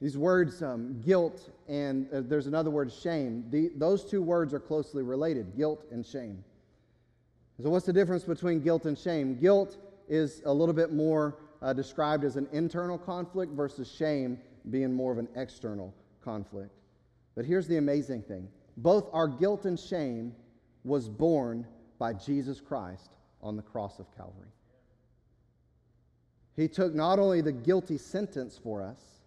These 0.00 0.16
words, 0.16 0.62
um, 0.62 1.00
guilt, 1.02 1.50
and 1.68 2.08
uh, 2.12 2.22
there's 2.22 2.46
another 2.46 2.70
word, 2.70 2.90
shame. 2.90 3.44
The, 3.50 3.70
those 3.76 4.04
two 4.04 4.22
words 4.22 4.54
are 4.54 4.60
closely 4.60 5.02
related 5.02 5.56
guilt 5.56 5.84
and 5.90 6.04
shame. 6.04 6.42
So, 7.62 7.68
what's 7.68 7.84
the 7.84 7.92
difference 7.92 8.24
between 8.24 8.60
guilt 8.60 8.86
and 8.86 8.96
shame? 8.96 9.38
Guilt 9.38 9.76
is 10.08 10.40
a 10.46 10.52
little 10.52 10.72
bit 10.72 10.92
more 10.92 11.36
uh, 11.60 11.74
described 11.74 12.24
as 12.24 12.36
an 12.36 12.48
internal 12.52 12.96
conflict 12.96 13.52
versus 13.52 13.90
shame 13.90 14.38
being 14.70 14.92
more 14.92 15.12
of 15.12 15.18
an 15.18 15.28
external 15.36 15.94
conflict. 16.24 16.70
But 17.34 17.44
here's 17.44 17.66
the 17.66 17.76
amazing 17.76 18.22
thing 18.22 18.48
both 18.78 19.08
our 19.12 19.28
guilt 19.28 19.66
and 19.66 19.78
shame 19.78 20.34
was 20.84 21.08
borne 21.10 21.66
by 21.98 22.14
Jesus 22.14 22.60
Christ 22.60 23.10
on 23.42 23.56
the 23.56 23.62
cross 23.62 23.98
of 23.98 24.06
Calvary. 24.16 24.48
He 26.56 26.68
took 26.68 26.94
not 26.94 27.18
only 27.18 27.42
the 27.42 27.52
guilty 27.52 27.98
sentence 27.98 28.58
for 28.62 28.82
us, 28.82 29.19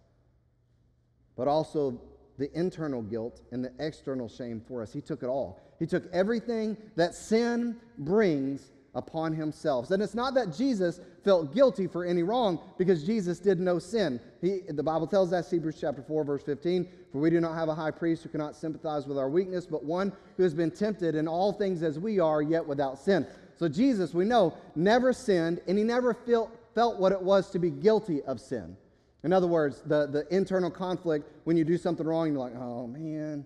but 1.36 1.48
also 1.48 2.00
the 2.38 2.50
internal 2.58 3.02
guilt 3.02 3.40
and 3.52 3.64
the 3.64 3.72
external 3.78 4.28
shame 4.28 4.60
for 4.66 4.82
us. 4.82 4.92
He 4.92 5.00
took 5.00 5.22
it 5.22 5.26
all. 5.26 5.60
He 5.78 5.86
took 5.86 6.04
everything 6.12 6.76
that 6.96 7.14
sin 7.14 7.76
brings 7.98 8.72
upon 8.94 9.32
himself. 9.32 9.90
And 9.90 10.02
it's 10.02 10.14
not 10.14 10.34
that 10.34 10.56
Jesus 10.56 11.00
felt 11.24 11.52
guilty 11.52 11.86
for 11.86 12.04
any 12.04 12.22
wrong 12.22 12.60
because 12.78 13.04
Jesus 13.04 13.40
did 13.40 13.58
no 13.58 13.78
sin. 13.78 14.20
He, 14.40 14.60
the 14.68 14.82
Bible 14.82 15.06
tells 15.06 15.32
us, 15.32 15.50
Hebrews 15.50 15.78
chapter 15.80 16.02
4, 16.02 16.24
verse 16.24 16.42
15, 16.44 16.88
for 17.10 17.18
we 17.18 17.30
do 17.30 17.40
not 17.40 17.54
have 17.54 17.68
a 17.68 17.74
high 17.74 17.90
priest 17.90 18.22
who 18.22 18.28
cannot 18.28 18.54
sympathize 18.54 19.06
with 19.06 19.18
our 19.18 19.28
weakness, 19.28 19.66
but 19.66 19.84
one 19.84 20.12
who 20.36 20.42
has 20.42 20.54
been 20.54 20.70
tempted 20.70 21.14
in 21.16 21.26
all 21.26 21.52
things 21.52 21.82
as 21.82 21.98
we 21.98 22.20
are, 22.20 22.40
yet 22.40 22.64
without 22.64 22.98
sin. 22.98 23.26
So 23.56 23.68
Jesus, 23.68 24.14
we 24.14 24.24
know, 24.24 24.56
never 24.74 25.12
sinned, 25.12 25.60
and 25.66 25.76
he 25.76 25.84
never 25.84 26.14
felt, 26.14 26.50
felt 26.74 26.98
what 26.98 27.12
it 27.12 27.20
was 27.20 27.50
to 27.50 27.58
be 27.58 27.70
guilty 27.70 28.22
of 28.22 28.40
sin. 28.40 28.76
In 29.24 29.32
other 29.32 29.46
words, 29.46 29.82
the, 29.86 30.06
the 30.06 30.26
internal 30.34 30.70
conflict 30.70 31.30
when 31.44 31.56
you 31.56 31.64
do 31.64 31.78
something 31.78 32.06
wrong, 32.06 32.28
you're 32.28 32.38
like, 32.38 32.54
oh 32.54 32.86
man. 32.86 33.44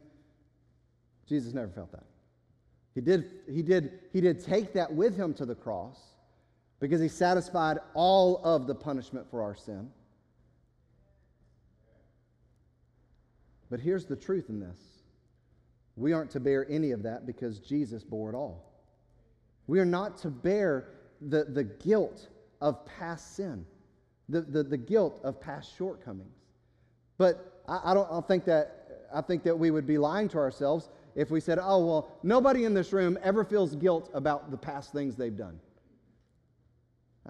Jesus 1.26 1.54
never 1.54 1.68
felt 1.68 1.92
that. 1.92 2.04
He 2.94 3.00
did, 3.00 3.30
he 3.48 3.62
did, 3.62 4.00
he 4.12 4.20
did 4.20 4.44
take 4.44 4.72
that 4.72 4.92
with 4.92 5.16
him 5.16 5.32
to 5.34 5.46
the 5.46 5.54
cross 5.54 5.98
because 6.80 7.00
he 7.00 7.08
satisfied 7.08 7.78
all 7.94 8.42
of 8.44 8.66
the 8.66 8.74
punishment 8.74 9.30
for 9.30 9.40
our 9.40 9.54
sin. 9.54 9.88
But 13.70 13.78
here's 13.78 14.06
the 14.06 14.16
truth 14.16 14.48
in 14.48 14.58
this 14.58 14.78
we 15.94 16.12
aren't 16.12 16.30
to 16.30 16.40
bear 16.40 16.66
any 16.68 16.90
of 16.90 17.02
that 17.04 17.24
because 17.26 17.60
Jesus 17.60 18.02
bore 18.02 18.30
it 18.30 18.34
all. 18.34 18.72
We 19.68 19.78
are 19.78 19.84
not 19.84 20.16
to 20.18 20.30
bear 20.30 20.88
the, 21.20 21.44
the 21.44 21.64
guilt 21.64 22.28
of 22.60 22.84
past 22.86 23.36
sin 23.36 23.64
the, 24.28 24.42
the, 24.42 24.62
the 24.62 24.76
guilt 24.76 25.20
of 25.24 25.40
past 25.40 25.76
shortcomings. 25.76 26.36
But 27.16 27.62
I, 27.66 27.80
I, 27.84 27.94
don't, 27.94 28.08
I, 28.10 28.20
think 28.20 28.44
that, 28.44 29.06
I 29.12 29.20
think 29.20 29.42
that 29.44 29.58
we 29.58 29.70
would 29.70 29.86
be 29.86 29.98
lying 29.98 30.28
to 30.28 30.38
ourselves 30.38 30.90
if 31.14 31.30
we 31.30 31.40
said, 31.40 31.58
oh, 31.60 31.84
well, 31.84 32.18
nobody 32.22 32.64
in 32.64 32.74
this 32.74 32.92
room 32.92 33.18
ever 33.22 33.44
feels 33.44 33.74
guilt 33.74 34.10
about 34.14 34.50
the 34.50 34.56
past 34.56 34.92
things 34.92 35.16
they've 35.16 35.36
done. 35.36 35.58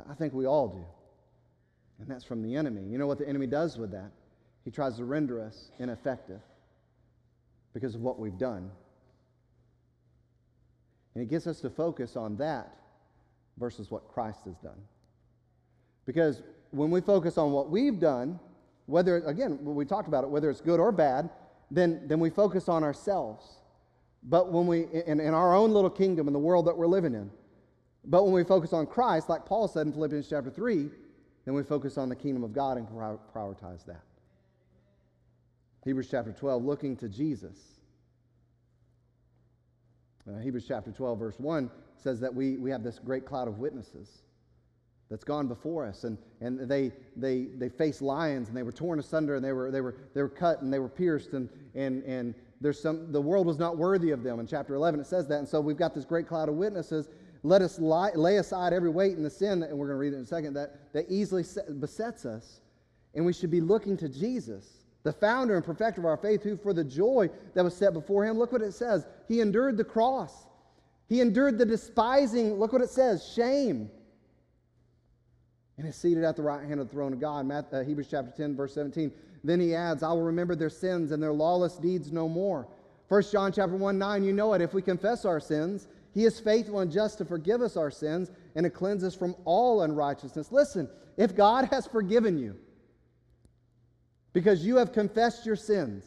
I 0.08 0.14
think 0.14 0.32
we 0.34 0.46
all 0.46 0.68
do. 0.68 0.84
And 2.00 2.08
that's 2.08 2.24
from 2.24 2.42
the 2.42 2.54
enemy. 2.54 2.82
You 2.82 2.98
know 2.98 3.06
what 3.06 3.18
the 3.18 3.28
enemy 3.28 3.46
does 3.46 3.78
with 3.78 3.90
that? 3.92 4.10
He 4.64 4.70
tries 4.70 4.96
to 4.96 5.04
render 5.04 5.40
us 5.40 5.70
ineffective 5.78 6.40
because 7.72 7.94
of 7.94 8.02
what 8.02 8.18
we've 8.18 8.38
done. 8.38 8.70
And 11.14 11.22
he 11.22 11.26
gets 11.26 11.46
us 11.46 11.60
to 11.60 11.70
focus 11.70 12.16
on 12.16 12.36
that 12.36 12.76
versus 13.58 13.90
what 13.90 14.08
Christ 14.08 14.40
has 14.44 14.56
done. 14.58 14.80
Because 16.06 16.42
when 16.70 16.90
we 16.90 17.00
focus 17.00 17.38
on 17.38 17.52
what 17.52 17.70
we've 17.70 17.98
done, 17.98 18.38
whether, 18.86 19.18
again, 19.26 19.58
we 19.62 19.84
talked 19.84 20.08
about 20.08 20.24
it, 20.24 20.30
whether 20.30 20.50
it's 20.50 20.60
good 20.60 20.80
or 20.80 20.92
bad, 20.92 21.30
then, 21.70 22.02
then 22.06 22.20
we 22.20 22.30
focus 22.30 22.68
on 22.68 22.82
ourselves. 22.82 23.46
But 24.22 24.52
when 24.52 24.66
we, 24.66 24.86
in, 25.06 25.20
in 25.20 25.34
our 25.34 25.54
own 25.54 25.72
little 25.72 25.90
kingdom, 25.90 26.26
in 26.26 26.32
the 26.32 26.38
world 26.38 26.66
that 26.66 26.76
we're 26.76 26.86
living 26.86 27.14
in, 27.14 27.30
but 28.04 28.24
when 28.24 28.32
we 28.32 28.44
focus 28.44 28.72
on 28.72 28.86
Christ, 28.86 29.28
like 29.28 29.44
Paul 29.44 29.68
said 29.68 29.86
in 29.86 29.92
Philippians 29.92 30.28
chapter 30.28 30.50
3, 30.50 30.88
then 31.44 31.54
we 31.54 31.62
focus 31.62 31.98
on 31.98 32.08
the 32.08 32.16
kingdom 32.16 32.44
of 32.44 32.52
God 32.52 32.78
and 32.78 32.86
prioritize 32.88 33.84
that. 33.86 34.02
Hebrews 35.84 36.08
chapter 36.10 36.32
12, 36.32 36.64
looking 36.64 36.96
to 36.96 37.08
Jesus. 37.08 37.56
Uh, 40.28 40.38
Hebrews 40.38 40.64
chapter 40.66 40.92
12, 40.92 41.18
verse 41.18 41.38
1 41.38 41.70
says 41.96 42.20
that 42.20 42.34
we, 42.34 42.56
we 42.56 42.70
have 42.70 42.82
this 42.82 42.98
great 42.98 43.24
cloud 43.24 43.48
of 43.48 43.58
witnesses 43.58 44.22
that's 45.10 45.24
gone 45.24 45.48
before 45.48 45.86
us. 45.86 46.04
And, 46.04 46.18
and 46.40 46.68
they, 46.68 46.92
they, 47.16 47.46
they 47.56 47.68
faced 47.68 48.02
lions 48.02 48.48
and 48.48 48.56
they 48.56 48.62
were 48.62 48.72
torn 48.72 48.98
asunder 48.98 49.36
and 49.36 49.44
they 49.44 49.52
were, 49.52 49.70
they 49.70 49.80
were, 49.80 49.96
they 50.14 50.22
were 50.22 50.28
cut 50.28 50.62
and 50.62 50.72
they 50.72 50.78
were 50.78 50.88
pierced. 50.88 51.32
And, 51.32 51.48
and, 51.74 52.02
and 52.04 52.34
there's 52.60 52.80
some, 52.80 53.10
the 53.10 53.20
world 53.20 53.46
was 53.46 53.58
not 53.58 53.78
worthy 53.78 54.10
of 54.10 54.22
them. 54.22 54.38
In 54.40 54.46
chapter 54.46 54.74
11, 54.74 55.00
it 55.00 55.06
says 55.06 55.26
that. 55.28 55.38
And 55.38 55.48
so 55.48 55.60
we've 55.60 55.76
got 55.76 55.94
this 55.94 56.04
great 56.04 56.28
cloud 56.28 56.48
of 56.48 56.56
witnesses. 56.56 57.08
Let 57.42 57.62
us 57.62 57.78
lie, 57.78 58.10
lay 58.14 58.36
aside 58.36 58.72
every 58.72 58.90
weight 58.90 59.16
and 59.16 59.24
the 59.24 59.30
sin, 59.30 59.62
and 59.62 59.78
we're 59.78 59.86
going 59.86 59.96
to 59.96 60.00
read 60.00 60.12
it 60.12 60.16
in 60.16 60.22
a 60.22 60.26
second, 60.26 60.54
that, 60.54 60.92
that 60.92 61.06
easily 61.08 61.44
besets 61.78 62.26
us. 62.26 62.60
And 63.14 63.24
we 63.24 63.32
should 63.32 63.50
be 63.50 63.60
looking 63.60 63.96
to 63.98 64.08
Jesus, 64.08 64.84
the 65.04 65.12
founder 65.12 65.56
and 65.56 65.64
perfecter 65.64 66.00
of 66.00 66.04
our 66.06 66.16
faith, 66.16 66.42
who 66.42 66.56
for 66.56 66.72
the 66.72 66.84
joy 66.84 67.30
that 67.54 67.64
was 67.64 67.76
set 67.76 67.94
before 67.94 68.26
him, 68.26 68.36
look 68.36 68.52
what 68.52 68.60
it 68.60 68.72
says. 68.72 69.06
He 69.28 69.40
endured 69.40 69.76
the 69.76 69.84
cross. 69.84 70.46
He 71.08 71.20
endured 71.20 71.58
the 71.58 71.64
despising, 71.64 72.54
look 72.58 72.72
what 72.72 72.82
it 72.82 72.90
says, 72.90 73.26
shame 73.34 73.88
and 75.78 75.86
is 75.86 75.96
seated 75.96 76.24
at 76.24 76.36
the 76.36 76.42
right 76.42 76.66
hand 76.66 76.80
of 76.80 76.88
the 76.88 76.92
throne 76.92 77.12
of 77.12 77.20
God. 77.20 77.46
Matthew, 77.46 77.78
uh, 77.78 77.84
Hebrews 77.84 78.08
chapter 78.10 78.32
10, 78.36 78.56
verse 78.56 78.74
17. 78.74 79.12
Then 79.44 79.60
he 79.60 79.74
adds, 79.74 80.02
I 80.02 80.08
will 80.08 80.22
remember 80.22 80.56
their 80.56 80.68
sins 80.68 81.12
and 81.12 81.22
their 81.22 81.32
lawless 81.32 81.76
deeds 81.76 82.10
no 82.10 82.28
more. 82.28 82.66
1 83.08 83.22
John 83.32 83.52
chapter 83.52 83.76
1, 83.76 83.96
9, 83.96 84.24
you 84.24 84.32
know 84.32 84.52
it. 84.52 84.60
If 84.60 84.74
we 84.74 84.82
confess 84.82 85.24
our 85.24 85.40
sins, 85.40 85.86
he 86.12 86.24
is 86.24 86.40
faithful 86.40 86.80
and 86.80 86.90
just 86.90 87.18
to 87.18 87.24
forgive 87.24 87.62
us 87.62 87.76
our 87.76 87.90
sins 87.90 88.30
and 88.56 88.64
to 88.64 88.70
cleanse 88.70 89.04
us 89.04 89.14
from 89.14 89.36
all 89.44 89.82
unrighteousness. 89.82 90.50
Listen, 90.50 90.88
if 91.16 91.36
God 91.36 91.68
has 91.70 91.86
forgiven 91.86 92.36
you 92.38 92.56
because 94.32 94.66
you 94.66 94.76
have 94.76 94.92
confessed 94.92 95.46
your 95.46 95.56
sins, 95.56 96.04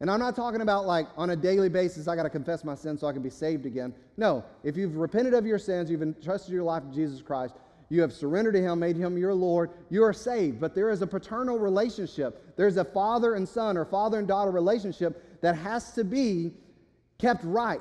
and 0.00 0.10
I'm 0.10 0.20
not 0.20 0.34
talking 0.34 0.62
about 0.62 0.86
like 0.86 1.06
on 1.16 1.30
a 1.30 1.36
daily 1.36 1.68
basis, 1.68 2.08
I 2.08 2.16
got 2.16 2.24
to 2.24 2.30
confess 2.30 2.64
my 2.64 2.74
sins 2.74 3.00
so 3.00 3.06
I 3.06 3.12
can 3.12 3.22
be 3.22 3.30
saved 3.30 3.66
again. 3.66 3.94
No, 4.16 4.44
if 4.62 4.76
you've 4.76 4.96
repented 4.96 5.34
of 5.34 5.46
your 5.46 5.58
sins, 5.58 5.90
you've 5.90 6.02
entrusted 6.02 6.52
your 6.52 6.64
life 6.64 6.82
to 6.82 6.94
Jesus 6.94 7.22
Christ, 7.22 7.54
you 7.94 8.02
have 8.02 8.12
surrendered 8.12 8.54
to 8.54 8.60
Him, 8.60 8.80
made 8.80 8.96
Him 8.96 9.16
your 9.16 9.32
Lord. 9.32 9.70
You 9.88 10.04
are 10.04 10.12
saved. 10.12 10.60
But 10.60 10.74
there 10.74 10.90
is 10.90 11.00
a 11.00 11.06
paternal 11.06 11.58
relationship. 11.58 12.56
There's 12.56 12.76
a 12.76 12.84
father 12.84 13.34
and 13.36 13.48
son 13.48 13.76
or 13.76 13.84
father 13.84 14.18
and 14.18 14.28
daughter 14.28 14.50
relationship 14.50 15.40
that 15.40 15.56
has 15.56 15.92
to 15.92 16.04
be 16.04 16.52
kept 17.18 17.44
right. 17.44 17.80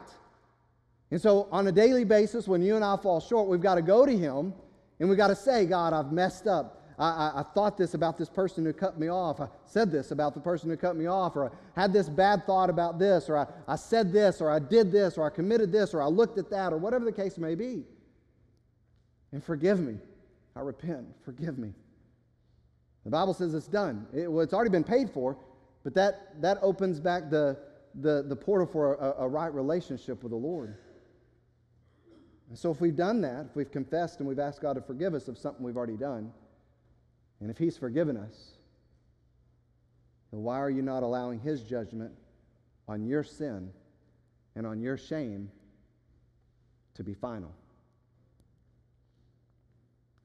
And 1.11 1.21
so, 1.21 1.47
on 1.51 1.67
a 1.67 1.71
daily 1.71 2.05
basis, 2.05 2.47
when 2.47 2.61
you 2.61 2.75
and 2.75 2.85
I 2.85 2.95
fall 2.97 3.19
short, 3.19 3.47
we've 3.47 3.61
got 3.61 3.75
to 3.75 3.81
go 3.81 4.05
to 4.05 4.17
Him 4.17 4.53
and 4.99 5.09
we've 5.09 5.17
got 5.17 5.27
to 5.27 5.35
say, 5.35 5.65
God, 5.65 5.93
I've 5.93 6.11
messed 6.11 6.47
up. 6.47 6.81
I, 6.97 7.09
I, 7.09 7.39
I, 7.39 7.43
thought 7.55 7.75
this 7.75 7.95
about 7.95 8.19
this 8.19 8.29
person 8.29 8.63
who 8.63 8.71
cut 8.71 8.99
me 8.99 9.09
off. 9.09 9.41
I 9.41 9.47
said 9.65 9.91
this 9.91 10.11
about 10.11 10.35
the 10.35 10.39
person 10.39 10.69
who 10.69 10.77
cut 10.77 10.95
me 10.95 11.07
off, 11.07 11.35
or 11.35 11.47
I 11.47 11.81
had 11.81 11.91
this 11.91 12.07
bad 12.07 12.45
thought 12.45 12.69
about 12.69 12.99
this, 12.99 13.29
or 13.29 13.37
I, 13.37 13.47
I 13.67 13.75
said 13.75 14.13
this, 14.13 14.41
or 14.41 14.51
I 14.51 14.59
did 14.59 14.91
this, 14.91 15.17
or 15.17 15.25
I 15.25 15.31
committed 15.31 15.71
this, 15.71 15.95
or 15.95 16.03
I 16.03 16.05
looked 16.05 16.37
at 16.37 16.51
that, 16.51 16.71
or 16.71 16.77
whatever 16.77 17.03
the 17.03 17.11
case 17.11 17.39
may 17.39 17.55
be 17.55 17.83
and 19.33 19.43
forgive 19.43 19.79
me. 19.79 19.97
I 20.55 20.61
repent. 20.61 21.07
Forgive 21.25 21.57
me. 21.57 21.73
The 23.03 23.09
Bible 23.09 23.33
says 23.33 23.53
it's 23.53 23.67
done. 23.67 24.07
It, 24.13 24.31
well, 24.31 24.41
it's 24.41 24.53
already 24.53 24.69
been 24.69 24.83
paid 24.83 25.09
for, 25.09 25.35
but 25.83 25.93
that, 25.95 26.39
that 26.41 26.59
opens 26.61 27.01
back 27.01 27.29
the, 27.29 27.57
the, 27.95 28.23
the 28.25 28.35
portal 28.35 28.65
for 28.65 28.93
a, 28.95 29.23
a 29.23 29.27
right 29.27 29.53
relationship 29.53 30.23
with 30.23 30.31
the 30.31 30.37
Lord. 30.37 30.77
And 32.49 32.57
so 32.57 32.71
if 32.71 32.79
we've 32.79 32.95
done 32.95 33.19
that, 33.21 33.47
if 33.49 33.55
we've 33.55 33.71
confessed 33.71 34.19
and 34.19 34.29
we've 34.29 34.39
asked 34.39 34.61
God 34.61 34.73
to 34.73 34.81
forgive 34.81 35.15
us 35.15 35.27
of 35.27 35.37
something 35.37 35.65
we've 35.65 35.75
already 35.75 35.97
done, 35.97 36.31
and 37.41 37.49
if 37.49 37.57
He's 37.57 37.75
forgiven 37.75 38.15
us, 38.15 38.51
then 40.31 40.43
why 40.43 40.59
are 40.59 40.69
you 40.69 40.83
not 40.83 41.03
allowing 41.03 41.39
His 41.39 41.63
judgment 41.63 42.11
on 42.87 43.03
your 43.03 43.23
sin 43.23 43.71
and 44.55 44.67
on 44.67 44.79
your 44.79 44.95
shame 44.95 45.49
to 46.93 47.03
be 47.03 47.15
final? 47.15 47.51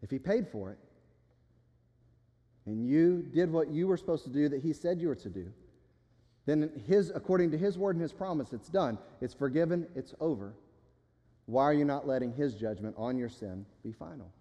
If 0.02 0.10
He 0.10 0.18
paid 0.18 0.48
for 0.48 0.70
it, 0.70 0.78
and 2.66 2.86
you 2.86 3.26
did 3.32 3.50
what 3.50 3.70
you 3.70 3.86
were 3.86 3.96
supposed 3.96 4.24
to 4.24 4.30
do 4.30 4.48
that 4.48 4.62
He 4.62 4.72
said 4.72 5.00
you 5.00 5.08
were 5.08 5.14
to 5.16 5.28
do, 5.30 5.50
then 6.46 6.70
his, 6.86 7.12
according 7.14 7.50
to 7.50 7.58
His 7.58 7.76
word 7.76 7.96
and 7.96 8.02
His 8.02 8.12
promise, 8.12 8.52
it's 8.52 8.68
done. 8.68 8.98
It's 9.20 9.34
forgiven, 9.34 9.86
it's 9.94 10.14
over. 10.18 10.54
Why 11.44 11.64
are 11.64 11.74
you 11.74 11.84
not 11.84 12.06
letting 12.06 12.32
His 12.32 12.54
judgment 12.54 12.94
on 12.96 13.18
your 13.18 13.28
sin 13.28 13.66
be 13.82 13.92
final? 13.92 14.32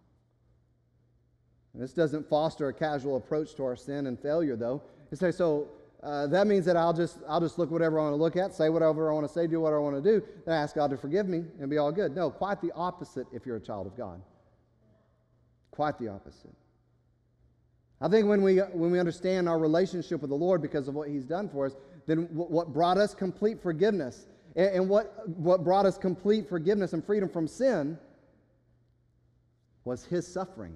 And 1.74 1.82
this 1.84 1.94
doesn't 1.94 2.30
foster 2.30 2.70
a 2.70 2.74
casual 2.74 3.18
approach 3.18 3.56
to 3.56 3.64
our 3.64 3.76
sin 3.76 4.08
and 4.08 4.20
failure, 4.20 4.56
though. 4.56 4.82
It 5.12 5.20
says, 5.20 5.38
so 5.38 5.68
uh, 6.02 6.28
that 6.28 6.48
means 6.48 6.66
that 6.66 6.78
I'll 6.78 6.94
just, 6.94 7.20
I'll 7.28 7.42
just 7.42 7.60
look 7.60 7.72
whatever 7.72 8.00
I 8.00 8.04
want 8.04 8.14
to 8.14 8.22
look 8.22 8.36
at, 8.36 8.54
say 8.54 8.70
whatever 8.70 9.12
I 9.12 9.14
want 9.14 9.28
to 9.28 9.34
say, 9.34 9.46
do 9.46 9.60
whatever 9.60 9.80
I 9.80 9.84
want 9.84 10.04
to 10.04 10.20
do, 10.20 10.26
then 10.46 10.56
ask 10.56 10.76
God 10.76 10.92
to 10.92 10.98
forgive 10.98 11.28
me 11.28 11.44
and 11.60 11.70
be 11.70 11.78
all 11.78 11.92
good. 11.92 12.16
No, 12.16 12.30
quite 12.30 12.62
the 12.62 12.72
opposite 12.74 13.28
if 13.34 13.46
you're 13.46 13.58
a 13.58 13.62
child 13.62 13.86
of 13.86 13.98
God. 13.98 14.22
Quite 15.78 16.00
the 16.00 16.08
opposite. 16.08 16.56
I 18.02 18.08
think 18.08 18.28
when 18.28 18.42
we, 18.42 18.58
when 18.58 18.90
we 18.90 19.00
understand 19.00 19.48
our 19.48 19.60
relationship 19.60 20.22
with 20.22 20.32
the 20.32 20.36
Lord 20.36 20.60
because 20.60 20.88
of 20.88 20.96
what 20.96 21.08
He's 21.08 21.24
done 21.24 21.48
for 21.50 21.68
us, 21.68 21.76
then 22.08 22.28
what 22.34 22.74
brought 22.74 22.98
us 22.98 23.14
complete 23.14 23.62
forgiveness 23.62 24.26
and, 24.56 24.70
and 24.74 24.90
what, 24.90 25.30
what 25.30 25.64
brought 25.64 25.86
us 25.86 25.96
complete 25.96 26.50
forgiveness 26.50 26.94
and 26.94 27.06
freedom 27.06 27.30
from 27.30 27.48
sin 27.48 28.00
was 29.86 30.04
His 30.04 30.28
suffering. 30.28 30.76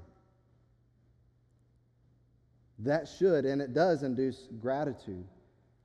That 2.78 3.08
should, 3.08 3.46
and 3.46 3.60
it 3.60 3.74
does, 3.74 4.04
induce 4.04 4.50
gratitude 4.60 5.26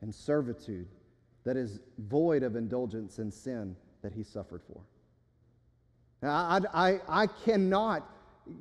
and 0.02 0.14
servitude 0.14 0.88
that 1.44 1.56
is 1.56 1.80
void 1.96 2.42
of 2.42 2.54
indulgence 2.54 3.18
in 3.18 3.30
sin 3.30 3.76
that 4.02 4.12
He 4.12 4.22
suffered 4.22 4.60
for. 4.70 4.82
Now, 6.20 6.34
I, 6.34 6.60
I, 6.88 7.00
I 7.08 7.26
cannot 7.26 8.06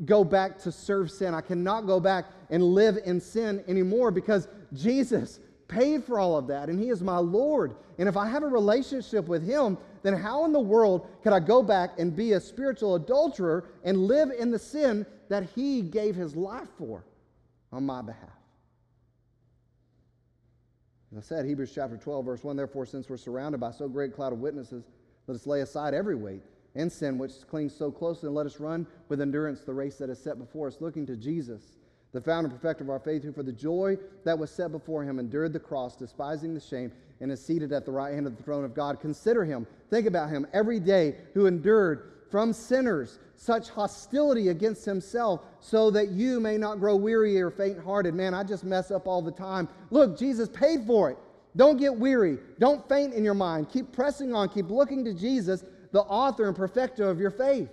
go 0.05 0.23
back 0.23 0.57
to 0.59 0.71
serve 0.71 1.11
sin. 1.11 1.33
I 1.33 1.41
cannot 1.41 1.87
go 1.87 1.99
back 1.99 2.25
and 2.49 2.63
live 2.63 2.99
in 3.05 3.19
sin 3.19 3.63
anymore 3.67 4.11
because 4.11 4.47
Jesus 4.73 5.39
paid 5.67 6.03
for 6.03 6.19
all 6.19 6.37
of 6.37 6.47
that 6.47 6.69
and 6.69 6.79
He 6.79 6.89
is 6.89 7.01
my 7.01 7.17
Lord. 7.17 7.75
And 7.97 8.09
if 8.09 8.17
I 8.17 8.27
have 8.27 8.43
a 8.43 8.47
relationship 8.47 9.27
with 9.27 9.45
Him, 9.45 9.77
then 10.03 10.13
how 10.13 10.45
in 10.45 10.51
the 10.51 10.59
world 10.59 11.07
could 11.23 11.33
I 11.33 11.39
go 11.39 11.63
back 11.63 11.97
and 11.97 12.15
be 12.15 12.33
a 12.33 12.39
spiritual 12.39 12.95
adulterer 12.95 13.65
and 13.83 13.97
live 13.97 14.31
in 14.31 14.51
the 14.51 14.59
sin 14.59 15.05
that 15.29 15.47
He 15.55 15.81
gave 15.81 16.15
His 16.15 16.35
life 16.35 16.69
for 16.77 17.03
on 17.71 17.85
my 17.85 18.01
behalf? 18.01 18.29
As 21.11 21.19
I 21.19 21.21
said, 21.21 21.45
Hebrews 21.45 21.71
chapter 21.73 21.97
12, 21.97 22.25
verse 22.25 22.43
1 22.43 22.55
Therefore, 22.55 22.85
since 22.85 23.09
we're 23.09 23.17
surrounded 23.17 23.59
by 23.59 23.71
so 23.71 23.87
great 23.87 24.11
a 24.11 24.13
cloud 24.13 24.33
of 24.33 24.39
witnesses, 24.39 24.83
let 25.27 25.35
us 25.35 25.47
lay 25.47 25.61
aside 25.61 25.93
every 25.93 26.15
weight 26.15 26.43
and 26.75 26.91
sin 26.91 27.17
which 27.17 27.33
clings 27.49 27.75
so 27.75 27.89
closely, 27.91 28.27
and 28.27 28.35
let 28.35 28.45
us 28.45 28.59
run 28.59 28.85
with 29.09 29.21
endurance 29.21 29.61
the 29.61 29.73
race 29.73 29.95
that 29.97 30.09
is 30.09 30.19
set 30.19 30.37
before 30.37 30.67
us, 30.67 30.77
looking 30.79 31.05
to 31.05 31.15
Jesus, 31.15 31.61
the 32.11 32.21
founder 32.21 32.49
and 32.49 32.59
perfecter 32.59 32.83
of 32.83 32.89
our 32.89 32.99
faith, 32.99 33.23
who 33.23 33.31
for 33.31 33.43
the 33.43 33.51
joy 33.51 33.97
that 34.23 34.37
was 34.37 34.51
set 34.51 34.71
before 34.71 35.03
him 35.03 35.19
endured 35.19 35.53
the 35.53 35.59
cross, 35.59 35.95
despising 35.95 36.53
the 36.53 36.59
shame, 36.59 36.91
and 37.21 37.31
is 37.31 37.43
seated 37.43 37.71
at 37.71 37.85
the 37.85 37.91
right 37.91 38.13
hand 38.13 38.27
of 38.27 38.35
the 38.35 38.43
throne 38.43 38.65
of 38.65 38.73
God. 38.73 38.99
Consider 38.99 39.45
him, 39.45 39.65
think 39.89 40.05
about 40.07 40.29
him 40.29 40.45
every 40.53 40.79
day, 40.79 41.15
who 41.33 41.45
endured 41.45 42.11
from 42.29 42.51
sinners 42.51 43.19
such 43.37 43.69
hostility 43.69 44.49
against 44.49 44.83
himself, 44.83 45.41
so 45.59 45.89
that 45.91 46.09
you 46.09 46.39
may 46.39 46.57
not 46.57 46.79
grow 46.79 46.95
weary 46.95 47.39
or 47.39 47.51
faint 47.51 47.79
hearted. 47.79 48.13
Man, 48.13 48.33
I 48.33 48.43
just 48.43 48.63
mess 48.63 48.91
up 48.91 49.07
all 49.07 49.21
the 49.21 49.31
time. 49.31 49.69
Look, 49.91 50.17
Jesus 50.17 50.49
paid 50.49 50.85
for 50.85 51.11
it. 51.11 51.17
Don't 51.55 51.77
get 51.77 51.95
weary. 51.95 52.37
Don't 52.59 52.87
faint 52.89 53.13
in 53.13 53.23
your 53.23 53.33
mind. 53.33 53.69
Keep 53.69 53.93
pressing 53.93 54.33
on. 54.33 54.49
Keep 54.49 54.69
looking 54.69 55.05
to 55.05 55.13
Jesus 55.13 55.63
the 55.95 56.01
author 56.01 56.45
and 56.45 56.53
perfecter 56.53 57.09
of 57.09 57.21
your 57.21 57.31
faith. 57.31 57.69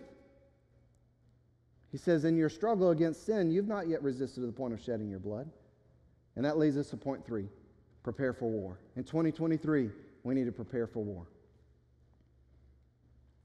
He 1.91 1.99
says, 1.99 2.25
In 2.25 2.37
your 2.37 2.49
struggle 2.49 2.91
against 2.91 3.27
sin, 3.27 3.51
you've 3.51 3.67
not 3.67 3.89
yet 3.89 4.01
resisted 4.01 4.43
to 4.43 4.47
the 4.47 4.53
point 4.53 4.73
of 4.73 4.81
shedding 4.81 5.11
your 5.11 5.19
blood. 5.19 5.51
And 6.37 6.45
that 6.45 6.57
leads 6.57 6.77
us 6.77 6.89
to 6.91 6.97
point 6.97 7.27
three 7.27 7.49
prepare 8.05 8.33
for 8.33 8.49
war. 8.49 8.79
In 8.95 9.03
2023, 9.03 9.91
we 10.23 10.35
need 10.37 10.45
to 10.45 10.53
prepare 10.53 10.87
for 10.87 11.03
war. 11.03 11.27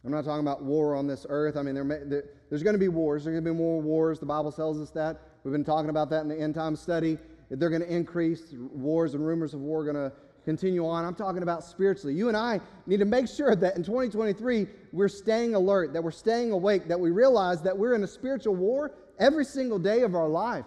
I'm 0.05 0.11
not 0.11 0.25
talking 0.25 0.45
about 0.45 0.61
war 0.61 0.95
on 0.95 1.07
this 1.07 1.25
earth. 1.27 1.57
I 1.57 1.63
mean, 1.63 1.73
there 1.73 1.83
may, 1.83 1.97
there, 2.05 2.25
there's 2.51 2.61
going 2.61 2.75
to 2.75 2.79
be 2.79 2.87
wars. 2.87 3.23
There's 3.23 3.33
going 3.33 3.43
to 3.43 3.51
be 3.51 3.57
more 3.57 3.81
wars. 3.81 4.19
The 4.19 4.27
Bible 4.27 4.51
tells 4.51 4.79
us 4.79 4.91
that. 4.91 5.21
We've 5.43 5.51
been 5.51 5.65
talking 5.65 5.89
about 5.89 6.11
that 6.11 6.21
in 6.21 6.27
the 6.27 6.39
end 6.39 6.53
time 6.53 6.75
study. 6.75 7.17
They're 7.49 7.71
going 7.71 7.81
to 7.81 7.91
increase. 7.91 8.53
Wars 8.53 9.15
and 9.15 9.25
rumors 9.25 9.55
of 9.55 9.61
war 9.61 9.81
are 9.81 9.91
going 9.91 10.11
to 10.11 10.15
continue 10.47 10.87
on. 10.87 11.03
I'm 11.03 11.13
talking 11.13 11.43
about 11.43 11.61
spiritually. 11.61 12.15
You 12.15 12.29
and 12.29 12.37
I 12.37 12.61
need 12.85 12.99
to 12.99 13.05
make 13.05 13.27
sure 13.27 13.53
that 13.53 13.75
in 13.75 13.83
2023, 13.83 14.65
we're 14.93 15.09
staying 15.09 15.55
alert, 15.55 15.91
that 15.91 16.01
we're 16.01 16.09
staying 16.09 16.53
awake, 16.53 16.87
that 16.87 16.97
we 16.97 17.11
realize 17.11 17.61
that 17.63 17.77
we're 17.77 17.95
in 17.95 18.03
a 18.03 18.07
spiritual 18.07 18.55
war 18.55 18.93
every 19.19 19.43
single 19.43 19.77
day 19.77 20.03
of 20.03 20.15
our 20.15 20.29
life. 20.29 20.63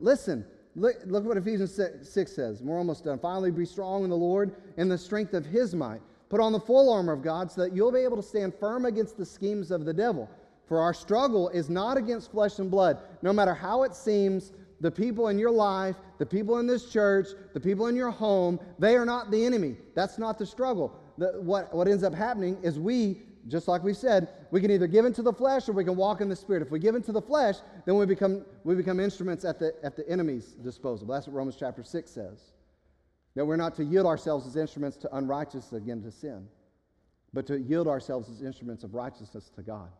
Listen, 0.00 0.44
look, 0.74 0.96
look 1.06 1.24
what 1.24 1.36
Ephesians 1.36 1.78
6 2.02 2.32
says. 2.32 2.60
We're 2.60 2.76
almost 2.76 3.04
done. 3.04 3.20
Finally, 3.20 3.52
be 3.52 3.64
strong 3.64 4.02
in 4.02 4.10
the 4.10 4.16
Lord 4.16 4.52
and 4.78 4.90
the 4.90 4.98
strength 4.98 5.32
of 5.32 5.46
his 5.46 5.76
might. 5.76 6.00
Put 6.28 6.40
on 6.40 6.50
the 6.50 6.58
full 6.58 6.92
armor 6.92 7.12
of 7.12 7.22
God 7.22 7.52
so 7.52 7.60
that 7.60 7.72
you'll 7.72 7.92
be 7.92 8.00
able 8.00 8.16
to 8.16 8.24
stand 8.24 8.52
firm 8.58 8.84
against 8.84 9.16
the 9.16 9.24
schemes 9.24 9.70
of 9.70 9.84
the 9.84 9.94
devil. 9.94 10.28
For 10.66 10.80
our 10.80 10.92
struggle 10.92 11.50
is 11.50 11.70
not 11.70 11.96
against 11.96 12.32
flesh 12.32 12.58
and 12.58 12.68
blood, 12.68 12.98
no 13.22 13.32
matter 13.32 13.54
how 13.54 13.84
it 13.84 13.94
seems 13.94 14.50
the 14.80 14.90
people 14.90 15.28
in 15.28 15.38
your 15.38 15.50
life, 15.50 15.96
the 16.18 16.26
people 16.26 16.58
in 16.58 16.66
this 16.66 16.90
church, 16.90 17.28
the 17.52 17.60
people 17.60 17.86
in 17.86 17.96
your 17.96 18.10
home, 18.10 18.58
they 18.78 18.96
are 18.96 19.04
not 19.04 19.30
the 19.30 19.44
enemy. 19.44 19.76
That's 19.94 20.18
not 20.18 20.38
the 20.38 20.46
struggle. 20.46 20.98
The, 21.18 21.40
what, 21.40 21.74
what 21.74 21.86
ends 21.86 22.02
up 22.02 22.14
happening 22.14 22.56
is 22.62 22.78
we, 22.78 23.22
just 23.46 23.68
like 23.68 23.82
we 23.84 23.92
said, 23.92 24.28
we 24.50 24.60
can 24.60 24.70
either 24.70 24.86
give 24.86 25.04
into 25.04 25.22
the 25.22 25.32
flesh 25.32 25.68
or 25.68 25.72
we 25.72 25.84
can 25.84 25.96
walk 25.96 26.22
in 26.22 26.28
the 26.30 26.36
spirit. 26.36 26.62
If 26.62 26.70
we 26.70 26.78
give 26.78 26.94
into 26.94 27.12
the 27.12 27.20
flesh, 27.20 27.56
then 27.84 27.96
we 27.96 28.06
become, 28.06 28.44
we 28.64 28.74
become 28.74 29.00
instruments 29.00 29.44
at 29.44 29.58
the, 29.58 29.74
at 29.82 29.96
the 29.96 30.08
enemy's 30.08 30.46
disposal. 30.46 31.06
That's 31.06 31.26
what 31.26 31.36
Romans 31.36 31.56
chapter 31.58 31.82
6 31.82 32.10
says. 32.10 32.38
That 33.34 33.44
we're 33.44 33.56
not 33.56 33.76
to 33.76 33.84
yield 33.84 34.06
ourselves 34.06 34.46
as 34.46 34.56
instruments 34.56 34.96
to 34.98 35.14
unrighteousness 35.14 35.72
again 35.72 36.02
to 36.02 36.10
sin, 36.10 36.48
but 37.34 37.46
to 37.46 37.58
yield 37.58 37.86
ourselves 37.86 38.30
as 38.30 38.42
instruments 38.42 38.82
of 38.82 38.94
righteousness 38.94 39.50
to 39.54 39.62
God. 39.62 39.90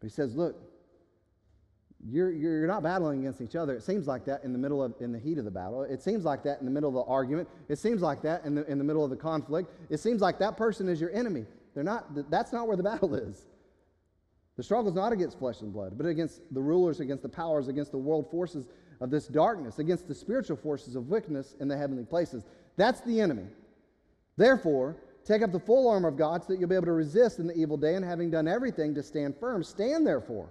But 0.00 0.08
he 0.08 0.14
says, 0.14 0.36
look, 0.36 0.56
you're, 2.06 2.30
you're 2.30 2.66
not 2.66 2.82
battling 2.82 3.20
against 3.20 3.40
each 3.40 3.56
other. 3.56 3.74
It 3.74 3.82
seems 3.82 4.06
like 4.06 4.24
that 4.26 4.44
in 4.44 4.52
the 4.52 4.58
middle 4.58 4.82
of, 4.82 4.94
in 5.00 5.10
the 5.12 5.18
heat 5.18 5.38
of 5.38 5.44
the 5.44 5.50
battle. 5.50 5.82
It 5.82 6.02
seems 6.02 6.24
like 6.24 6.42
that 6.44 6.60
in 6.60 6.64
the 6.64 6.70
middle 6.70 6.88
of 6.88 6.94
the 6.94 7.10
argument. 7.10 7.48
It 7.68 7.78
seems 7.78 8.02
like 8.02 8.22
that 8.22 8.44
in 8.44 8.54
the, 8.54 8.64
in 8.70 8.78
the 8.78 8.84
middle 8.84 9.02
of 9.02 9.10
the 9.10 9.16
conflict. 9.16 9.72
It 9.90 9.98
seems 9.98 10.20
like 10.20 10.38
that 10.38 10.56
person 10.56 10.88
is 10.88 11.00
your 11.00 11.10
enemy. 11.12 11.44
They're 11.74 11.84
not, 11.84 12.30
that's 12.30 12.52
not 12.52 12.68
where 12.68 12.76
the 12.76 12.82
battle 12.82 13.14
is. 13.14 13.46
The 14.56 14.62
struggle 14.62 14.88
is 14.88 14.94
not 14.94 15.12
against 15.12 15.38
flesh 15.38 15.60
and 15.60 15.72
blood, 15.72 15.96
but 15.96 16.06
against 16.06 16.40
the 16.52 16.60
rulers, 16.60 17.00
against 17.00 17.22
the 17.22 17.28
powers, 17.28 17.68
against 17.68 17.92
the 17.92 17.98
world 17.98 18.28
forces 18.30 18.68
of 19.00 19.10
this 19.10 19.26
darkness, 19.28 19.78
against 19.78 20.08
the 20.08 20.14
spiritual 20.14 20.56
forces 20.56 20.96
of 20.96 21.08
wickedness 21.08 21.54
in 21.60 21.68
the 21.68 21.76
heavenly 21.76 22.04
places. 22.04 22.44
That's 22.76 23.00
the 23.02 23.20
enemy. 23.20 23.46
Therefore, 24.36 24.96
take 25.24 25.42
up 25.42 25.52
the 25.52 25.60
full 25.60 25.88
armor 25.88 26.08
of 26.08 26.16
God 26.16 26.42
so 26.42 26.52
that 26.52 26.60
you'll 26.60 26.68
be 26.68 26.74
able 26.74 26.86
to 26.86 26.92
resist 26.92 27.38
in 27.38 27.46
the 27.46 27.54
evil 27.54 27.76
day, 27.76 27.94
and 27.94 28.04
having 28.04 28.30
done 28.30 28.48
everything 28.48 28.94
to 28.94 29.02
stand 29.02 29.36
firm, 29.38 29.62
stand 29.62 30.06
therefore 30.06 30.48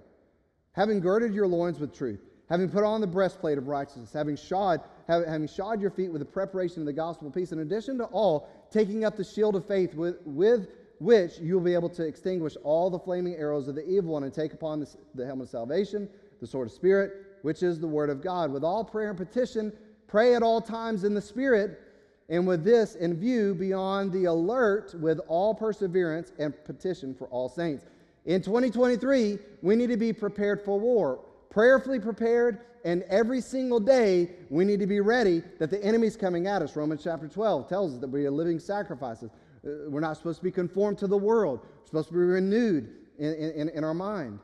having 0.72 1.00
girded 1.00 1.34
your 1.34 1.46
loins 1.46 1.78
with 1.78 1.92
truth, 1.94 2.20
having 2.48 2.68
put 2.68 2.84
on 2.84 3.00
the 3.00 3.06
breastplate 3.06 3.58
of 3.58 3.68
righteousness, 3.68 4.12
having 4.12 4.36
shod, 4.36 4.80
having 5.06 5.48
shod 5.48 5.80
your 5.80 5.90
feet 5.90 6.10
with 6.10 6.20
the 6.20 6.26
preparation 6.26 6.80
of 6.80 6.86
the 6.86 6.92
gospel 6.92 7.28
of 7.28 7.34
peace, 7.34 7.52
in 7.52 7.60
addition 7.60 7.98
to 7.98 8.04
all, 8.04 8.48
taking 8.70 9.04
up 9.04 9.16
the 9.16 9.24
shield 9.24 9.56
of 9.56 9.66
faith 9.66 9.94
with, 9.94 10.16
with 10.24 10.68
which 10.98 11.38
you 11.38 11.54
will 11.54 11.62
be 11.62 11.74
able 11.74 11.88
to 11.88 12.04
extinguish 12.04 12.56
all 12.64 12.90
the 12.90 12.98
flaming 12.98 13.34
arrows 13.34 13.68
of 13.68 13.74
the 13.74 13.88
evil 13.88 14.12
one 14.12 14.24
and 14.24 14.32
take 14.32 14.52
upon 14.52 14.80
the, 14.80 14.88
the 15.14 15.24
helmet 15.24 15.44
of 15.44 15.50
salvation, 15.50 16.08
the 16.40 16.46
sword 16.46 16.68
of 16.68 16.72
spirit, 16.72 17.38
which 17.42 17.62
is 17.62 17.78
the 17.78 17.86
word 17.86 18.10
of 18.10 18.22
God. 18.22 18.50
With 18.50 18.64
all 18.64 18.84
prayer 18.84 19.10
and 19.10 19.18
petition, 19.18 19.72
pray 20.06 20.34
at 20.34 20.42
all 20.42 20.60
times 20.60 21.04
in 21.04 21.14
the 21.14 21.20
spirit, 21.20 21.80
and 22.28 22.46
with 22.46 22.64
this 22.64 22.94
in 22.96 23.18
view, 23.18 23.54
be 23.54 23.72
on 23.72 24.10
the 24.10 24.26
alert 24.26 24.94
with 25.00 25.18
all 25.28 25.54
perseverance 25.54 26.32
and 26.38 26.52
petition 26.64 27.14
for 27.14 27.26
all 27.28 27.48
saints 27.48 27.84
in 28.28 28.42
2023, 28.42 29.38
we 29.62 29.74
need 29.74 29.88
to 29.88 29.96
be 29.96 30.12
prepared 30.12 30.62
for 30.62 30.78
war, 30.78 31.24
prayerfully 31.48 31.98
prepared, 31.98 32.60
and 32.84 33.02
every 33.04 33.40
single 33.40 33.80
day 33.80 34.32
we 34.50 34.66
need 34.66 34.80
to 34.80 34.86
be 34.86 35.00
ready 35.00 35.42
that 35.58 35.70
the 35.70 35.82
enemy's 35.82 36.14
coming 36.14 36.46
at 36.46 36.60
us. 36.60 36.76
Romans 36.76 37.00
chapter 37.02 37.26
12 37.26 37.70
tells 37.70 37.94
us 37.94 38.00
that 38.00 38.10
we 38.10 38.26
are 38.26 38.30
living 38.30 38.58
sacrifices. 38.58 39.30
Uh, 39.66 39.88
we're 39.88 40.00
not 40.00 40.18
supposed 40.18 40.40
to 40.40 40.44
be 40.44 40.50
conformed 40.50 40.98
to 40.98 41.06
the 41.06 41.16
world, 41.16 41.60
we're 41.62 41.86
supposed 41.86 42.08
to 42.08 42.12
be 42.12 42.20
renewed 42.20 42.90
in, 43.18 43.32
in, 43.32 43.70
in 43.70 43.82
our 43.82 43.94
mind. 43.94 44.38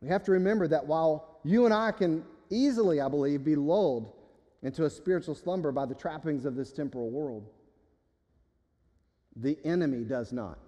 We 0.00 0.06
have 0.06 0.22
to 0.22 0.30
remember 0.30 0.68
that 0.68 0.86
while 0.86 1.40
you 1.42 1.64
and 1.64 1.74
I 1.74 1.90
can 1.90 2.24
easily, 2.48 3.00
I 3.00 3.08
believe, 3.08 3.42
be 3.42 3.56
lulled 3.56 4.12
into 4.62 4.84
a 4.84 4.90
spiritual 4.90 5.34
slumber 5.34 5.72
by 5.72 5.84
the 5.84 5.96
trappings 5.96 6.44
of 6.44 6.54
this 6.54 6.70
temporal 6.70 7.10
world, 7.10 7.48
the 9.34 9.58
enemy 9.64 10.04
does 10.04 10.32
not. 10.32 10.60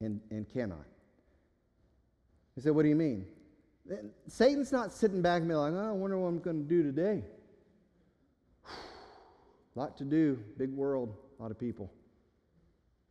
And, 0.00 0.20
and 0.30 0.48
cannot. 0.48 0.84
He 2.54 2.60
said, 2.60 2.74
What 2.74 2.82
do 2.82 2.88
you 2.88 2.96
mean? 2.96 3.26
Satan's 4.26 4.72
not 4.72 4.92
sitting 4.92 5.22
back 5.22 5.40
and 5.40 5.48
being 5.48 5.58
like, 5.58 5.72
oh, 5.72 5.88
I 5.88 5.92
wonder 5.92 6.18
what 6.18 6.28
I'm 6.28 6.40
going 6.40 6.62
to 6.62 6.68
do 6.68 6.82
today. 6.82 7.22
a 8.66 8.68
lot 9.78 9.96
to 9.98 10.04
do, 10.04 10.38
big 10.58 10.70
world, 10.70 11.14
a 11.38 11.42
lot 11.42 11.50
of 11.50 11.58
people. 11.58 11.90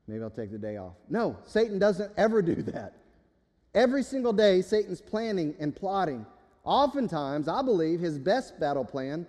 Maybe 0.07 0.21
I'll 0.21 0.29
take 0.29 0.51
the 0.51 0.57
day 0.57 0.77
off. 0.77 0.93
No, 1.09 1.37
Satan 1.45 1.79
doesn't 1.79 2.11
ever 2.15 2.41
do 2.41 2.61
that. 2.63 2.93
Every 3.73 4.03
single 4.03 4.33
day, 4.33 4.61
Satan's 4.61 5.01
planning 5.01 5.55
and 5.59 5.75
plotting. 5.75 6.25
Oftentimes, 6.63 7.47
I 7.47 7.61
believe 7.61 7.99
his 7.99 8.17
best 8.17 8.59
battle 8.59 8.85
plan 8.85 9.25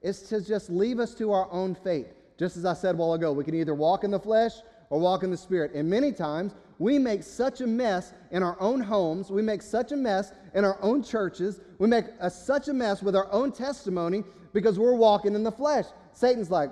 is 0.00 0.22
to 0.22 0.40
just 0.40 0.70
leave 0.70 0.98
us 0.98 1.14
to 1.16 1.32
our 1.32 1.50
own 1.50 1.74
fate. 1.74 2.06
Just 2.38 2.56
as 2.56 2.64
I 2.64 2.74
said 2.74 2.94
a 2.94 2.98
while 2.98 3.14
ago, 3.14 3.32
we 3.32 3.44
can 3.44 3.54
either 3.54 3.74
walk 3.74 4.04
in 4.04 4.10
the 4.10 4.18
flesh 4.18 4.52
or 4.92 5.00
walk 5.00 5.22
in 5.22 5.30
the 5.30 5.36
spirit. 5.38 5.72
And 5.72 5.88
many 5.88 6.12
times, 6.12 6.54
we 6.78 6.98
make 6.98 7.22
such 7.22 7.62
a 7.62 7.66
mess 7.66 8.12
in 8.30 8.42
our 8.42 8.60
own 8.60 8.78
homes, 8.78 9.30
we 9.30 9.40
make 9.40 9.62
such 9.62 9.90
a 9.90 9.96
mess 9.96 10.32
in 10.54 10.66
our 10.66 10.76
own 10.82 11.02
churches, 11.02 11.62
we 11.78 11.88
make 11.88 12.04
a, 12.20 12.30
such 12.30 12.68
a 12.68 12.74
mess 12.74 13.02
with 13.02 13.16
our 13.16 13.26
own 13.32 13.52
testimony 13.52 14.22
because 14.52 14.78
we're 14.78 14.94
walking 14.94 15.34
in 15.34 15.42
the 15.42 15.50
flesh. 15.50 15.86
Satan's 16.12 16.50
like, 16.50 16.70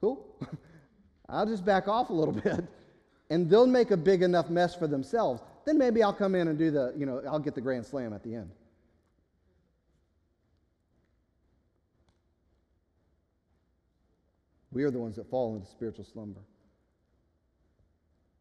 cool, 0.00 0.24
I'll 1.28 1.46
just 1.46 1.64
back 1.64 1.88
off 1.88 2.10
a 2.10 2.12
little 2.12 2.34
bit. 2.44 2.64
And 3.28 3.50
they'll 3.50 3.66
make 3.66 3.90
a 3.90 3.96
big 3.96 4.22
enough 4.22 4.48
mess 4.48 4.76
for 4.76 4.86
themselves. 4.86 5.42
Then 5.64 5.78
maybe 5.78 6.04
I'll 6.04 6.12
come 6.12 6.36
in 6.36 6.46
and 6.46 6.56
do 6.56 6.70
the, 6.70 6.94
you 6.96 7.06
know, 7.06 7.22
I'll 7.28 7.40
get 7.40 7.56
the 7.56 7.60
grand 7.60 7.86
slam 7.86 8.12
at 8.12 8.22
the 8.22 8.36
end. 8.36 8.50
We 14.70 14.84
are 14.84 14.92
the 14.92 15.00
ones 15.00 15.16
that 15.16 15.28
fall 15.28 15.56
into 15.56 15.66
spiritual 15.66 16.04
slumber. 16.04 16.40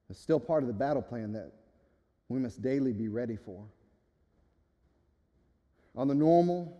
It's 0.10 0.20
still 0.20 0.40
part 0.40 0.64
of 0.64 0.68
the 0.68 0.74
battle 0.74 1.02
plan 1.02 1.34
that 1.34 1.52
we 2.30 2.40
must 2.40 2.62
daily 2.62 2.94
be 2.94 3.08
ready 3.08 3.36
for. 3.36 3.64
On 5.96 6.08
the 6.08 6.16
normal, 6.16 6.78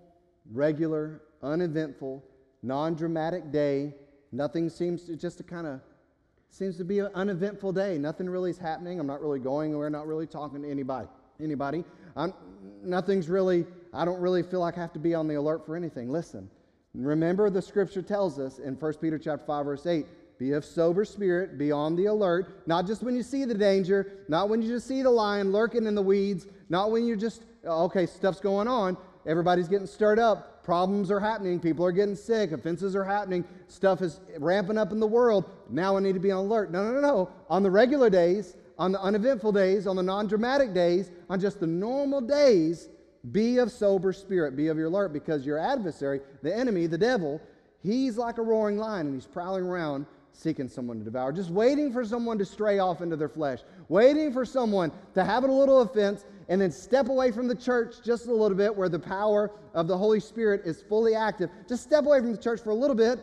regular, 0.52 1.22
uneventful, 1.44 2.24
non 2.64 2.96
dramatic 2.96 3.52
day, 3.52 3.94
nothing 4.32 4.70
seems 4.70 5.04
to 5.04 5.16
just 5.16 5.38
to 5.38 5.44
kind 5.44 5.68
of 5.68 5.82
seems 6.52 6.78
to 6.78 6.84
be 6.84 7.00
an 7.00 7.10
uneventful 7.14 7.72
day. 7.72 7.98
Nothing 7.98 8.30
really 8.30 8.50
is 8.50 8.58
happening. 8.58 9.00
I'm 9.00 9.08
not 9.08 9.22
really 9.22 9.40
going 9.40 9.72
anywhere, 9.72 9.90
not 9.90 10.08
really 10.08 10.28
talking 10.28 10.64
to 10.64 10.70
anybody. 10.70 11.08
Anybody. 11.40 11.84
I'm, 12.18 12.34
nothing's 12.84 13.30
really, 13.30 13.66
I 13.94 14.04
don't 14.04 14.20
really 14.20 14.44
feel 14.44 14.60
like 14.60 14.78
I 14.78 14.82
have 14.82 14.94
to 14.94 15.00
be 15.00 15.14
on 15.14 15.28
the 15.28 15.36
alert 15.36 15.66
for 15.66 15.76
anything. 15.76 16.10
Listen, 16.10 16.50
remember 16.94 17.50
the 17.50 17.62
scripture 17.62 18.02
tells 18.02 18.40
us 18.40 18.60
in 18.60 18.76
1 18.76 18.94
Peter 18.96 19.18
chapter 19.18 19.46
5, 19.46 19.66
verse 19.66 19.86
8, 19.86 20.06
be 20.40 20.54
of 20.54 20.64
sober 20.64 21.04
spirit, 21.04 21.58
be 21.58 21.70
on 21.72 21.98
the 21.98 22.06
alert, 22.06 22.66
not 22.66 22.88
just 22.88 23.04
when 23.04 23.14
you 23.14 23.22
see 23.22 23.44
the 23.44 23.54
danger, 23.54 24.14
not 24.30 24.48
when 24.48 24.62
you 24.62 24.70
just 24.70 24.88
see 24.88 25.02
the 25.02 25.10
lion 25.10 25.52
lurking 25.52 25.86
in 25.86 25.94
the 25.94 26.02
weeds, 26.02 26.48
not 26.70 26.92
when 26.92 27.06
you're 27.06 27.18
just, 27.18 27.44
okay, 27.66 28.06
stuff's 28.06 28.40
going 28.40 28.68
on, 28.68 28.96
everybody's 29.26 29.68
getting 29.68 29.86
stirred 29.86 30.18
up, 30.18 30.64
problems 30.64 31.12
are 31.12 31.20
happening, 31.20 31.60
people 31.60 31.86
are 31.86 31.92
getting 31.92 32.16
sick, 32.16 32.54
offenses 32.54 32.96
are 32.96 33.04
happening, 33.04 33.44
stuff 33.68 34.02
is 34.02 34.22
ramping 34.38 34.78
up 34.78 34.94
in 34.94 35.00
the 35.02 35.08
world. 35.08 35.44
Now 35.70 35.98
I 35.98 36.00
need 36.00 36.14
to 36.14 36.22
be 36.22 36.32
on 36.32 36.46
alert. 36.46 36.72
No, 36.72 36.86
no, 36.86 36.94
no, 36.94 37.02
no. 37.02 37.30
On 37.50 37.62
the 37.62 37.70
regular 37.70 38.10
days, 38.10 38.56
on 38.78 38.94
the 38.94 39.02
uneventful 39.02 39.52
days, 39.52 39.88
on 39.88 39.98
the 39.98 40.04
non 40.04 40.26
dramatic 40.28 40.74
days, 40.74 41.12
on 41.30 41.38
just 41.40 41.60
the 41.60 41.68
normal 41.68 42.22
days, 42.22 42.88
be 43.34 43.58
of 43.58 43.72
sober 43.72 44.14
spirit, 44.14 44.56
be 44.56 44.68
of 44.68 44.78
your 44.78 44.88
alert, 44.88 45.12
because 45.12 45.46
your 45.46 45.60
adversary, 45.60 46.22
the 46.44 46.56
enemy, 46.56 46.88
the 46.88 46.98
devil, 46.98 47.42
he's 47.84 48.18
like 48.18 48.38
a 48.38 48.42
roaring 48.42 48.78
lion 48.78 49.08
and 49.08 49.16
he's 49.16 49.26
prowling 49.26 49.66
around 49.66 50.06
seeking 50.32 50.68
someone 50.68 50.98
to 51.00 51.04
devour, 51.04 51.32
just 51.32 51.50
waiting 51.50 51.92
for 51.92 52.06
someone 52.06 52.38
to 52.38 52.46
stray 52.46 52.80
off 52.80 53.02
into 53.02 53.16
their 53.16 53.30
flesh, 53.30 53.60
waiting 53.90 54.32
for 54.32 54.46
someone 54.46 54.92
to 55.14 55.24
have 55.24 55.44
a 55.44 55.48
little 55.48 55.82
offense 55.82 56.26
and 56.48 56.62
then 56.62 56.72
step 56.72 57.10
away 57.10 57.32
from 57.32 57.48
the 57.48 57.56
church 57.56 57.96
just 58.04 58.28
a 58.28 58.34
little 58.34 58.58
bit 58.58 58.76
where 58.76 58.90
the 58.90 59.00
power 59.00 59.52
of 59.74 59.88
the 59.88 59.98
Holy 59.98 60.20
Spirit 60.20 60.62
is 60.66 60.82
fully 60.82 61.14
active. 61.14 61.50
Just 61.68 61.84
step 61.84 62.06
away 62.06 62.20
from 62.20 62.32
the 62.32 62.38
church 62.38 62.62
for 62.62 62.70
a 62.70 62.76
little 62.76 62.96
bit. 62.96 63.20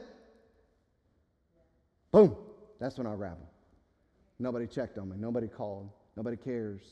Boom. 2.12 2.36
That's 2.78 2.98
when 2.98 3.06
I 3.06 3.14
grab 3.14 3.38
them. 3.38 3.48
Nobody 4.38 4.66
checked 4.66 4.98
on 4.98 5.08
me. 5.08 5.16
Nobody 5.18 5.48
called. 5.48 5.90
Nobody 6.16 6.36
cares. 6.36 6.82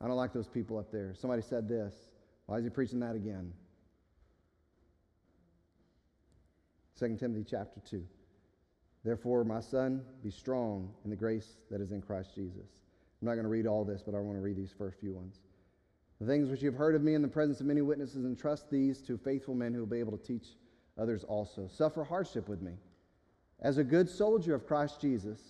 I 0.00 0.06
don't 0.06 0.16
like 0.16 0.32
those 0.32 0.48
people 0.48 0.78
up 0.78 0.90
there. 0.90 1.14
Somebody 1.14 1.42
said 1.42 1.68
this. 1.68 1.94
Why 2.46 2.58
is 2.58 2.64
he 2.64 2.70
preaching 2.70 3.00
that 3.00 3.14
again? 3.14 3.52
2 6.98 7.16
Timothy 7.16 7.44
chapter 7.48 7.80
2. 7.88 8.04
Therefore, 9.04 9.44
my 9.44 9.60
son, 9.60 10.02
be 10.22 10.30
strong 10.30 10.90
in 11.04 11.10
the 11.10 11.16
grace 11.16 11.56
that 11.70 11.80
is 11.80 11.92
in 11.92 12.00
Christ 12.00 12.34
Jesus. 12.34 12.80
I'm 13.20 13.26
not 13.26 13.34
going 13.34 13.44
to 13.44 13.50
read 13.50 13.66
all 13.66 13.84
this, 13.84 14.02
but 14.02 14.14
I 14.14 14.18
want 14.18 14.38
to 14.38 14.42
read 14.42 14.56
these 14.56 14.74
first 14.76 14.98
few 14.98 15.12
ones. 15.12 15.40
The 16.20 16.26
things 16.26 16.48
which 16.48 16.62
you 16.62 16.70
have 16.70 16.78
heard 16.78 16.94
of 16.94 17.02
me 17.02 17.14
in 17.14 17.22
the 17.22 17.28
presence 17.28 17.60
of 17.60 17.66
many 17.66 17.82
witnesses, 17.82 18.24
entrust 18.24 18.70
these 18.70 19.02
to 19.02 19.18
faithful 19.18 19.54
men 19.54 19.74
who 19.74 19.80
will 19.80 19.86
be 19.86 19.98
able 19.98 20.16
to 20.16 20.24
teach 20.24 20.56
others 20.98 21.24
also. 21.24 21.68
Suffer 21.68 22.04
hardship 22.04 22.48
with 22.48 22.62
me. 22.62 22.72
As 23.60 23.78
a 23.78 23.84
good 23.84 24.08
soldier 24.08 24.54
of 24.54 24.66
Christ 24.66 25.00
Jesus, 25.00 25.40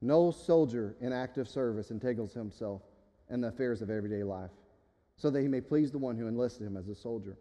no 0.00 0.30
soldier 0.30 0.96
in 1.00 1.12
active 1.12 1.48
service 1.48 1.90
entangles 1.90 2.32
himself 2.32 2.82
in 3.28 3.40
the 3.40 3.48
affairs 3.48 3.82
of 3.82 3.90
everyday 3.90 4.22
life, 4.22 4.50
so 5.16 5.28
that 5.30 5.42
he 5.42 5.48
may 5.48 5.60
please 5.60 5.90
the 5.90 5.98
one 5.98 6.16
who 6.16 6.26
enlisted 6.26 6.66
him 6.66 6.76
as 6.76 6.88
a 6.88 6.94
soldier. 6.94 7.36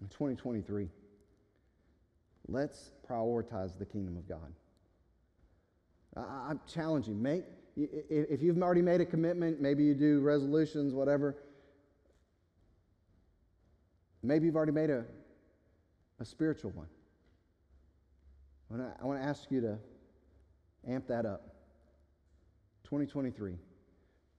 In 0.00 0.06
2023, 0.08 0.88
Let's 2.48 2.92
prioritize 3.08 3.78
the 3.78 3.84
kingdom 3.84 4.16
of 4.16 4.28
God. 4.28 4.52
I, 6.16 6.50
am 6.50 6.60
challenging. 6.66 7.20
Make 7.22 7.44
if 7.76 8.42
you've 8.42 8.60
already 8.60 8.82
made 8.82 9.00
a 9.00 9.06
commitment, 9.06 9.60
maybe 9.60 9.84
you 9.84 9.94
do 9.94 10.20
resolutions, 10.20 10.94
whatever. 10.94 11.36
Maybe 14.22 14.46
you've 14.46 14.56
already 14.56 14.72
made 14.72 14.90
a, 14.90 15.04
a 16.18 16.24
spiritual 16.24 16.72
one. 16.72 16.88
I 18.70 19.06
want 19.06 19.20
to 19.20 19.26
ask 19.26 19.50
you 19.50 19.60
to 19.60 19.78
amp 20.88 21.06
that 21.06 21.24
up. 21.24 21.54
2023. 22.84 23.54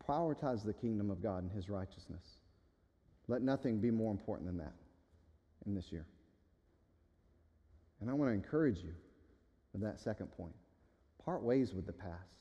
Prioritize 0.08 0.66
the 0.66 0.74
kingdom 0.74 1.10
of 1.10 1.22
God 1.22 1.44
and 1.44 1.52
his 1.52 1.70
righteousness. 1.70 2.40
Let 3.28 3.42
nothing 3.42 3.80
be 3.80 3.92
more 3.92 4.12
important 4.12 4.48
than 4.48 4.58
that 4.58 4.74
in 5.66 5.76
this 5.76 5.92
year. 5.92 6.06
And 8.02 8.10
I 8.10 8.14
want 8.14 8.30
to 8.30 8.34
encourage 8.34 8.80
you 8.80 8.94
with 9.74 9.82
that 9.82 10.00
second 10.00 10.28
point. 10.28 10.54
Part 11.24 11.44
ways 11.44 11.74
with 11.74 11.86
the 11.86 11.94
past. 11.94 12.40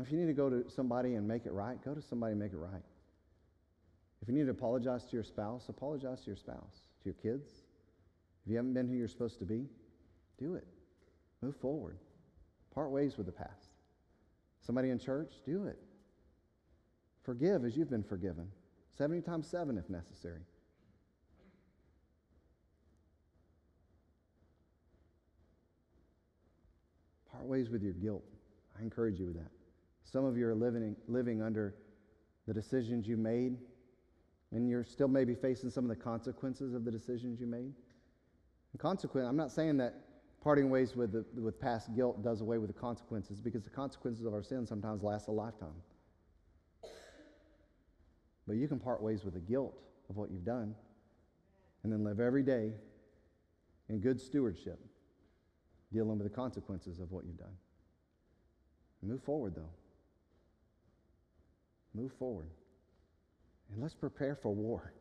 If 0.00 0.10
you 0.10 0.18
need 0.18 0.26
to 0.26 0.32
go 0.32 0.50
to 0.50 0.68
somebody 0.68 1.14
and 1.14 1.26
make 1.28 1.46
it 1.46 1.52
right, 1.52 1.82
go 1.84 1.94
to 1.94 2.02
somebody 2.02 2.32
and 2.32 2.40
make 2.40 2.52
it 2.52 2.58
right. 2.58 2.82
If 4.20 4.28
you 4.28 4.34
need 4.34 4.44
to 4.44 4.50
apologize 4.50 5.04
to 5.04 5.12
your 5.12 5.22
spouse, 5.22 5.68
apologize 5.68 6.20
to 6.22 6.26
your 6.26 6.36
spouse, 6.36 6.88
to 7.02 7.04
your 7.04 7.14
kids. 7.14 7.48
If 8.44 8.50
you 8.50 8.56
haven't 8.56 8.74
been 8.74 8.88
who 8.88 8.96
you're 8.96 9.06
supposed 9.06 9.38
to 9.38 9.44
be, 9.44 9.66
do 10.38 10.54
it. 10.54 10.66
Move 11.42 11.56
forward. 11.56 11.98
Part 12.74 12.90
ways 12.90 13.16
with 13.16 13.26
the 13.26 13.32
past. 13.32 13.68
Somebody 14.66 14.90
in 14.90 14.98
church, 14.98 15.34
do 15.46 15.66
it. 15.66 15.78
Forgive 17.22 17.64
as 17.64 17.76
you've 17.76 17.90
been 17.90 18.02
forgiven. 18.02 18.48
70 18.96 19.20
times 19.22 19.46
7 19.46 19.78
if 19.78 19.88
necessary. 19.88 20.40
Part 27.44 27.50
ways 27.50 27.68
with 27.68 27.82
your 27.82 27.92
guilt. 27.92 28.24
I 28.78 28.82
encourage 28.82 29.20
you 29.20 29.26
with 29.26 29.34
that. 29.34 29.50
Some 30.04 30.24
of 30.24 30.34
you 30.38 30.48
are 30.48 30.54
living, 30.54 30.96
living 31.08 31.42
under 31.42 31.74
the 32.48 32.54
decisions 32.54 33.06
you 33.06 33.18
made, 33.18 33.58
and 34.50 34.66
you're 34.66 34.82
still 34.82 35.08
maybe 35.08 35.34
facing 35.34 35.68
some 35.68 35.84
of 35.84 35.90
the 35.90 36.02
consequences 36.02 36.72
of 36.72 36.86
the 36.86 36.90
decisions 36.90 37.38
you 37.38 37.46
made. 37.46 37.74
And 38.72 38.80
consequent, 38.80 39.28
I'm 39.28 39.36
not 39.36 39.52
saying 39.52 39.76
that 39.76 39.94
parting 40.42 40.70
ways 40.70 40.96
with, 40.96 41.12
the, 41.12 41.26
with 41.38 41.60
past 41.60 41.94
guilt 41.94 42.24
does 42.24 42.40
away 42.40 42.56
with 42.56 42.68
the 42.74 42.80
consequences, 42.80 43.42
because 43.42 43.62
the 43.62 43.68
consequences 43.68 44.24
of 44.24 44.32
our 44.32 44.42
sin 44.42 44.64
sometimes 44.64 45.02
last 45.02 45.28
a 45.28 45.30
lifetime. 45.30 45.82
But 48.46 48.56
you 48.56 48.66
can 48.68 48.80
part 48.80 49.02
ways 49.02 49.22
with 49.22 49.34
the 49.34 49.40
guilt 49.40 49.74
of 50.08 50.16
what 50.16 50.30
you've 50.30 50.46
done 50.46 50.74
and 51.82 51.92
then 51.92 52.04
live 52.04 52.20
every 52.20 52.42
day 52.42 52.72
in 53.90 54.00
good 54.00 54.18
stewardship 54.18 54.80
dealing 55.94 56.18
with 56.18 56.28
the 56.28 56.34
consequences 56.34 56.98
of 56.98 57.12
what 57.12 57.24
you've 57.24 57.38
done. 57.38 57.56
Move 59.00 59.22
forward, 59.22 59.54
though. 59.54 59.70
Move 61.94 62.12
forward. 62.18 62.48
And 63.72 63.80
let's 63.80 63.94
prepare 63.94 64.34
for 64.34 64.52
war. 64.52 64.92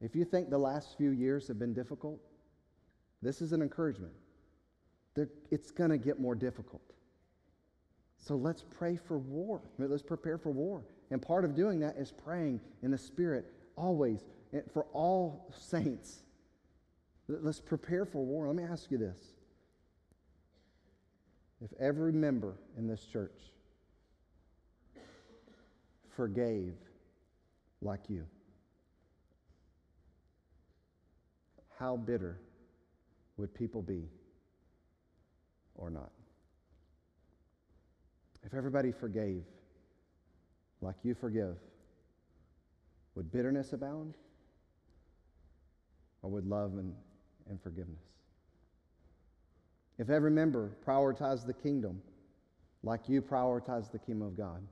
If 0.00 0.16
you 0.16 0.24
think 0.24 0.50
the 0.50 0.58
last 0.58 0.96
few 0.96 1.10
years 1.10 1.46
have 1.48 1.58
been 1.58 1.72
difficult, 1.72 2.20
this 3.22 3.40
is 3.40 3.52
an 3.52 3.62
encouragement. 3.62 4.12
They're, 5.14 5.28
it's 5.50 5.70
going 5.70 5.90
to 5.90 5.98
get 5.98 6.20
more 6.20 6.34
difficult. 6.34 6.82
So 8.16 8.34
let's 8.34 8.64
pray 8.68 8.96
for 8.96 9.18
war. 9.18 9.62
Let's 9.78 10.02
prepare 10.02 10.38
for 10.38 10.50
war. 10.50 10.82
And 11.10 11.22
part 11.22 11.44
of 11.44 11.54
doing 11.54 11.78
that 11.80 11.96
is 11.96 12.12
praying 12.12 12.60
in 12.82 12.90
the 12.90 12.98
Spirit 12.98 13.46
always 13.76 14.24
for 14.72 14.84
all 14.92 15.52
saints. 15.56 16.22
Let's 17.28 17.60
prepare 17.60 18.04
for 18.04 18.24
war. 18.24 18.46
Let 18.46 18.56
me 18.56 18.64
ask 18.64 18.90
you 18.90 18.98
this 18.98 19.18
if 21.62 21.70
every 21.80 22.12
member 22.12 22.54
in 22.76 22.86
this 22.86 23.04
church 23.04 23.40
forgave 26.16 26.74
like 27.82 28.08
you, 28.08 28.24
how 31.78 31.96
bitter 31.96 32.40
would 33.36 33.54
people 33.54 33.82
be 33.82 34.08
or 35.74 35.90
not? 35.90 36.10
If 38.44 38.54
everybody 38.54 38.92
forgave 38.92 39.42
like 40.80 40.96
you 41.02 41.14
forgive, 41.14 41.56
would 43.14 43.32
bitterness 43.32 43.72
abound? 43.72 44.14
Or 46.22 46.30
would 46.30 46.46
love 46.46 46.72
and, 46.74 46.94
and 47.48 47.60
forgiveness? 47.60 48.17
If 49.98 50.10
every 50.10 50.30
member 50.30 50.70
prioritized 50.86 51.46
the 51.46 51.52
kingdom 51.52 52.00
like 52.84 53.08
you 53.08 53.20
prioritize 53.20 53.90
the 53.90 53.98
kingdom 53.98 54.26
of 54.26 54.36
God, 54.36 54.62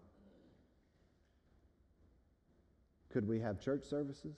could 3.13 3.27
we 3.27 3.41
have 3.41 3.61
church 3.61 3.85
services? 3.85 4.37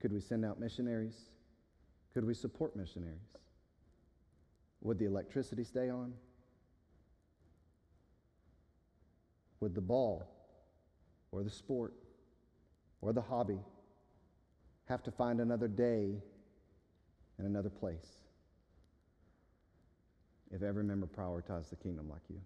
Could 0.00 0.12
we 0.12 0.20
send 0.20 0.44
out 0.44 0.58
missionaries? 0.58 1.16
Could 2.14 2.24
we 2.24 2.32
support 2.32 2.76
missionaries? 2.76 3.36
Would 4.80 4.98
the 4.98 5.04
electricity 5.04 5.64
stay 5.64 5.90
on? 5.90 6.14
Would 9.60 9.74
the 9.74 9.80
ball 9.80 10.30
or 11.30 11.42
the 11.42 11.50
sport 11.50 11.92
or 13.02 13.12
the 13.12 13.20
hobby 13.20 13.58
have 14.86 15.02
to 15.02 15.10
find 15.10 15.40
another 15.40 15.68
day 15.68 16.22
and 17.36 17.46
another 17.46 17.68
place 17.68 18.27
if 20.50 20.62
every 20.62 20.84
member 20.84 21.06
prioritized 21.06 21.70
the 21.70 21.76
kingdom 21.76 22.08
like 22.08 22.22
you? 22.28 22.40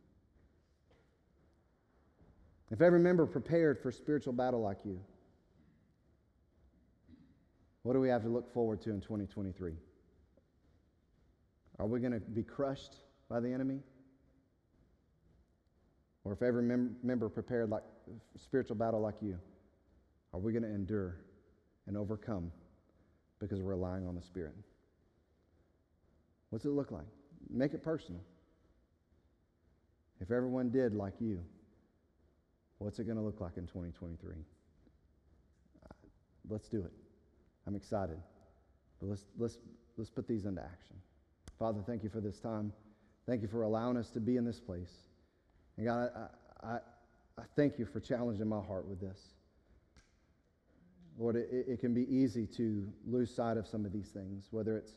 If 2.70 2.80
every 2.80 3.00
member 3.00 3.26
prepared 3.26 3.78
for 3.78 3.92
spiritual 3.92 4.32
battle 4.32 4.62
like 4.62 4.84
you? 4.84 4.98
What 7.82 7.92
do 7.92 8.00
we 8.00 8.08
have 8.08 8.22
to 8.22 8.28
look 8.28 8.52
forward 8.52 8.80
to 8.82 8.90
in 8.90 9.00
2023? 9.00 9.72
Are 11.78 11.86
we 11.86 12.00
going 12.00 12.12
to 12.12 12.20
be 12.20 12.42
crushed 12.42 12.96
by 13.28 13.40
the 13.40 13.52
enemy? 13.52 13.80
Or 16.24 16.32
if 16.32 16.42
every 16.42 16.62
mem- 16.62 16.96
member 17.02 17.28
prepared 17.28 17.70
like 17.70 17.82
spiritual 18.36 18.76
battle 18.76 19.00
like 19.00 19.16
you, 19.20 19.38
are 20.32 20.40
we 20.40 20.52
going 20.52 20.62
to 20.62 20.68
endure 20.68 21.16
and 21.86 21.96
overcome 21.96 22.52
because 23.38 23.60
we're 23.60 23.70
relying 23.70 24.06
on 24.06 24.14
the 24.14 24.22
Spirit? 24.22 24.54
What's 26.50 26.64
it 26.64 26.70
look 26.70 26.92
like? 26.92 27.04
Make 27.52 27.74
it 27.74 27.82
personal. 27.82 28.20
If 30.20 30.30
everyone 30.30 30.70
did 30.70 30.94
like 30.94 31.14
you, 31.20 31.40
what's 32.78 32.98
it 32.98 33.04
going 33.04 33.16
to 33.16 33.22
look 33.22 33.40
like 33.40 33.56
in 33.56 33.66
2023? 33.66 34.34
Uh, 35.84 35.88
let's 36.48 36.68
do 36.68 36.78
it. 36.78 36.92
I'm 37.66 37.74
excited. 37.74 38.18
But 39.00 39.08
let's, 39.08 39.24
let's, 39.38 39.58
let's 39.96 40.10
put 40.10 40.26
these 40.26 40.44
into 40.44 40.62
action. 40.62 40.96
Father, 41.58 41.80
thank 41.86 42.02
you 42.02 42.08
for 42.08 42.20
this 42.20 42.38
time. 42.38 42.72
Thank 43.26 43.42
you 43.42 43.48
for 43.48 43.62
allowing 43.62 43.96
us 43.96 44.10
to 44.10 44.20
be 44.20 44.36
in 44.36 44.44
this 44.44 44.58
place. 44.58 44.92
And 45.76 45.86
God, 45.86 46.10
I, 46.62 46.66
I, 46.66 46.74
I 47.38 47.42
thank 47.56 47.78
you 47.78 47.84
for 47.84 48.00
challenging 48.00 48.48
my 48.48 48.60
heart 48.60 48.86
with 48.88 49.00
this. 49.00 49.18
Lord, 51.18 51.36
it, 51.36 51.48
it 51.50 51.80
can 51.80 51.94
be 51.94 52.02
easy 52.14 52.46
to 52.56 52.88
lose 53.06 53.34
sight 53.34 53.56
of 53.56 53.66
some 53.66 53.84
of 53.84 53.92
these 53.92 54.08
things, 54.08 54.48
whether 54.50 54.76
it's 54.76 54.92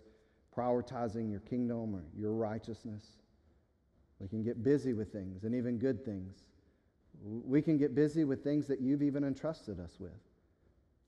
prioritizing 0.55 1.29
your 1.29 1.41
kingdom 1.41 1.95
or 1.95 2.03
your 2.17 2.33
righteousness. 2.33 3.03
We 4.19 4.27
can 4.27 4.43
get 4.43 4.63
busy 4.63 4.93
with 4.93 5.11
things 5.11 5.43
and 5.43 5.53
even 5.53 5.77
good 5.77 6.05
things. 6.05 6.35
We 7.23 7.61
can 7.61 7.77
get 7.77 7.95
busy 7.95 8.23
with 8.23 8.43
things 8.43 8.67
that 8.67 8.81
you've 8.81 9.01
even 9.01 9.23
entrusted 9.23 9.79
us 9.79 9.99
with 9.99 10.11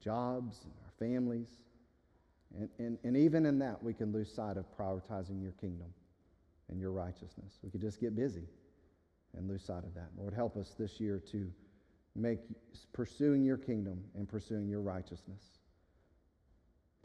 jobs, 0.04 0.66
our 0.84 0.92
families. 1.00 1.48
And, 2.58 2.70
and, 2.80 2.98
and 3.04 3.18
even 3.18 3.46
in 3.46 3.60
that, 3.60 3.82
we 3.82 3.94
can 3.94 4.12
lose 4.12 4.34
sight 4.34 4.58
of 4.58 4.66
prioritizing 4.78 5.42
your 5.42 5.54
kingdom 5.54 5.94
and 6.70 6.80
your 6.80 6.92
righteousness. 6.92 7.60
We 7.64 7.70
could 7.70 7.82
just 7.82 8.00
get 8.00 8.16
busy 8.16 8.48
and 9.38 9.48
lose 9.48 9.64
sight 9.64 9.84
of 9.84 9.94
that. 9.96 10.10
Lord, 10.18 10.34
help 10.34 10.58
us 10.58 10.76
this 10.78 11.00
year 11.00 11.22
to 11.32 11.52
make 12.16 12.40
pursuing 12.94 13.44
your 13.44 13.58
kingdom 13.58 14.04
and 14.16 14.28
pursuing 14.28 14.68
your 14.68 14.82
righteousness 14.82 15.58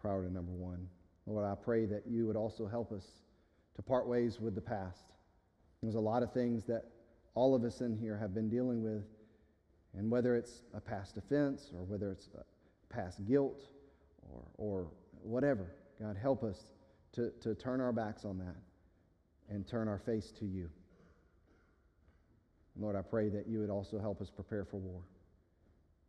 priority 0.02 0.34
number 0.34 0.50
one. 0.50 0.88
Lord, 1.26 1.46
I 1.46 1.54
pray 1.54 1.86
that 1.86 2.02
you 2.06 2.26
would 2.26 2.36
also 2.36 2.66
help 2.66 2.92
us 2.92 3.04
to 3.76 3.82
part 3.82 4.06
ways 4.06 4.40
with 4.40 4.54
the 4.54 4.60
past. 4.60 5.04
There's 5.82 5.94
a 5.94 6.00
lot 6.00 6.22
of 6.22 6.32
things 6.32 6.64
that 6.64 6.84
all 7.34 7.54
of 7.54 7.64
us 7.64 7.80
in 7.80 7.96
here 7.96 8.16
have 8.16 8.34
been 8.34 8.48
dealing 8.48 8.82
with, 8.82 9.04
and 9.96 10.10
whether 10.10 10.36
it's 10.36 10.62
a 10.74 10.80
past 10.80 11.16
offense 11.16 11.70
or 11.74 11.84
whether 11.84 12.10
it's 12.10 12.28
past 12.88 13.24
guilt 13.26 13.62
or, 14.30 14.42
or 14.58 14.86
whatever, 15.22 15.74
God, 16.00 16.16
help 16.20 16.42
us 16.42 16.72
to, 17.12 17.30
to 17.40 17.54
turn 17.54 17.80
our 17.80 17.92
backs 17.92 18.24
on 18.24 18.38
that 18.38 18.56
and 19.48 19.66
turn 19.66 19.88
our 19.88 19.98
face 19.98 20.32
to 20.38 20.44
you. 20.44 20.68
Lord, 22.78 22.96
I 22.96 23.02
pray 23.02 23.28
that 23.28 23.46
you 23.46 23.60
would 23.60 23.70
also 23.70 23.98
help 23.98 24.20
us 24.20 24.30
prepare 24.30 24.64
for 24.64 24.78
war. 24.78 25.02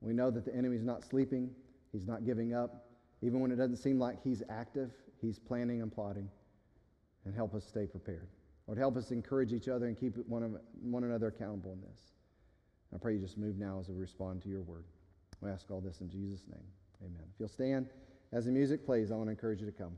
We 0.02 0.14
know 0.14 0.32
that 0.32 0.46
the 0.46 0.56
enemy's 0.56 0.84
not 0.84 1.04
sleeping, 1.04 1.50
he's 1.92 2.08
not 2.08 2.26
giving 2.26 2.54
up. 2.54 2.86
Even 3.22 3.40
when 3.40 3.52
it 3.52 3.56
doesn't 3.56 3.78
seem 3.78 4.00
like 4.00 4.22
he's 4.22 4.44
active, 4.50 4.92
he's 5.24 5.40
planning 5.40 5.82
and 5.82 5.92
plotting. 5.92 6.30
And 7.26 7.34
help 7.34 7.56
us 7.56 7.66
stay 7.66 7.88
prepared. 7.88 8.28
Lord, 8.68 8.78
help 8.78 8.98
us 8.98 9.12
encourage 9.12 9.54
each 9.54 9.70
other 9.70 9.88
and 9.88 9.98
keep 9.98 10.18
one, 10.28 10.58
one 10.82 11.04
another 11.04 11.28
accountable 11.28 11.72
in 11.72 11.82
this. 11.82 12.00
I 12.94 12.98
pray 12.98 13.14
you 13.14 13.20
just 13.20 13.38
move 13.38 13.58
now 13.58 13.80
as 13.80 13.90
we 13.90 13.96
respond 13.96 14.42
to 14.44 14.50
your 14.50 14.62
word. 14.62 14.84
We 15.42 15.50
ask 15.50 15.72
all 15.72 15.82
this 15.82 16.02
in 16.02 16.10
Jesus' 16.10 16.44
name. 16.50 16.64
Amen. 17.02 17.24
If 17.34 17.40
you'll 17.40 17.50
stand 17.50 17.88
as 18.32 18.46
the 18.46 18.52
music 18.52 18.86
plays, 18.86 19.12
I 19.12 19.16
want 19.16 19.28
to 19.28 19.32
encourage 19.32 19.62
you 19.62 19.66
to 19.66 19.72
come. 19.72 19.94